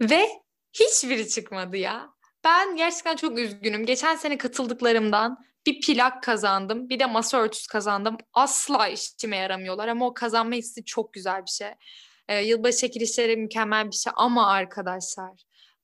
Ve 0.10 0.28
hiçbiri 0.72 1.28
çıkmadı 1.28 1.76
ya. 1.76 2.10
Ben 2.44 2.76
gerçekten 2.76 3.16
çok 3.16 3.38
üzgünüm. 3.38 3.86
Geçen 3.86 4.16
sene 4.16 4.38
katıldıklarımdan 4.38 5.46
bir 5.66 5.80
plak 5.80 6.22
kazandım. 6.22 6.88
Bir 6.88 6.98
de 6.98 7.06
masa 7.06 7.38
örtüsü 7.38 7.68
kazandım. 7.68 8.16
Asla 8.32 8.88
işime 8.88 9.36
yaramıyorlar 9.36 9.88
ama 9.88 10.06
o 10.06 10.14
kazanma 10.14 10.54
hissi 10.54 10.84
çok 10.84 11.12
güzel 11.12 11.42
bir 11.42 11.50
şey. 11.50 11.70
Ee, 12.28 12.42
yılbaşı 12.42 12.78
çekilişleri 12.78 13.36
mükemmel 13.36 13.86
bir 13.86 13.96
şey 13.96 14.12
ama 14.16 14.50
arkadaşlar 14.50 15.32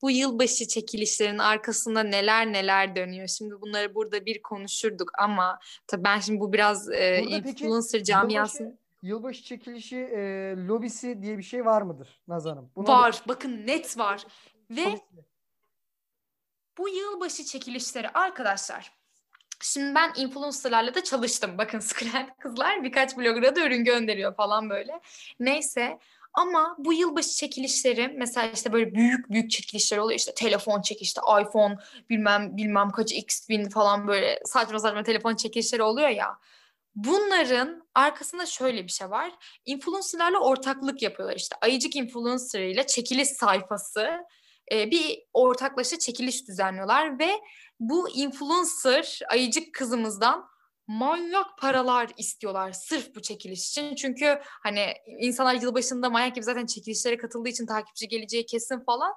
bu 0.02 0.10
yılbaşı 0.10 0.68
çekilişlerin 0.68 1.38
arkasında 1.38 2.02
neler 2.02 2.52
neler 2.52 2.96
dönüyor. 2.96 3.28
Şimdi 3.28 3.60
bunları 3.60 3.94
burada 3.94 4.26
bir 4.26 4.42
konuşurduk 4.42 5.10
ama 5.18 5.58
tabii 5.86 6.04
ben 6.04 6.20
şimdi 6.20 6.40
bu 6.40 6.52
biraz 6.52 6.90
e, 6.90 7.20
Burada 7.22 7.48
influencer 7.48 8.04
camiasının 8.04 8.68
Yılbaşı, 8.68 8.78
yılbaşı 9.02 9.42
çekilişi 9.42 9.96
e, 9.96 10.54
lobisi 10.68 11.22
diye 11.22 11.38
bir 11.38 11.42
şey 11.42 11.64
var 11.64 11.82
mıdır 11.82 12.20
Naz 12.28 12.44
Hanım? 12.44 12.70
Buna 12.76 12.88
var. 12.88 13.22
Bakın 13.28 13.66
net 13.66 13.98
var. 13.98 14.24
Ve 14.70 14.84
Lobisi. 14.84 15.02
bu 16.78 16.88
yılbaşı 16.88 17.44
çekilişleri 17.44 18.08
arkadaşlar 18.08 19.02
Şimdi 19.62 19.94
ben 19.94 20.12
influencerlarla 20.16 20.94
da 20.94 21.04
çalıştım. 21.04 21.58
Bakın 21.58 21.78
Screen 21.80 22.30
kızlar 22.38 22.84
birkaç 22.84 23.16
blogger'a 23.16 23.56
da 23.56 23.60
ürün 23.60 23.84
gönderiyor 23.84 24.34
falan 24.34 24.70
böyle. 24.70 25.00
Neyse 25.40 25.98
Ama 26.34 26.76
bu 26.78 26.92
yılbaşı 26.92 27.36
çekilişleri 27.36 28.08
mesela 28.08 28.46
işte 28.46 28.72
böyle 28.72 28.94
büyük 28.94 29.30
büyük 29.30 29.50
çekilişler 29.50 29.98
oluyor. 29.98 30.18
işte 30.18 30.34
telefon 30.34 30.82
çekilişte 30.82 31.20
iPhone 31.42 31.76
bilmem 32.10 32.56
bilmem 32.56 32.90
kaç 32.90 33.12
X 33.12 33.48
bin 33.48 33.68
falan 33.68 34.08
böyle 34.08 34.40
saçma 34.44 34.78
saçma 34.78 35.02
telefon 35.02 35.34
çekilişleri 35.34 35.82
oluyor 35.82 36.08
ya. 36.08 36.38
Bunların 36.94 37.88
arkasında 37.94 38.46
şöyle 38.46 38.84
bir 38.84 38.92
şey 38.92 39.10
var. 39.10 39.32
Influencerlarla 39.64 40.38
ortaklık 40.38 41.02
yapıyorlar 41.02 41.36
işte. 41.36 41.56
Ayıcık 41.60 41.96
influencer 41.96 42.60
ile 42.60 42.86
çekiliş 42.86 43.28
sayfası 43.28 44.10
e, 44.72 44.90
bir 44.90 45.22
ortaklaşa 45.32 45.98
çekiliş 45.98 46.48
düzenliyorlar 46.48 47.18
ve 47.18 47.30
bu 47.80 48.10
influencer 48.10 49.20
ayıcık 49.28 49.74
kızımızdan 49.74 50.51
manyak 50.98 51.58
paralar 51.58 52.08
istiyorlar 52.16 52.72
sırf 52.72 53.14
bu 53.14 53.22
çekiliş 53.22 53.68
için. 53.68 53.94
Çünkü 53.94 54.38
hani 54.62 54.86
insanlar 55.20 55.54
yılbaşında 55.54 56.10
manyak 56.10 56.34
gibi 56.34 56.44
zaten 56.44 56.66
çekilişlere 56.66 57.16
katıldığı 57.16 57.48
için 57.48 57.66
takipçi 57.66 58.08
geleceği 58.08 58.46
kesin 58.46 58.80
falan. 58.80 59.12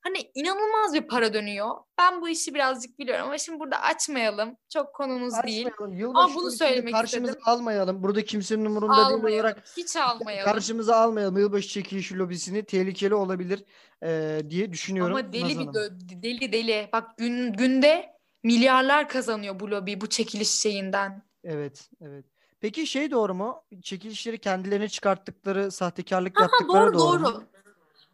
Hani 0.00 0.30
inanılmaz 0.34 0.94
bir 0.94 1.02
para 1.02 1.34
dönüyor. 1.34 1.70
Ben 1.98 2.20
bu 2.20 2.28
işi 2.28 2.54
birazcık 2.54 2.98
biliyorum 2.98 3.24
ama 3.26 3.38
şimdi 3.38 3.60
burada 3.60 3.80
açmayalım. 3.82 4.56
Çok 4.72 4.94
konumuz 4.94 5.34
değil. 5.46 5.68
Yılbaşı 5.90 6.24
ama 6.24 6.34
bunu 6.34 6.50
söylemek 6.50 6.94
karşımıza 6.94 7.32
istedim. 7.32 7.48
almayalım. 7.52 8.02
Burada 8.02 8.24
kimsenin 8.24 8.64
umurunda 8.64 8.96
değil 8.96 9.06
Almayalım. 9.06 9.44
olarak 9.44 9.64
Hiç 9.76 9.96
almayalım. 9.96 10.52
karşımıza 10.52 10.96
almayalım. 10.96 11.38
Yılbaşı 11.38 11.68
çekilişi 11.68 12.18
lobisini 12.18 12.64
tehlikeli 12.64 13.14
olabilir 13.14 13.64
e, 14.02 14.40
diye 14.50 14.72
düşünüyorum. 14.72 15.16
Ama 15.16 15.32
deli 15.32 15.66
Naz 15.66 15.74
bir 15.74 16.22
deli 16.22 16.52
deli. 16.52 16.88
Bak 16.92 17.18
gün 17.18 17.52
günde 17.52 18.15
milyarlar 18.46 19.08
kazanıyor 19.08 19.60
bu 19.60 19.70
lobi 19.70 20.00
bu 20.00 20.08
çekiliş 20.08 20.50
şeyinden. 20.50 21.22
Evet, 21.44 21.90
evet. 22.00 22.24
Peki 22.60 22.86
şey 22.86 23.10
doğru 23.10 23.34
mu? 23.34 23.62
Çekilişleri 23.82 24.38
kendilerine 24.38 24.88
çıkarttıkları, 24.88 25.70
sahtekarlık 25.70 26.36
Aha, 26.40 26.42
yaptıkları 26.44 26.94
doğru 26.94 26.98
doğru 26.98 27.18
mu? 27.18 27.26
doğru. 27.26 27.44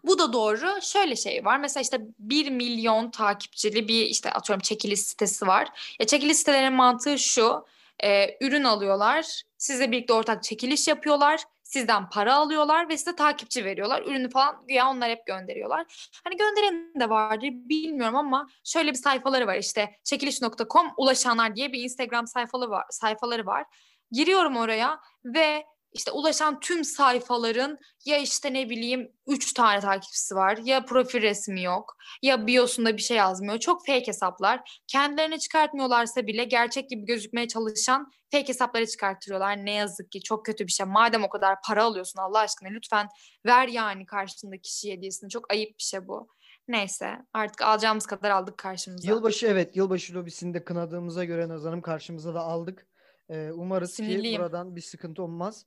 Bu 0.05 0.19
da 0.19 0.33
doğru. 0.33 0.83
Şöyle 0.83 1.17
şey 1.17 1.45
var. 1.45 1.59
Mesela 1.59 1.83
işte 1.83 2.01
1 2.19 2.51
milyon 2.51 3.11
takipçili 3.11 3.89
bir 3.89 4.05
işte 4.07 4.31
atıyorum 4.33 4.61
çekiliş 4.61 5.01
sitesi 5.01 5.47
var. 5.47 5.69
Ya 6.01 6.07
çekiliş 6.07 6.37
sitelerinin 6.37 6.73
mantığı 6.73 7.19
şu. 7.19 7.67
e, 8.05 8.37
ürün 8.47 8.65
alıyorlar. 8.65 9.43
Sizle 9.59 9.93
birlikte 9.93 10.13
ortak 10.13 10.43
çekiliş 10.43 10.89
yapıyorlar. 10.89 11.45
Sizden 11.73 12.09
para 12.09 12.35
alıyorlar 12.35 12.89
ve 12.89 12.97
size 12.97 13.17
takipçi 13.17 13.65
veriyorlar. 13.65 14.03
Ürünü 14.03 14.31
falan 14.31 14.65
güya 14.69 14.91
onlar 14.91 15.11
hep 15.11 15.27
gönderiyorlar. 15.27 16.11
Hani 16.25 16.37
gönderen 16.37 17.01
de 17.01 17.11
vardır 17.11 17.49
bilmiyorum 17.53 18.17
ama 18.17 18.49
şöyle 18.65 18.91
bir 18.91 18.97
sayfaları 18.97 19.47
var 19.47 19.57
işte 19.57 19.97
çekiliş.com 20.05 20.91
ulaşanlar 20.97 21.57
diye 21.57 21.73
bir 21.73 21.83
Instagram 21.83 22.27
sayfaları 22.27 22.71
var, 22.71 22.85
sayfaları 22.91 23.47
var. 23.47 23.65
Giriyorum 24.11 24.57
oraya 24.57 25.01
ve 25.25 25.67
işte 25.93 26.11
ulaşan 26.11 26.61
tüm 26.61 26.85
sayfaların 26.85 27.79
ya 28.05 28.19
işte 28.19 28.53
ne 28.53 28.71
bileyim 28.71 29.13
3 29.27 29.53
tane 29.53 29.81
takipçisi 29.81 30.35
var 30.35 30.57
ya 30.65 30.85
profil 30.85 31.23
resmi 31.23 31.63
yok 31.63 31.97
ya 32.23 32.47
biosunda 32.47 32.97
bir 32.97 33.03
şey 33.03 33.17
yazmıyor. 33.17 33.59
Çok 33.59 33.87
fake 33.87 34.07
hesaplar. 34.07 34.81
Kendilerini 34.87 35.41
çıkartmıyorlarsa 35.41 36.27
bile 36.27 36.45
gerçek 36.45 36.91
gibi 36.91 37.05
gözükmeye 37.05 37.49
çalışan 37.49 38.11
fake 38.33 38.49
hesapları 38.49 38.87
çıkartıyorlar. 38.87 39.65
Ne 39.65 39.73
yazık 39.73 40.13
ki 40.13 40.23
çok 40.23 40.47
kötü 40.47 40.67
bir 40.67 40.73
şey. 40.73 40.87
Madem 40.87 41.25
o 41.25 41.29
kadar 41.29 41.57
para 41.67 41.85
alıyorsun 41.85 42.21
Allah 42.21 42.39
aşkına 42.39 42.69
lütfen 42.69 43.09
ver 43.47 43.69
yani 43.69 44.07
karşındaki 44.07 44.63
kişiye 44.63 44.97
hediyesini. 44.97 45.31
Çok 45.31 45.53
ayıp 45.53 45.79
bir 45.79 45.83
şey 45.83 46.09
bu. 46.09 46.29
Neyse 46.69 47.19
artık 47.33 47.63
alacağımız 47.63 48.07
kadar 48.07 48.31
aldık 48.31 48.59
karşımıza. 48.59 49.09
Yılbaşı 49.09 49.47
evet, 49.47 49.77
yılbaşı 49.77 50.15
lobisini 50.15 50.55
de 50.55 50.65
kınadığımıza 50.65 51.25
göre 51.25 51.49
Naz 51.49 51.65
Hanım 51.65 51.83
karşımıza 51.83 52.35
da 52.35 52.41
aldık. 52.41 52.87
Ee, 53.29 53.51
umarız 53.53 53.91
ki 53.91 53.97
Sinirliyim. 53.97 54.43
buradan 54.43 54.77
bir 54.77 54.81
sıkıntı 54.81 55.23
olmaz. 55.23 55.67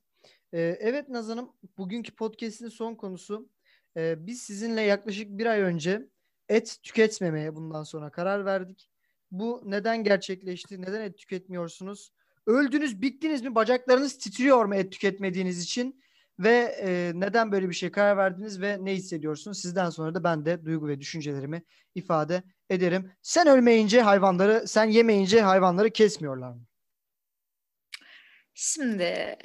Ee, 0.52 0.76
evet 0.80 1.08
Naz 1.08 1.28
Hanım, 1.28 1.52
bugünkü 1.78 2.14
podcast'in 2.14 2.68
son 2.68 2.94
konusu. 2.94 3.48
Ee, 3.96 4.26
biz 4.26 4.42
sizinle 4.42 4.80
yaklaşık 4.82 5.38
bir 5.38 5.46
ay 5.46 5.60
önce 5.60 6.08
et 6.48 6.78
tüketmemeye 6.82 7.56
bundan 7.56 7.82
sonra 7.82 8.10
karar 8.10 8.44
verdik. 8.44 8.90
Bu 9.30 9.62
neden 9.64 10.04
gerçekleşti? 10.04 10.82
Neden 10.82 11.00
et 11.00 11.18
tüketmiyorsunuz? 11.18 12.12
Öldünüz, 12.46 13.02
bittiniz 13.02 13.42
mi? 13.42 13.54
Bacaklarınız 13.54 14.18
titriyor 14.18 14.64
mu 14.64 14.74
et 14.74 14.92
tüketmediğiniz 14.92 15.62
için? 15.62 16.02
Ve 16.38 16.76
e, 16.82 17.12
neden 17.14 17.52
böyle 17.52 17.68
bir 17.68 17.74
şey 17.74 17.90
karar 17.90 18.16
verdiniz 18.16 18.60
ve 18.60 18.84
ne 18.84 18.94
hissediyorsunuz? 18.94 19.60
Sizden 19.60 19.90
sonra 19.90 20.14
da 20.14 20.24
ben 20.24 20.44
de 20.44 20.64
duygu 20.64 20.88
ve 20.88 21.00
düşüncelerimi 21.00 21.62
ifade 21.94 22.42
ederim. 22.70 23.12
Sen 23.22 23.46
ölmeyince 23.46 24.02
hayvanları, 24.02 24.68
sen 24.68 24.84
yemeyince 24.84 25.40
hayvanları 25.40 25.90
kesmiyorlar 25.90 26.50
mı? 26.52 26.65
Şimdi 28.58 29.36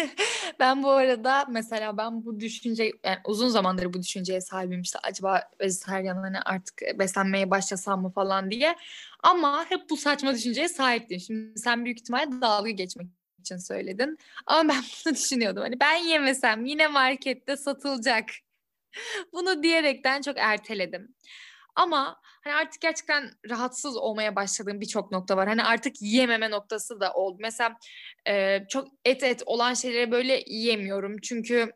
ben 0.60 0.82
bu 0.82 0.90
arada 0.90 1.44
mesela 1.48 1.96
ben 1.96 2.24
bu 2.24 2.40
düşünce 2.40 2.92
yani 3.04 3.18
uzun 3.24 3.48
zamandır 3.48 3.92
bu 3.94 4.02
düşünceye 4.02 4.40
sahibim 4.40 4.80
işte 4.80 4.98
acaba 5.02 5.42
vejetaryen 5.60 6.16
hani 6.16 6.40
artık 6.40 6.82
beslenmeye 6.98 7.50
başlasam 7.50 8.02
mı 8.02 8.10
falan 8.10 8.50
diye 8.50 8.76
ama 9.22 9.66
hep 9.68 9.90
bu 9.90 9.96
saçma 9.96 10.34
düşünceye 10.34 10.68
sahiptim. 10.68 11.20
Şimdi 11.20 11.58
sen 11.58 11.84
büyük 11.84 12.00
ihtimalle 12.00 12.40
dalga 12.40 12.70
geçmek 12.70 13.06
için 13.40 13.56
söyledin 13.56 14.18
ama 14.46 14.68
ben 14.68 14.82
bunu 15.06 15.14
düşünüyordum 15.14 15.62
hani 15.62 15.80
ben 15.80 15.94
yemesem 15.94 16.64
yine 16.64 16.86
markette 16.88 17.56
satılacak 17.56 18.30
bunu 19.32 19.62
diyerekten 19.62 20.22
çok 20.22 20.38
erteledim. 20.38 21.14
Ama 21.76 22.20
hani 22.44 22.54
artık 22.54 22.82
gerçekten 22.82 23.30
rahatsız 23.50 23.96
olmaya 23.96 24.36
başladığım 24.36 24.80
birçok 24.80 25.12
nokta 25.12 25.36
var. 25.36 25.48
Hani 25.48 25.64
artık 25.64 26.02
yememe 26.02 26.50
noktası 26.50 27.00
da 27.00 27.12
oldu. 27.12 27.36
Mesela 27.40 27.76
e, 28.28 28.66
çok 28.68 28.88
et 29.04 29.22
et 29.22 29.42
olan 29.46 29.74
şeyleri 29.74 30.10
böyle 30.10 30.42
yiyemiyorum. 30.46 31.16
Çünkü 31.22 31.72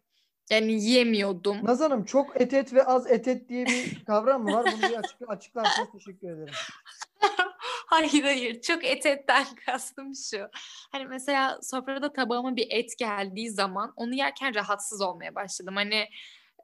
yani 0.50 0.72
yiyemiyordum. 0.72 1.58
Naz 1.62 1.80
Hanım 1.80 2.04
çok 2.04 2.40
et 2.40 2.54
et 2.54 2.74
ve 2.74 2.84
az 2.84 3.10
et 3.10 3.28
et 3.28 3.48
diye 3.48 3.66
bir 3.66 4.04
kavram 4.06 4.42
mı 4.42 4.52
var? 4.52 4.66
Bunu 4.72 4.90
bir 4.90 4.96
açık, 4.96 5.16
açıklarsanız 5.28 5.92
teşekkür 5.92 6.28
ederim. 6.28 6.54
hayır 7.86 8.22
hayır 8.22 8.60
çok 8.60 8.84
et 8.84 9.06
etten 9.06 9.46
kastım 9.66 10.12
şu. 10.14 10.48
Hani 10.92 11.06
mesela 11.06 11.58
sofrada 11.62 12.12
tabağıma 12.12 12.56
bir 12.56 12.66
et 12.70 12.98
geldiği 12.98 13.50
zaman 13.50 13.92
onu 13.96 14.14
yerken 14.14 14.54
rahatsız 14.54 15.00
olmaya 15.00 15.34
başladım. 15.34 15.76
Hani 15.76 16.08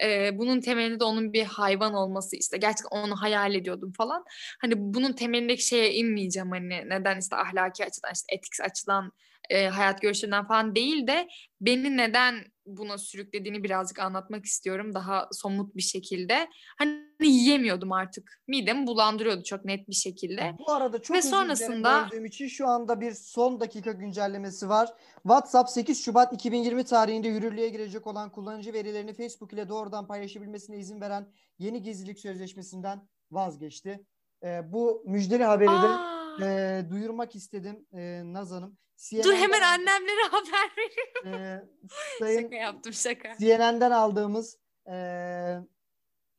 e, 0.02 0.38
bunun 0.38 0.61
temelinde 0.61 1.00
de 1.00 1.04
onun 1.04 1.32
bir 1.32 1.44
hayvan 1.44 1.94
olması 1.94 2.37
işte 2.37 2.56
gerçekten 2.56 2.98
onu 2.98 3.16
hayal 3.16 3.54
ediyordum 3.54 3.92
falan. 3.92 4.24
Hani 4.61 4.74
bunun 4.76 5.12
temelindeki 5.12 5.66
şeye 5.66 5.92
inmeyeceğim 5.94 6.50
hani 6.50 6.68
neden 6.68 7.18
işte 7.18 7.37
ahlaki 7.37 7.85
açıdan 7.85 8.11
işte 8.14 8.26
etik 8.35 8.61
açıdan 8.61 9.12
e, 9.50 9.66
hayat 9.66 10.02
görüşünden 10.02 10.46
falan 10.46 10.74
değil 10.74 11.06
de 11.06 11.28
beni 11.61 11.96
neden 11.96 12.44
buna 12.66 12.98
sürüklediğini 12.98 13.64
birazcık 13.64 13.98
anlatmak 13.98 14.44
istiyorum 14.44 14.94
daha 14.94 15.29
somut 15.33 15.76
bir 15.76 15.83
şekilde. 15.83 16.48
Hani 16.79 17.07
yiyemiyordum 17.22 17.92
artık. 17.92 18.42
Midemi 18.48 18.87
bulandırıyordu 18.87 19.42
çok 19.42 19.64
net 19.64 19.88
bir 19.88 19.94
şekilde. 19.94 20.55
Bu 20.59 20.72
arada 20.72 21.02
çok 21.02 21.16
Ve 21.16 21.22
sonrasında- 21.22 22.07
böldüğüm 22.07 22.24
için 22.24 22.48
şu 22.48 22.66
anda 22.68 23.00
bir 23.00 23.12
son 23.12 23.61
dakika 23.61 23.92
güncellemesi 23.92 24.68
var. 24.68 24.92
WhatsApp 25.22 25.70
8 25.70 26.05
Şubat 26.05 26.33
2020 26.33 26.85
tarihinde 26.85 27.29
yürürlüğe 27.29 27.68
girecek 27.68 28.07
olan 28.07 28.31
kullanıcı 28.33 28.72
verilerini 28.72 29.14
Facebook 29.14 29.52
ile 29.52 29.68
doğrudan 29.68 30.07
paylaşabilmesine 30.07 30.79
izin 30.79 31.00
veren 31.00 31.26
yeni 31.59 31.83
gizlilik 31.83 32.18
sözleşmesinden 32.20 33.09
vazgeçti. 33.31 34.05
Ee, 34.44 34.72
bu 34.72 35.02
müjdeli 35.07 35.44
haberi 35.44 35.68
de 35.68 35.72
Aa, 35.72 36.15
e, 36.42 36.85
duyurmak 36.90 37.35
istedim 37.37 37.87
e, 37.92 38.22
Naz 38.25 38.51
Hanım. 38.51 38.79
dur 39.12 39.22
CNN'den 39.22 39.37
hemen 39.37 39.61
annemlere 39.61 40.22
haber 40.31 40.70
veriyorum. 40.77 41.42
e, 41.42 41.64
sayın 42.18 42.42
Şaka 42.42 42.57
yaptım 42.57 42.92
şaka. 42.92 43.37
CNN'den 43.38 43.90
aldığımız 43.90 44.59
e, 44.90 44.96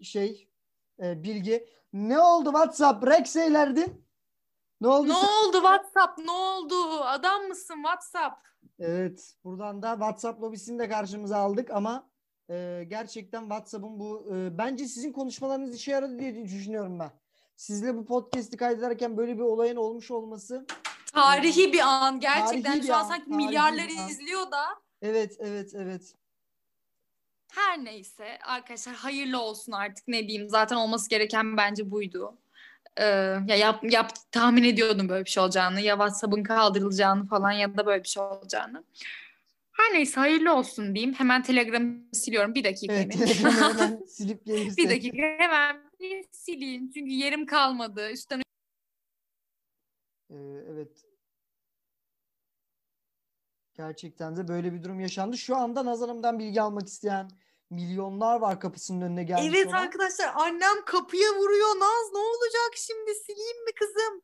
şey 0.02 0.50
e, 1.04 1.24
bilgi. 1.24 1.70
Ne 1.94 2.20
oldu 2.20 2.46
WhatsApp? 2.46 3.08
Rex 3.08 3.36
eylerdin. 3.36 4.06
Ne 4.82 4.88
oldu? 4.88 5.10
Ne 5.10 5.14
oldu 5.16 5.54
WhatsApp? 5.58 6.18
Ne 6.20 6.32
oldu? 6.32 6.76
Adam 7.04 7.44
mısın 7.44 7.76
WhatsApp? 7.84 8.48
Evet, 8.80 9.36
buradan 9.44 9.82
da 9.82 9.92
WhatsApp 9.92 10.42
lobisini 10.42 10.80
de 10.80 10.90
karşımıza 10.90 11.38
aldık 11.38 11.72
ama 11.72 12.10
e, 12.50 12.84
gerçekten 12.88 13.42
WhatsApp'ın 13.42 14.00
bu 14.00 14.36
e, 14.36 14.58
bence 14.58 14.88
sizin 14.88 15.12
konuşmalarınız 15.12 15.76
işe 15.76 15.92
yaradı 15.92 16.20
diye 16.20 16.36
düşünüyorum 16.46 17.00
ben. 17.00 17.12
Sizle 17.58 17.96
bu 17.96 18.06
podcast'i 18.06 18.58
kaydederken 18.58 19.18
böyle 19.18 19.36
bir 19.36 19.42
olayın 19.42 19.76
olmuş 19.76 20.12
olması 20.12 20.66
Tarihi 21.14 21.74
bir 21.74 21.80
an 21.80 22.20
gerçekten. 22.20 22.72
Tarihi 22.72 22.88
Şu 22.88 22.96
an 22.96 23.00
an, 23.00 23.08
sanki 23.08 23.26
an. 24.00 24.10
izliyor 24.10 24.52
da. 24.52 24.64
evet 25.02 25.38
evet 25.40 25.72
evet. 25.76 26.14
Her 27.52 27.86
neyse 27.86 28.40
arkadaşlar 28.46 28.96
hayırlı 28.96 29.42
olsun 29.42 29.72
artık 29.72 30.08
ne 30.08 30.28
diyeyim. 30.28 30.50
Zaten 30.50 30.76
olması 30.76 31.10
gereken 31.10 31.58
bence 31.58 31.92
buydu. 31.92 32.38
Ee, 32.98 33.04
ya 33.48 33.56
yap, 33.56 33.84
yap 33.84 34.12
tahmin 34.32 34.64
ediyordum 34.64 35.10
böyle 35.10 35.26
bir 35.26 35.30
şey 35.30 35.44
olacağını. 35.44 35.82
Ya 35.82 35.94
WhatsApp'ın 35.94 36.44
kaldırılacağını 36.44 37.28
falan 37.28 37.52
ya 37.52 37.78
da 37.78 37.86
böyle 37.86 38.04
bir 38.04 38.10
şey 38.10 38.24
olacağını. 38.24 38.84
Her 39.72 39.94
neyse 39.94 40.20
hayırlı 40.20 40.54
olsun 40.54 40.96
diyeyim. 40.96 41.14
Hemen 41.14 41.44
Telegram'ı 41.44 42.00
siliyorum. 42.14 42.56
Bir 42.56 42.64
dakika 42.64 42.94
Evet, 42.94 43.16
hemen 43.44 44.04
silip 44.08 44.46
gelirse. 44.46 44.78
bir 44.78 44.90
dakika 44.90 45.18
hemen 45.38 45.87
bir 46.00 46.26
sileyim. 46.32 46.92
Çünkü 46.92 47.12
yerim 47.12 47.46
kalmadı. 47.46 48.12
Üstten 48.12 48.42
Ee, 50.30 50.36
evet. 50.72 51.06
Gerçekten 53.74 54.36
de 54.38 54.48
böyle 54.48 54.74
bir 54.74 54.84
durum 54.84 55.00
yaşandı. 55.00 55.38
Şu 55.38 55.56
anda 55.56 55.86
Naz 55.86 56.02
Hanım'dan 56.02 56.40
bilgi 56.40 56.62
almak 56.62 56.88
isteyen, 56.88 57.30
Milyonlar 57.70 58.40
var 58.40 58.60
kapısının 58.60 59.02
önüne 59.02 59.24
gelmiş 59.24 59.46
Evet 59.50 59.68
olan. 59.68 59.74
arkadaşlar 59.78 60.32
annem 60.36 60.86
kapıya 60.86 61.30
vuruyor. 61.36 61.68
Naz 61.70 62.14
ne 62.14 62.20
olacak 62.20 62.76
şimdi 62.76 63.16
sileyim 63.16 63.66
mi 63.66 63.72
kızım? 63.76 64.22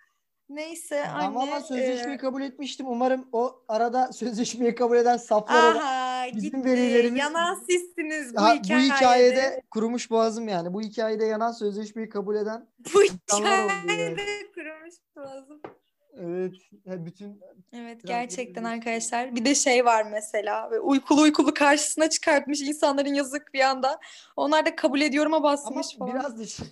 Neyse 0.50 1.04
Ben 1.08 1.14
anne. 1.14 1.36
valla 1.36 1.62
sözleşmeyi 1.62 2.16
e, 2.16 2.18
kabul 2.18 2.42
etmiştim. 2.42 2.88
Umarım 2.90 3.28
o 3.32 3.64
arada 3.68 4.12
sözleşmeyi 4.14 4.76
kabul 4.76 4.98
eden 4.98 5.18
saflar 5.18 5.76
Aha 5.76 6.26
bizim 6.36 6.60
gitti. 6.60 6.70
verilerimiz- 6.70 7.20
Yanan 7.20 7.56
sizsiniz 7.70 8.36
bu, 8.36 8.42
Ha, 8.42 8.56
bu 8.56 8.64
hikayede. 8.64 8.96
hikayede 8.96 9.62
kurumuş 9.72 10.12
boğazım 10.12 10.48
yani. 10.48 10.74
Bu 10.74 10.82
hikayede 10.82 11.26
yanan 11.26 11.52
sözleşmeyi 11.52 12.10
kabul 12.10 12.36
eden 12.36 12.68
Bu 12.94 13.02
yani. 13.04 13.14
hikayede 13.84 14.52
kurumuş 14.56 14.96
boğazım. 15.16 15.62
evet 16.18 16.54
bütün 17.06 17.42
Evet 17.74 18.02
gerçekten 18.06 18.64
arkadaşlar. 18.64 19.36
Bir 19.36 19.46
de 19.46 19.56
şey 19.56 19.86
var 19.86 20.04
mesela. 20.12 20.72
ve 20.72 20.80
Uykulu 20.80 21.22
uykulu 21.22 21.54
karşısına 21.54 22.10
çıkartmış 22.10 22.62
insanların 22.62 23.14
yazık 23.14 23.54
bir 23.54 23.60
anda. 23.60 24.00
Onlar 24.36 24.66
da 24.66 24.76
kabul 24.76 25.02
ediyorum'a 25.02 25.38
ama 25.38 25.44
basmış 25.44 25.98
falan. 25.98 26.14
biraz 26.16 26.40
da 26.40 26.46
şey, 26.46 26.68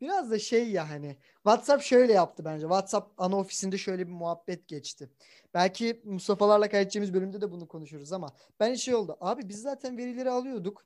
biraz 0.00 0.30
da 0.30 0.38
şey 0.38 0.70
ya 0.70 0.90
hani 0.90 1.16
WhatsApp 1.34 1.82
şöyle 1.82 2.12
yaptı 2.12 2.44
bence. 2.44 2.62
WhatsApp 2.62 3.12
ana 3.20 3.36
ofisinde 3.36 3.78
şöyle 3.78 4.06
bir 4.06 4.12
muhabbet 4.12 4.68
geçti. 4.68 5.10
Belki 5.54 6.00
Mustafa'larla 6.04 6.68
kaydedeceğimiz 6.70 7.14
bölümde 7.14 7.40
de 7.40 7.52
bunu 7.52 7.68
konuşuruz 7.68 8.12
ama 8.12 8.28
ben 8.60 8.74
şey 8.74 8.94
oldu. 8.94 9.16
Abi 9.20 9.48
biz 9.48 9.62
zaten 9.62 9.98
verileri 9.98 10.30
alıyorduk. 10.30 10.84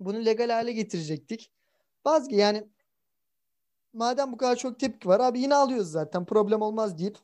Bunu 0.00 0.24
legal 0.24 0.50
hale 0.50 0.72
getirecektik. 0.72 1.52
Vazge 2.06 2.36
yani 2.36 2.68
madem 3.92 4.32
bu 4.32 4.36
kadar 4.36 4.56
çok 4.56 4.80
tepki 4.80 5.08
var 5.08 5.20
abi 5.20 5.40
yine 5.40 5.54
alıyoruz 5.54 5.90
zaten 5.90 6.24
problem 6.24 6.62
olmaz 6.62 6.98
deyip 6.98 7.18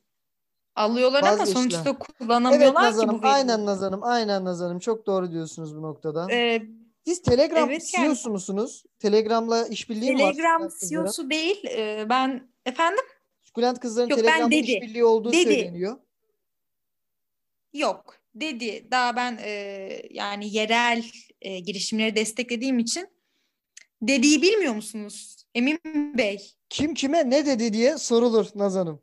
Alıyorlar 0.75 1.19
ama 1.23 1.31
Vazgeçtiler. 1.31 1.55
sonuçta 1.61 1.89
Evet 1.89 1.99
kullanamıyorlar 2.19 2.83
ki 2.83 2.89
Nazan'ım 2.89 3.15
bu 3.17 3.21
veriyi. 3.21 3.33
aynen 3.33 3.65
Nazan'ım 3.65 4.03
aynen 4.03 4.45
Nazan'ım 4.45 4.79
çok 4.79 5.05
doğru 5.05 5.31
diyorsunuz 5.31 5.75
bu 5.75 5.81
noktada. 5.81 6.31
Ee, 6.31 6.61
Siz 7.07 7.21
Telegram 7.21 7.69
evet 7.69 7.93
yani. 7.93 8.05
CEO'su 8.05 8.29
musunuz? 8.29 8.83
Telegram'la 8.99 9.67
işbirliği 9.67 10.11
mi 10.13 10.23
var? 10.23 10.33
Telegram? 10.33 10.69
CEO'su 10.89 11.29
değil. 11.29 11.65
Ee, 11.65 12.05
ben 12.09 12.49
efendim 12.65 13.05
Sukulent 13.41 13.79
kızların 13.79 14.09
Yok, 14.09 14.19
Telegram'la 14.19 14.55
işbirliği 14.55 15.03
olduğu 15.03 15.31
Dedi. 15.31 15.43
söyleniyor. 15.43 15.97
yok 17.73 18.19
dedi. 18.35 18.87
Daha 18.91 19.15
ben 19.15 19.39
e, 19.41 20.01
yani 20.09 20.53
yerel 20.55 21.05
e, 21.41 21.59
girişimleri 21.59 22.15
desteklediğim 22.15 22.79
için 22.79 23.07
dediği 24.01 24.41
bilmiyor 24.41 24.75
musunuz? 24.75 25.45
Emin 25.55 25.79
Bey. 26.17 26.51
Kim 26.69 26.93
kime 26.93 27.29
ne 27.29 27.45
dedi 27.45 27.73
diye 27.73 27.97
sorulur 27.97 28.47
Nazan'ım. 28.55 29.01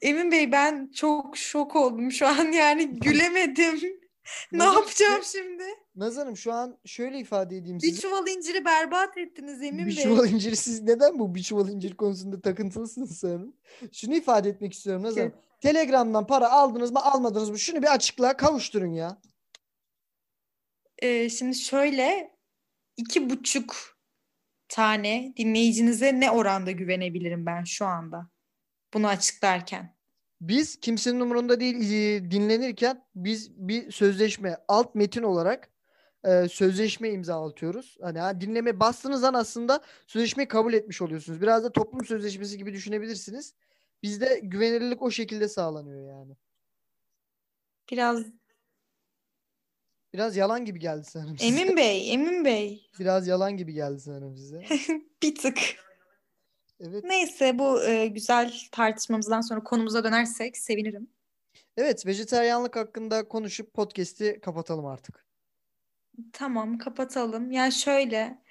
Emin 0.00 0.32
Bey 0.32 0.52
ben 0.52 0.90
çok 0.94 1.36
şok 1.36 1.76
oldum 1.76 2.12
şu 2.12 2.26
an 2.26 2.52
yani 2.52 2.86
gülemedim. 2.86 4.07
Ne 4.52 4.58
Nazan, 4.58 4.74
yapacağım 4.74 5.22
şimdi? 5.32 5.62
Nazan'ım 5.96 6.36
şu 6.36 6.52
an 6.52 6.78
şöyle 6.86 7.18
ifade 7.18 7.56
edeyim 7.56 7.78
Bir 7.82 7.88
size. 7.88 8.00
çuval 8.00 8.26
inciri 8.28 8.64
berbat 8.64 9.18
ettiniz 9.18 9.62
Emin 9.62 9.86
Bir 9.86 9.96
Bey. 9.96 10.02
çuval 10.02 10.28
incir 10.28 10.54
siz 10.54 10.82
neden 10.82 11.18
bu 11.18 11.34
bir 11.34 11.42
çuval 11.42 11.68
incir 11.68 11.96
konusunda 11.96 12.40
takıntılısınız 12.40 13.18
sanırım. 13.18 13.56
Şunu 13.92 14.14
ifade 14.14 14.48
etmek 14.48 14.72
istiyorum 14.72 15.02
Nazan'ım. 15.02 15.32
Telegram'dan 15.60 16.26
para 16.26 16.50
aldınız 16.52 16.90
mı 16.92 17.00
almadınız 17.04 17.50
mı? 17.50 17.58
Şunu 17.58 17.82
bir 17.82 17.94
açıklığa 17.94 18.36
kavuşturun 18.36 18.92
ya. 18.92 19.18
Ee, 20.98 21.28
şimdi 21.30 21.54
şöyle 21.56 22.36
iki 22.96 23.30
buçuk 23.30 23.98
tane 24.68 25.32
dinleyicinize 25.36 26.20
ne 26.20 26.30
oranda 26.30 26.70
güvenebilirim 26.70 27.46
ben 27.46 27.64
şu 27.64 27.86
anda 27.86 28.28
bunu 28.94 29.06
açıklarken? 29.08 29.97
Biz 30.40 30.80
kimsenin 30.80 31.20
umurunda 31.20 31.60
değil 31.60 31.76
e, 31.76 32.30
dinlenirken 32.30 33.04
biz 33.14 33.50
bir 33.68 33.90
sözleşme 33.90 34.56
alt 34.68 34.94
metin 34.94 35.22
olarak 35.22 35.70
e, 36.24 36.48
sözleşme 36.48 37.10
imzalatıyoruz. 37.10 37.96
Hani 38.02 38.18
ha, 38.18 38.40
dinleme 38.40 38.80
bastığınız 38.80 39.24
an 39.24 39.34
aslında 39.34 39.80
sözleşmeyi 40.06 40.48
kabul 40.48 40.72
etmiş 40.72 41.02
oluyorsunuz. 41.02 41.40
Biraz 41.40 41.64
da 41.64 41.72
toplum 41.72 42.04
sözleşmesi 42.04 42.58
gibi 42.58 42.72
düşünebilirsiniz. 42.72 43.54
Bizde 44.02 44.40
güvenilirlik 44.42 45.02
o 45.02 45.10
şekilde 45.10 45.48
sağlanıyor 45.48 46.08
yani. 46.08 46.36
Biraz 47.90 48.24
Biraz 50.14 50.36
yalan 50.36 50.64
gibi 50.64 50.78
geldi 50.78 51.04
sanırım 51.04 51.38
size. 51.38 51.60
Emin 51.60 51.76
Bey, 51.76 52.12
Emin 52.12 52.44
Bey 52.44 52.90
Biraz 52.98 53.26
yalan 53.28 53.56
gibi 53.56 53.72
geldi 53.72 54.00
sanırım 54.00 54.36
size. 54.36 54.64
bir 55.22 55.34
tık. 55.34 55.58
Evet. 56.80 57.04
Neyse 57.04 57.58
bu 57.58 57.82
e, 57.84 58.06
güzel 58.06 58.52
tartışmamızdan 58.72 59.40
sonra 59.40 59.62
konumuza 59.62 60.04
dönersek 60.04 60.56
sevinirim. 60.56 61.10
Evet, 61.76 62.06
vejetaryenlik 62.06 62.76
hakkında 62.76 63.28
konuşup 63.28 63.74
podcast'i 63.74 64.40
kapatalım 64.40 64.86
artık. 64.86 65.24
Tamam 66.32 66.78
kapatalım. 66.78 67.50
Yani 67.50 67.72
şöyle 67.72 68.42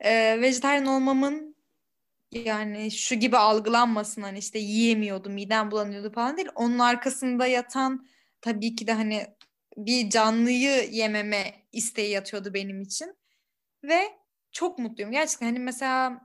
e, 0.00 0.40
vejetaryen 0.40 0.84
olmamın 0.84 1.56
yani 2.32 2.90
şu 2.90 3.14
gibi 3.14 3.36
algılanmasın 3.36 4.22
hani 4.22 4.38
işte 4.38 4.58
yiyemiyordum, 4.58 5.32
midem 5.32 5.70
bulanıyordu 5.70 6.12
falan 6.12 6.36
değil. 6.36 6.48
Onun 6.54 6.78
arkasında 6.78 7.46
yatan 7.46 8.06
tabii 8.40 8.76
ki 8.76 8.86
de 8.86 8.92
hani 8.92 9.26
bir 9.76 10.10
canlıyı 10.10 10.90
yememe 10.90 11.54
isteği 11.72 12.10
yatıyordu 12.10 12.54
benim 12.54 12.80
için. 12.80 13.16
Ve 13.84 14.02
çok 14.52 14.78
mutluyum. 14.78 15.12
Gerçekten 15.12 15.46
hani 15.46 15.58
mesela 15.58 16.20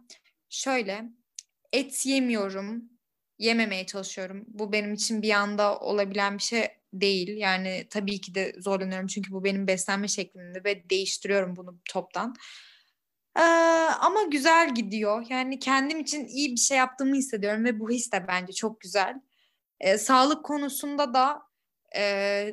şöyle 0.49 1.05
et 1.73 2.05
yemiyorum, 2.05 2.83
yememeye 3.39 3.85
çalışıyorum. 3.85 4.45
Bu 4.47 4.71
benim 4.71 4.93
için 4.93 5.21
bir 5.21 5.31
anda 5.31 5.79
olabilen 5.79 6.37
bir 6.37 6.43
şey 6.43 6.67
değil. 6.93 7.37
Yani 7.37 7.87
tabii 7.89 8.21
ki 8.21 8.35
de 8.35 8.53
zorlanıyorum 8.59 9.07
çünkü 9.07 9.31
bu 9.31 9.43
benim 9.43 9.67
beslenme 9.67 10.07
şeklimde 10.07 10.63
ve 10.63 10.89
değiştiriyorum 10.89 11.55
bunu 11.55 11.79
toptan. 11.89 12.35
Ee, 13.37 13.41
ama 13.99 14.23
güzel 14.23 14.75
gidiyor. 14.75 15.25
Yani 15.29 15.59
kendim 15.59 15.99
için 15.99 16.25
iyi 16.25 16.51
bir 16.51 16.57
şey 16.57 16.77
yaptığımı 16.77 17.15
hissediyorum 17.15 17.65
ve 17.65 17.79
bu 17.79 17.89
his 17.89 18.11
de 18.11 18.25
bence 18.27 18.53
çok 18.53 18.81
güzel. 18.81 19.21
Ee, 19.79 19.97
sağlık 19.97 20.45
konusunda 20.45 21.13
da 21.13 21.41
e, 21.95 22.01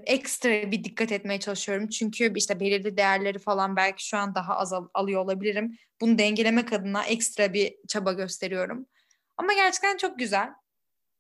ekstra 0.07 0.51
bir 0.51 0.85
dikkat 0.85 1.13
etmeye 1.13 1.41
çalışıyorum. 1.41 1.89
Çünkü 1.89 2.33
işte 2.37 2.61
belirli 2.61 2.97
değerleri 2.97 3.39
falan 3.39 3.77
belki 3.77 4.09
şu 4.09 4.17
an 4.17 4.35
daha 4.35 4.57
az 4.57 4.73
al- 4.73 4.89
alıyor 4.95 5.21
olabilirim. 5.21 5.79
Bunu 6.01 6.19
dengelemek 6.19 6.73
adına 6.73 7.05
ekstra 7.05 7.53
bir 7.53 7.75
çaba 7.89 8.13
gösteriyorum. 8.13 8.87
Ama 9.37 9.53
gerçekten 9.53 9.97
çok 9.97 10.19
güzel. 10.19 10.51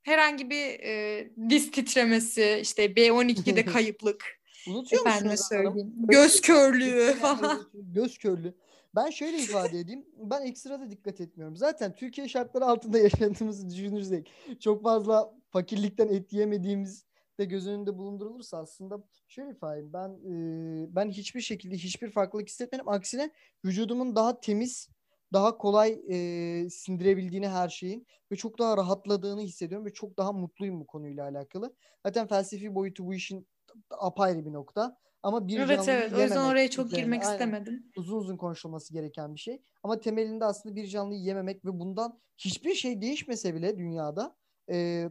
Herhangi 0.02 0.50
bir 0.50 0.80
e, 0.80 1.28
diz 1.48 1.70
titremesi, 1.70 2.58
işte 2.62 2.84
B12'de 2.86 3.64
kayıplık, 3.72 4.40
Unutuyor 4.68 5.06
efendime 5.06 5.30
musunuz 5.30 5.48
söyleyeyim, 5.48 5.92
göz 5.96 6.40
körlüğü 6.40 7.14
falan. 7.20 7.70
Göz 7.74 8.18
körlüğü. 8.18 8.54
Ben 8.94 9.10
şöyle 9.10 9.38
ifade 9.38 9.78
edeyim. 9.78 10.06
Ben 10.16 10.42
ekstra 10.42 10.80
da 10.80 10.90
dikkat 10.90 11.20
etmiyorum. 11.20 11.56
Zaten 11.56 11.94
Türkiye 11.94 12.28
şartları 12.28 12.64
altında 12.64 12.98
yaşadığımızı 13.08 13.70
düşünürsek 13.70 14.32
çok 14.60 14.82
fazla 14.82 15.34
fakirlikten 15.50 16.08
et 16.08 16.32
yemediğimiz 16.32 17.06
de 17.38 17.44
göz 17.44 17.68
önünde 17.68 17.98
bulundurulursa 17.98 18.58
aslında 18.58 19.04
şöyle 19.28 19.50
ifade 19.50 19.78
edeyim. 19.78 19.92
Ben 19.92 20.10
e, 20.10 20.96
ben 20.96 21.10
hiçbir 21.10 21.40
şekilde 21.40 21.74
hiçbir 21.76 22.10
farklılık 22.10 22.48
hissetmedim. 22.48 22.88
Aksine 22.88 23.30
vücudumun 23.64 24.16
daha 24.16 24.40
temiz, 24.40 24.88
daha 25.36 25.58
kolay 25.58 26.00
e, 26.08 26.70
sindirebildiğini 26.70 27.48
her 27.48 27.68
şeyin 27.68 28.06
ve 28.32 28.36
çok 28.36 28.58
daha 28.58 28.76
rahatladığını 28.76 29.40
hissediyorum 29.40 29.86
ve 29.86 29.92
çok 29.92 30.16
daha 30.18 30.32
mutluyum 30.32 30.80
bu 30.80 30.86
konuyla 30.86 31.24
alakalı. 31.24 31.74
Zaten 32.06 32.26
felsefi 32.26 32.74
boyutu 32.74 33.06
bu 33.06 33.14
işin 33.14 33.48
apayrı 33.90 34.46
bir 34.46 34.52
nokta. 34.52 34.96
Ama 35.22 35.48
bir 35.48 35.58
Evet 35.60 35.88
evet 35.88 36.12
o 36.12 36.20
yüzden 36.22 36.44
oraya 36.50 36.70
çok 36.70 36.86
üzerine. 36.86 37.02
girmek 37.04 37.22
Aynen 37.24 37.32
istemedim. 37.32 37.86
uzun 37.96 38.16
uzun 38.16 38.36
konuşulması 38.36 38.92
gereken 38.92 39.34
bir 39.34 39.40
şey. 39.40 39.62
Ama 39.82 40.00
temelinde 40.00 40.44
aslında 40.44 40.76
bir 40.76 40.86
canlıyı 40.86 41.20
yememek 41.20 41.64
ve 41.64 41.80
bundan 41.80 42.18
hiçbir 42.38 42.74
şey 42.74 43.02
değişmese 43.02 43.54
bile 43.54 43.78
dünyada 43.78 44.36
e, 44.70 45.08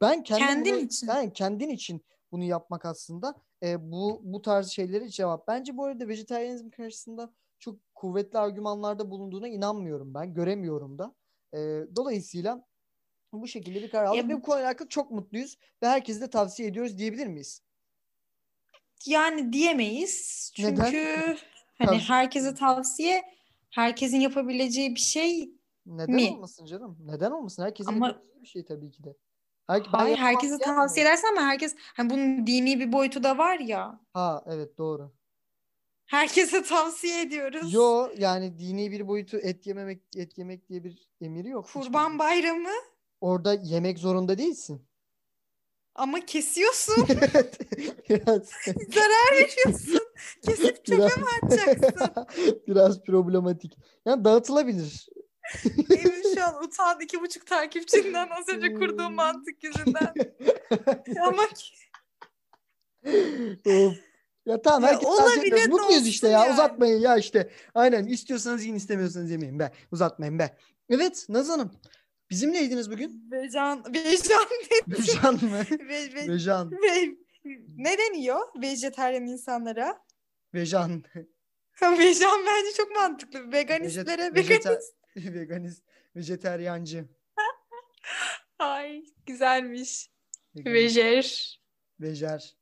ben 0.00 0.22
kendim 0.22 0.46
Kendin 0.46 0.74
bunu- 0.74 0.80
için. 0.82 1.06
yani 1.06 1.32
kendin 1.32 1.68
için 1.68 2.04
bunu 2.32 2.44
yapmak 2.44 2.84
aslında 2.84 3.34
e, 3.62 3.90
bu 3.92 4.20
bu 4.24 4.42
tarz 4.42 4.68
şeyleri 4.68 5.10
cevap. 5.10 5.48
Bence 5.48 5.76
bu 5.76 5.84
arada 5.84 6.08
vejetaryenizm 6.08 6.70
karşısında 6.70 7.32
çok 7.60 7.94
kuvvetli 7.94 8.38
argümanlarda 8.38 9.10
bulunduğuna 9.10 9.48
inanmıyorum 9.48 10.14
ben. 10.14 10.34
Göremiyorum 10.34 10.98
da. 10.98 11.14
E, 11.54 11.58
dolayısıyla 11.96 12.66
bu 13.32 13.46
şekilde 13.48 13.82
bir 13.82 13.90
karar 13.90 14.04
aldık 14.06 14.28
ve 14.28 14.34
bu- 14.34 14.42
konuyla 14.42 14.66
alakalı 14.66 14.88
çok 14.88 15.10
mutluyuz 15.10 15.58
ve 15.82 15.88
herkese 15.88 16.20
de 16.20 16.30
tavsiye 16.30 16.68
ediyoruz 16.68 16.98
diyebilir 16.98 17.26
miyiz? 17.26 17.62
Yani 19.06 19.52
diyemeyiz. 19.52 20.50
Çünkü 20.56 20.72
Neden? 20.82 21.36
hani 21.78 21.88
Tavsiye- 21.90 22.00
herkese 22.08 22.54
tavsiye 22.54 23.22
herkesin 23.70 24.20
yapabileceği 24.20 24.94
bir 24.94 25.00
şey 25.00 25.54
Neden 25.86 26.14
Mi? 26.14 26.30
olmasın 26.34 26.66
canım? 26.66 26.98
Neden 27.04 27.30
olmasın? 27.30 27.62
Herkesin 27.62 27.92
Ama- 27.92 28.06
yapabileceği 28.08 28.42
bir 28.42 28.46
şey 28.48 28.64
tabii 28.64 28.90
ki 28.90 29.04
de. 29.04 29.16
Her, 29.66 29.80
Hayır 29.80 30.16
herkese 30.16 30.58
tavsiye 30.58 31.06
edersen 31.06 31.28
ama 31.32 31.40
herkes 31.46 31.74
hani 31.78 32.10
bunun 32.10 32.46
dini 32.46 32.80
bir 32.80 32.92
boyutu 32.92 33.22
da 33.22 33.38
var 33.38 33.58
ya. 33.58 34.00
Ha 34.12 34.42
evet 34.46 34.78
doğru. 34.78 35.12
Herkese 36.10 36.62
tavsiye 36.62 37.22
ediyoruz. 37.22 37.72
Yo 37.72 38.08
yani 38.18 38.58
dini 38.58 38.90
bir 38.90 39.08
boyutu 39.08 39.36
et 39.36 39.66
yememek 39.66 40.02
et 40.16 40.38
yemek 40.38 40.68
diye 40.68 40.84
bir 40.84 41.08
emiri 41.20 41.48
yok. 41.48 41.66
hiçbir- 41.68 41.80
Kurban 41.80 42.18
bayramı 42.18 42.68
Orada 43.20 43.54
yemek 43.54 43.98
zorunda 43.98 44.38
değilsin. 44.38 44.82
ama 45.94 46.20
kesiyorsun. 46.26 47.06
Biraz 48.08 48.42
zarar 48.94 49.32
veriyorsun. 49.32 50.00
Kesip 50.44 50.84
çöpe 50.84 50.96
Biraz- 50.98 51.18
mi 51.18 51.24
atacaksın? 51.42 52.26
Biraz 52.68 53.02
problematik. 53.02 53.72
Yani 54.06 54.24
dağıtılabilir. 54.24 55.08
Emin 55.90 56.34
şu 56.34 56.44
an 56.44 56.64
utandı 56.64 57.04
iki 57.04 57.20
buçuk 57.20 57.46
takipçinden 57.46 58.28
az 58.30 58.48
önce 58.48 58.74
kurduğum 58.74 59.14
mantık 59.14 59.64
yüzünden. 59.64 60.14
Ama 61.26 61.42
Of. 63.66 63.94
Ya 64.50 64.62
tamam 64.62 64.82
Ya 64.82 64.88
herkes 64.88 65.08
olabilir 65.08 65.52
olabilir, 65.52 65.68
Mutluyuz 65.68 66.06
işte 66.06 66.28
ya. 66.28 66.32
yani. 66.44 66.52
Uzatmayın 66.52 67.00
ya 67.00 67.16
işte. 67.16 67.50
Aynen 67.74 68.06
istiyorsanız 68.06 68.62
yiyin 68.62 68.74
istemiyorsanız 68.74 69.30
yemeyin 69.30 69.58
be. 69.58 69.72
Uzatmayın 69.92 70.38
be. 70.38 70.56
Evet 70.90 71.26
Naz 71.28 71.48
Hanım. 71.48 71.72
Bizimleydiniz 72.30 72.90
bugün. 72.90 73.30
vegan, 73.32 73.84
vegan 73.94 74.46
ne? 74.70 74.98
Vejan 74.98 75.34
mı? 75.34 75.64
Ve, 75.70 76.14
ve, 76.14 76.28
Vejan. 76.28 76.72
ve, 76.72 77.08
ne 77.76 77.98
deniyor 77.98 78.40
vejetaryen 78.62 79.22
insanlara? 79.22 79.98
Vejan. 80.54 81.04
Vegan 81.82 82.40
bence 82.46 82.72
çok 82.76 82.90
mantıklı. 82.96 83.52
Veganistlere 83.52 84.22
Vejet- 84.22 84.34
veganist. 84.34 84.94
Veganist. 85.16 85.82
Vejeteryancı. 86.16 87.08
Ay 88.58 89.02
güzelmiş. 89.26 90.10
Vegan. 90.56 90.72
Vejer. 90.74 91.60
Vejer. 92.00 92.56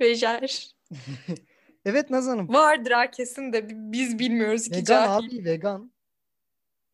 Vejer. 0.00 0.75
Evet 1.84 2.10
Naz 2.10 2.26
Hanım. 2.26 2.48
Vardır 2.48 2.90
ha 2.90 3.10
kesin 3.10 3.52
de 3.52 3.68
bi- 3.68 3.74
biz 3.92 4.18
bilmiyoruz 4.18 4.64
ki 4.68 4.70
Vegan 4.70 4.84
cahil. 4.84 5.26
abi 5.26 5.44
vegan. 5.44 5.92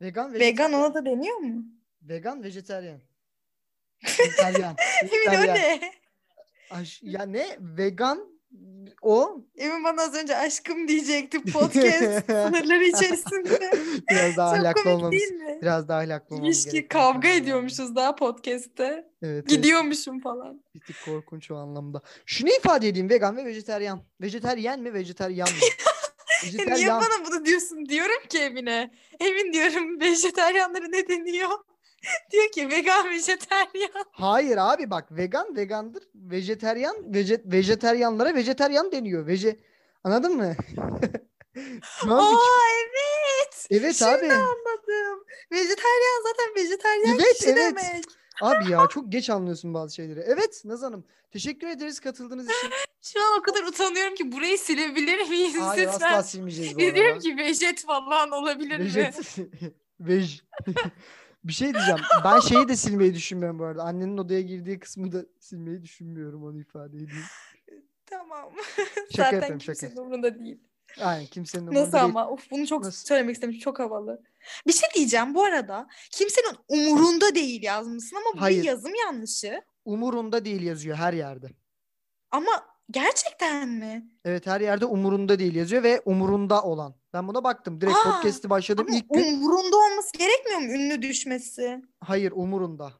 Vegan, 0.01 0.34
Vegan 0.34 0.72
ona 0.72 0.95
da 0.95 1.07
deniyor 1.07 1.36
mu? 1.36 1.64
Vegan, 2.03 2.43
vejeteryan. 2.43 3.01
Vejeteryan. 4.05 4.76
Emin 5.03 5.38
o 5.38 5.55
ne? 5.55 5.80
Aş- 6.70 7.03
ya 7.03 7.22
ne? 7.22 7.57
Vegan 7.61 8.31
o 9.03 9.44
Emin 9.57 9.84
bana 9.84 10.03
az 10.03 10.14
önce 10.14 10.36
aşkım 10.36 10.88
diyecekti 10.88 11.42
podcast 11.42 12.26
sınırları 12.26 12.84
içerisinde. 12.84 13.70
biraz 14.11 14.36
daha 14.36 14.50
ahlaklı 14.50 14.90
olmamız. 14.90 15.12
değil 15.12 15.32
mi? 15.32 15.59
Biraz 15.62 15.88
daha 15.88 15.98
ahlaklı 15.98 16.36
olmamız 16.36 16.66
İlişki 16.66 16.88
kavga 16.88 17.28
ediyormuşuz 17.28 17.96
daha 17.96 18.14
podcast'te. 18.14 18.84
Evet, 18.84 19.07
evet. 19.22 19.48
Gidiyormuşum 19.48 20.20
falan. 20.20 20.62
Bir 20.74 20.80
tık 20.80 20.96
korkunç 21.05 21.50
o 21.50 21.57
anlamda. 21.57 22.03
Şunu 22.26 22.50
ifade 22.50 22.88
edeyim 22.88 23.11
vegan 23.11 23.36
ve 23.36 23.44
vejeteryan. 23.44 24.03
Vejeteryen 24.20 24.80
mi 24.80 24.94
vejeteryan 24.94 25.48
mı? 25.48 25.55
Ya 25.62 25.68
Niye 26.50 26.66
vejeteryan. 26.66 27.00
bana 27.00 27.26
bunu 27.26 27.44
diyorsun? 27.44 27.86
Diyorum 27.86 28.28
ki 28.28 28.38
Emine. 28.38 28.90
Emin 29.20 29.53
diyorum 29.53 30.00
vejetaryenlere 30.00 30.92
ne 30.92 31.09
deniyor? 31.09 31.50
Diyor 32.32 32.50
ki 32.53 32.68
vegan 32.70 33.11
vejetaryen. 33.11 33.90
Hayır 34.12 34.57
abi 34.57 34.90
bak 34.90 35.07
vegan 35.16 35.57
vegandır. 35.57 36.03
Vejeteryan 36.14 37.14
veje, 37.14 37.42
vejeteryanlara 37.44 38.34
vejeteryan 38.34 38.92
deniyor. 38.92 39.26
Veje 39.26 39.57
Anladın 40.05 40.36
mı? 40.36 40.55
Şu 42.00 42.12
an 42.12 42.32
bir- 42.32 42.98
evet. 43.38 43.66
Evet 43.70 43.96
Şimdi 43.96 44.11
abi. 44.11 44.32
anladım. 44.32 45.24
Vejetaryen 45.53 46.22
zaten 46.22 46.55
vejetaryen 46.64 47.14
Evet, 47.14 47.38
kişi 47.38 47.50
evet. 47.50 47.57
demek. 47.76 48.05
Abi 48.40 48.70
ya 48.72 48.86
çok 48.90 49.12
geç 49.12 49.30
anlıyorsun 49.30 49.74
bazı 49.74 49.94
şeyleri. 49.94 50.20
Evet 50.20 50.62
Naz 50.64 50.82
Hanım. 50.82 51.07
Teşekkür 51.32 51.66
ederiz 51.66 52.00
katıldığınız 52.00 52.44
için. 52.46 52.70
Şu 53.03 53.20
an 53.24 53.38
o 53.38 53.42
kadar 53.42 53.62
utanıyorum 53.62 54.14
ki 54.14 54.32
burayı 54.32 54.59
silebilir 54.59 55.28
miyiz 55.28 55.55
Hayır 55.61 55.86
asla 55.88 56.07
lütfen? 56.07 56.20
silmeyeceğiz 56.20 56.74
bu 56.74 56.78
Biz 56.78 56.94
diyorum 56.94 57.12
arada. 57.12 57.20
ki 57.22 57.36
vejet 57.36 57.84
falan 57.86 58.30
olabilir 58.30 58.78
mi? 58.78 58.84
Vejet. 58.84 59.36
Vej. 60.00 60.42
Bir 61.45 61.53
şey 61.53 61.74
diyeceğim. 61.74 62.01
Ben 62.24 62.40
şeyi 62.40 62.68
de 62.68 62.76
silmeyi 62.76 63.14
düşünmüyorum 63.14 63.59
bu 63.59 63.64
arada. 63.64 63.82
Annenin 63.82 64.18
odaya 64.18 64.40
girdiği 64.40 64.78
kısmı 64.78 65.12
da 65.12 65.24
silmeyi 65.40 65.82
düşünmüyorum 65.82 66.45
onu 66.45 66.61
ifade 66.61 66.97
edeyim. 66.97 67.24
Tamam. 68.07 68.53
Şaka 69.16 69.40
Zaten 69.40 69.40
şaka. 69.40 69.59
kimsenin 69.59 69.97
umurunda 69.97 70.38
değil. 70.38 70.61
Aynen 71.01 71.26
kimsenin 71.26 71.62
umurunda 71.62 71.80
Nasıl 71.80 71.93
değil. 71.93 72.05
ama? 72.05 72.28
Of, 72.28 72.51
bunu 72.51 72.66
çok 72.66 72.84
Nasıl? 72.84 73.07
söylemek 73.07 73.34
istemiş. 73.34 73.59
Çok 73.59 73.78
havalı. 73.78 74.22
Bir 74.66 74.72
şey 74.72 74.88
diyeceğim 74.95 75.34
bu 75.34 75.45
arada. 75.45 75.88
Kimsenin 76.11 76.57
umurunda 76.68 77.34
değil 77.34 77.62
yazmışsın 77.62 78.16
ama 78.16 78.36
bu 78.36 78.40
Hayır. 78.40 78.59
bir 78.62 78.66
yazım 78.66 78.95
yanlışı. 78.95 79.62
Umurunda 79.84 80.45
değil 80.45 80.62
yazıyor 80.62 80.97
her 80.97 81.12
yerde. 81.12 81.47
Ama 82.30 82.71
gerçekten 82.90 83.68
mi? 83.68 84.06
Evet 84.24 84.46
her 84.46 84.60
yerde 84.60 84.84
umurunda 84.86 85.38
değil 85.38 85.54
yazıyor 85.54 85.82
ve 85.82 86.02
umurunda 86.04 86.62
olan. 86.62 86.94
Ben 87.12 87.28
buna 87.28 87.44
baktım. 87.44 87.80
Direkt 87.80 87.96
Aa, 87.96 88.02
podcast'i 88.12 88.50
başladım 88.50 88.86
ilk 88.90 89.10
gün. 89.14 89.34
umurunda 89.38 89.76
olması 89.76 90.12
gerekmiyor 90.18 90.60
mu 90.60 90.66
ünlü 90.66 91.02
düşmesi? 91.02 91.82
Hayır 92.00 92.32
umurunda. 92.32 92.92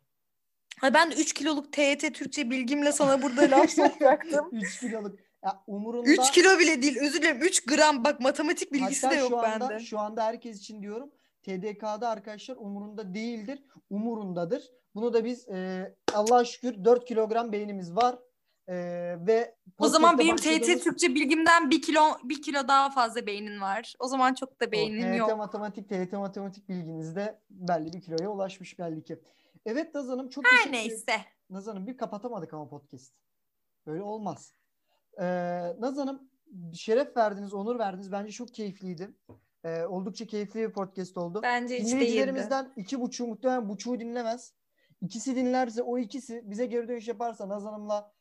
Ha 0.81 0.95
ben 0.95 1.11
de 1.11 1.15
3 1.15 1.33
kiloluk 1.33 1.73
TYT 1.73 2.15
Türkçe 2.15 2.51
bilgimle 2.51 2.93
sana 2.93 3.23
burada 3.23 3.51
laf 3.51 3.71
sokacaktım. 3.77 4.49
3 4.53 4.81
kiloluk. 4.81 5.19
Ya, 5.45 5.63
umurunda. 5.67 6.11
3 6.11 6.31
kilo 6.31 6.59
bile 6.59 6.83
değil 6.83 6.99
özür 7.01 7.23
dilerim 7.23 7.43
3 7.43 7.65
gram 7.67 8.05
bak 8.05 8.21
matematik 8.21 8.73
bilgisi 8.73 9.07
Hatta 9.07 9.17
de 9.17 9.21
yok 9.21 9.29
şu 9.31 9.39
anda, 9.39 9.69
bende. 9.71 9.81
Şu 9.85 9.99
anda 9.99 10.25
herkes 10.25 10.59
için 10.59 10.83
diyorum. 10.83 11.11
TDK'da 11.43 12.09
arkadaşlar 12.09 12.57
umurunda 12.57 13.15
değildir. 13.15 13.63
Umurundadır. 13.91 14.71
Bunu 14.95 15.13
da 15.13 15.25
biz 15.25 15.49
e, 15.49 15.95
Allah'a 16.15 16.45
şükür 16.45 16.85
4 16.85 17.05
kilogram 17.05 17.53
beynimiz 17.53 17.97
var. 17.97 18.19
E, 18.69 18.75
ve 19.27 19.55
O 19.79 19.89
zaman 19.89 20.19
benim 20.19 20.31
podcast'e 20.31 20.51
TYT 20.51 20.61
başladığımız- 20.63 20.85
Türkçe 20.85 21.15
bilgimden 21.15 21.71
1 21.71 21.83
kilo 21.83 22.01
1 22.25 22.43
kilo 22.43 22.69
daha 22.69 22.91
fazla 22.91 23.27
beynin 23.27 23.61
var. 23.61 23.95
O 23.99 24.09
zaman 24.09 24.35
çok 24.35 24.61
da 24.61 24.67
O 24.69 24.73
beynin 24.73 25.01
TYT 25.03 25.17
yok. 25.19 25.39
matematik, 25.39 25.89
TYT 25.89 26.13
matematik 26.13 26.69
bilginizde 26.69 27.41
belli 27.51 27.93
bir 27.93 28.01
kiloya 28.01 28.31
ulaşmış 28.31 28.79
belli 28.79 29.05
ki. 29.05 29.19
Evet 29.67 29.95
Naz 29.95 30.09
Hanım 30.09 30.29
çok 30.29 30.45
Her 30.47 30.73
neyse. 30.73 31.13
Naz 31.51 31.67
Hanım 31.67 31.87
bir 31.87 31.97
kapatamadık 31.97 32.55
ama 32.55 32.69
podcast. 32.69 33.13
Böyle 33.87 34.03
olmaz. 34.03 34.55
Ee, 35.19 35.25
Naz 35.81 35.97
Hanım 35.97 36.31
şeref 36.75 37.17
verdiniz, 37.17 37.55
onur 37.55 37.79
verdiniz. 37.79 38.13
Bence 38.13 38.33
çok 38.33 38.55
keyifliydi. 38.55 39.11
Ee, 39.65 39.83
oldukça 39.85 40.27
keyifli 40.27 40.61
bir 40.61 40.73
podcast 40.73 41.17
oldu. 41.17 41.41
Bence 41.43 41.75
hiç 41.75 41.81
değildi. 41.85 41.95
Dinleyicilerimizden 41.97 42.73
iki 42.77 43.01
buçuğu 43.01 43.27
muhtemelen 43.27 43.69
buçuğu 43.69 44.01
dinlemez. 44.01 44.53
İkisi 45.01 45.37
dinlerse 45.37 45.83
o 45.83 45.99
ikisi 45.99 46.43
bize 46.51 46.67
geri 46.67 46.89
dönüş 46.89 47.09
yaparsa 47.09 47.49
Naz 47.49 47.65
Hanım'la 47.65 48.13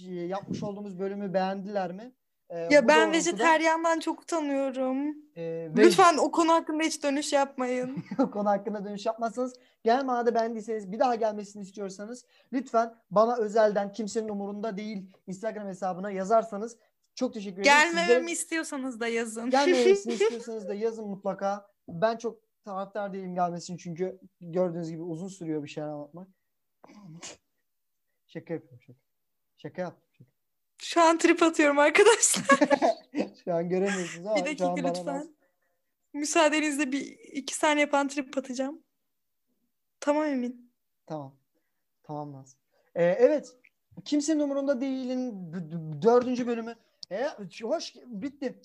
yapmış 0.00 0.62
olduğumuz 0.62 0.98
bölümü 0.98 1.34
beğendiler 1.34 1.92
mi? 1.92 2.12
Ee, 2.50 2.58
Ya 2.70 2.88
ben 2.88 3.12
vejeteryandan 3.12 4.00
çok 4.00 4.22
utanıyorum. 4.22 5.08
e, 5.36 5.42
ve 5.42 5.72
Lütfen 5.76 6.16
o 6.16 6.30
konu 6.30 6.52
hakkında 6.52 6.82
hiç 6.82 7.02
dönüş 7.02 7.32
yapmayın. 7.32 8.04
konu 8.32 8.48
hakkında 8.48 8.84
dönüş 8.84 9.06
yapmazsanız 9.06 9.54
gelmeye 9.84 10.26
de 10.26 10.34
beğendiyseniz 10.34 10.92
bir 10.92 10.98
daha 10.98 11.14
gelmesini 11.14 11.62
istiyorsanız 11.62 12.24
lütfen 12.52 12.94
bana 13.10 13.36
özelden 13.36 13.92
kimsenin 13.92 14.28
umurunda 14.28 14.76
değil 14.76 15.10
Instagram 15.26 15.66
hesabına 15.66 16.10
yazarsanız 16.10 16.76
çok 17.14 17.34
teşekkür 17.34 17.62
ederim. 17.62 17.76
Gelmememi 17.94 18.32
istiyorsanız 18.32 19.00
da 19.00 19.06
yazın. 19.06 19.50
Gelmemesini 19.50 20.12
istiyorsanız 20.22 20.68
da 20.68 20.74
yazın 20.74 21.08
mutlaka. 21.08 21.66
Ben 21.88 22.16
çok 22.16 22.38
taraftar 22.64 23.12
değilim 23.12 23.34
gelmesini 23.34 23.78
çünkü 23.78 24.20
gördüğünüz 24.40 24.90
gibi 24.90 25.02
uzun 25.02 25.28
sürüyor 25.28 25.62
bir 25.62 25.68
şeyler 25.68 25.88
anlatmak. 25.88 26.28
şaka 28.26 28.54
yapıyorum 28.54 28.80
şaka. 28.86 29.11
Şaka 29.62 29.82
yaptım. 29.82 30.26
Şu 30.78 31.00
an 31.00 31.18
trip 31.18 31.42
atıyorum 31.42 31.78
arkadaşlar. 31.78 32.44
Şu 33.44 33.54
an 33.54 33.68
göremiyorsunuz 33.68 34.26
ama 34.26 34.36
bir 34.36 34.44
dakika 34.44 34.64
bana 34.66 34.88
lütfen. 34.88 35.20
bas- 35.20 35.26
Müsaadenizle 36.12 36.92
bir 36.92 37.00
iki 37.32 37.54
saniye 37.54 37.80
yapan 37.86 38.08
trip 38.08 38.38
atacağım. 38.38 38.82
Tamam 40.00 40.24
Emin. 40.24 40.72
Tamam. 41.06 41.34
Tamam 42.02 42.32
Naz. 42.32 42.56
Ee, 42.94 43.04
evet. 43.04 43.56
Kimsenin 44.04 44.40
umurunda 44.40 44.80
değilin 44.80 45.52
dördüncü 46.02 46.46
bölümü. 46.46 46.76
E, 47.10 47.28
hoş 47.62 47.94
bitti. 48.06 48.60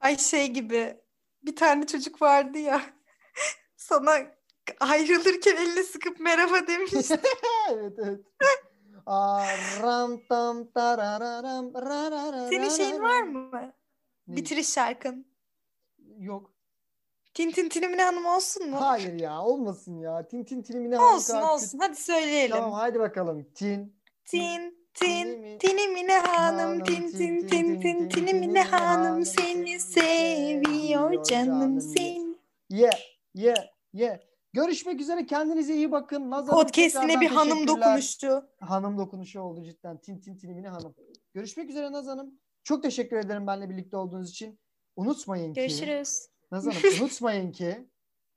Ay 0.00 0.18
şey 0.18 0.48
gibi 0.48 0.96
bir 1.42 1.56
tane 1.56 1.86
çocuk 1.86 2.22
vardı 2.22 2.58
ya 2.58 2.82
sana 3.76 4.18
ayrılırken 4.80 5.56
elini 5.56 5.84
sıkıp 5.84 6.20
merhaba 6.20 6.66
demişti. 6.66 6.98
evet 7.70 7.92
evet. 7.98 8.20
Ram 9.06 10.20
tam 10.28 10.70
tarararam 10.70 11.74
rararara. 11.74 12.48
Senin 12.48 12.68
şeyin 12.68 13.02
var 13.02 13.22
mı? 13.22 13.72
Ne? 14.28 14.36
Bitiriş 14.36 14.68
şarkın. 14.68 15.26
Yok. 16.18 16.52
Tintin 17.34 17.68
Tinimine 17.68 18.02
Hanım 18.02 18.26
olsun 18.26 18.70
mu? 18.70 18.80
Hayır 18.80 19.12
ya 19.20 19.42
olmasın 19.42 19.98
ya. 19.98 20.28
Tin 20.28 20.44
tin 20.44 20.62
tinimine 20.62 20.98
olsun 20.98 21.34
harika. 21.34 21.54
olsun. 21.54 21.78
Hadi 21.78 21.96
söyleyelim. 21.96 22.56
Tamam 22.56 22.72
hadi 22.72 22.98
bakalım. 22.98 23.46
Tin. 23.54 23.96
Tin 24.24 24.88
tin 24.94 25.58
tinimine 25.58 26.18
hanım 26.18 26.58
Hanım, 26.58 26.84
tin 26.84 27.10
tin, 27.10 27.10
tin 27.10 27.48
tin, 27.48 27.48
tin 27.48 27.80
tin, 27.80 27.80
tin 27.80 28.08
tin, 28.08 28.26
tinimine 28.26 28.62
hanım 28.62 29.04
hanım 29.04 29.24
seni 29.24 29.80
seviyor 29.80 31.24
canım 31.24 31.80
seni. 31.80 32.36
Ye 32.70 32.90
ye 33.34 33.54
ye. 33.92 34.31
Görüşmek 34.52 35.00
üzere. 35.00 35.26
Kendinize 35.26 35.74
iyi 35.74 35.92
bakın. 35.92 36.30
Naz 36.30 36.48
Hanım, 36.48 36.62
Podcast'ine 36.62 37.20
bir 37.20 37.28
hanım 37.28 37.66
dokunuştu. 37.66 38.50
Hanım 38.60 38.98
dokunuşu 38.98 39.40
oldu 39.40 39.64
cidden. 39.64 39.98
Tin 40.00 40.18
tin 40.18 40.36
tinimine 40.36 40.68
hanım. 40.68 40.94
Görüşmek 41.34 41.70
üzere 41.70 41.92
Naz 41.92 42.06
Hanım. 42.06 42.40
Çok 42.64 42.82
teşekkür 42.82 43.16
ederim 43.16 43.46
benimle 43.46 43.70
birlikte 43.70 43.96
olduğunuz 43.96 44.30
için. 44.30 44.58
Unutmayın 44.96 45.54
ki. 45.54 45.60
Görüşürüz. 45.60 46.28
Naz 46.50 46.66
Hanım 46.66 47.02
unutmayın 47.02 47.52
ki. 47.52 47.88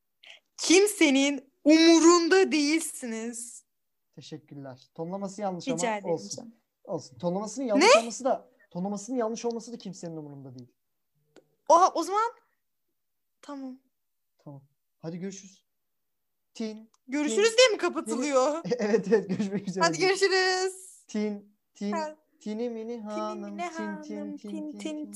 Kimsenin 0.58 1.52
umurunda 1.64 2.52
değilsiniz. 2.52 3.66
Teşekkürler. 4.16 4.90
Tonlaması 4.96 5.42
yanlış 5.42 5.68
Rica 5.68 5.88
ama 5.88 5.98
ederim 5.98 6.14
olsun. 6.14 6.30
canım. 6.38 6.54
Olsun. 6.84 7.18
Tonlamasının 7.18 7.66
yanlış 7.66 7.98
olması 7.98 8.24
da 8.26 8.56
Tonamasının 8.76 9.18
yanlış 9.18 9.46
olması 9.46 9.74
da 9.74 9.78
kimsenin 9.78 10.18
umurunda 10.18 10.56
değil. 10.56 10.72
Oha 11.70 11.92
o 11.94 12.04
zaman 12.04 12.32
tamam. 13.42 13.80
Tamam. 14.38 14.62
Hadi 15.02 15.20
görüşürüz. 15.20 15.65
Tin. 16.56 16.90
Görüşürüz 17.08 17.58
diye 17.58 17.68
mi 17.68 17.78
kapatılıyor? 17.78 18.62
evet 18.80 19.08
evet 19.08 19.30
görüşmek 19.30 19.68
üzere. 19.68 19.84
Hadi 19.86 20.00
görüşürüz. 20.00 20.74
Tin. 21.08 21.56
Tin. 21.76 21.96
Tini 22.40 22.70
mini 22.70 22.94
Tin 22.94 23.04
tin 23.04 23.12
hanım, 23.12 23.58
tin 23.58 24.38
tin 24.38 24.38
tin. 24.38 24.72
tin 24.72 24.80
tin. 24.80 25.14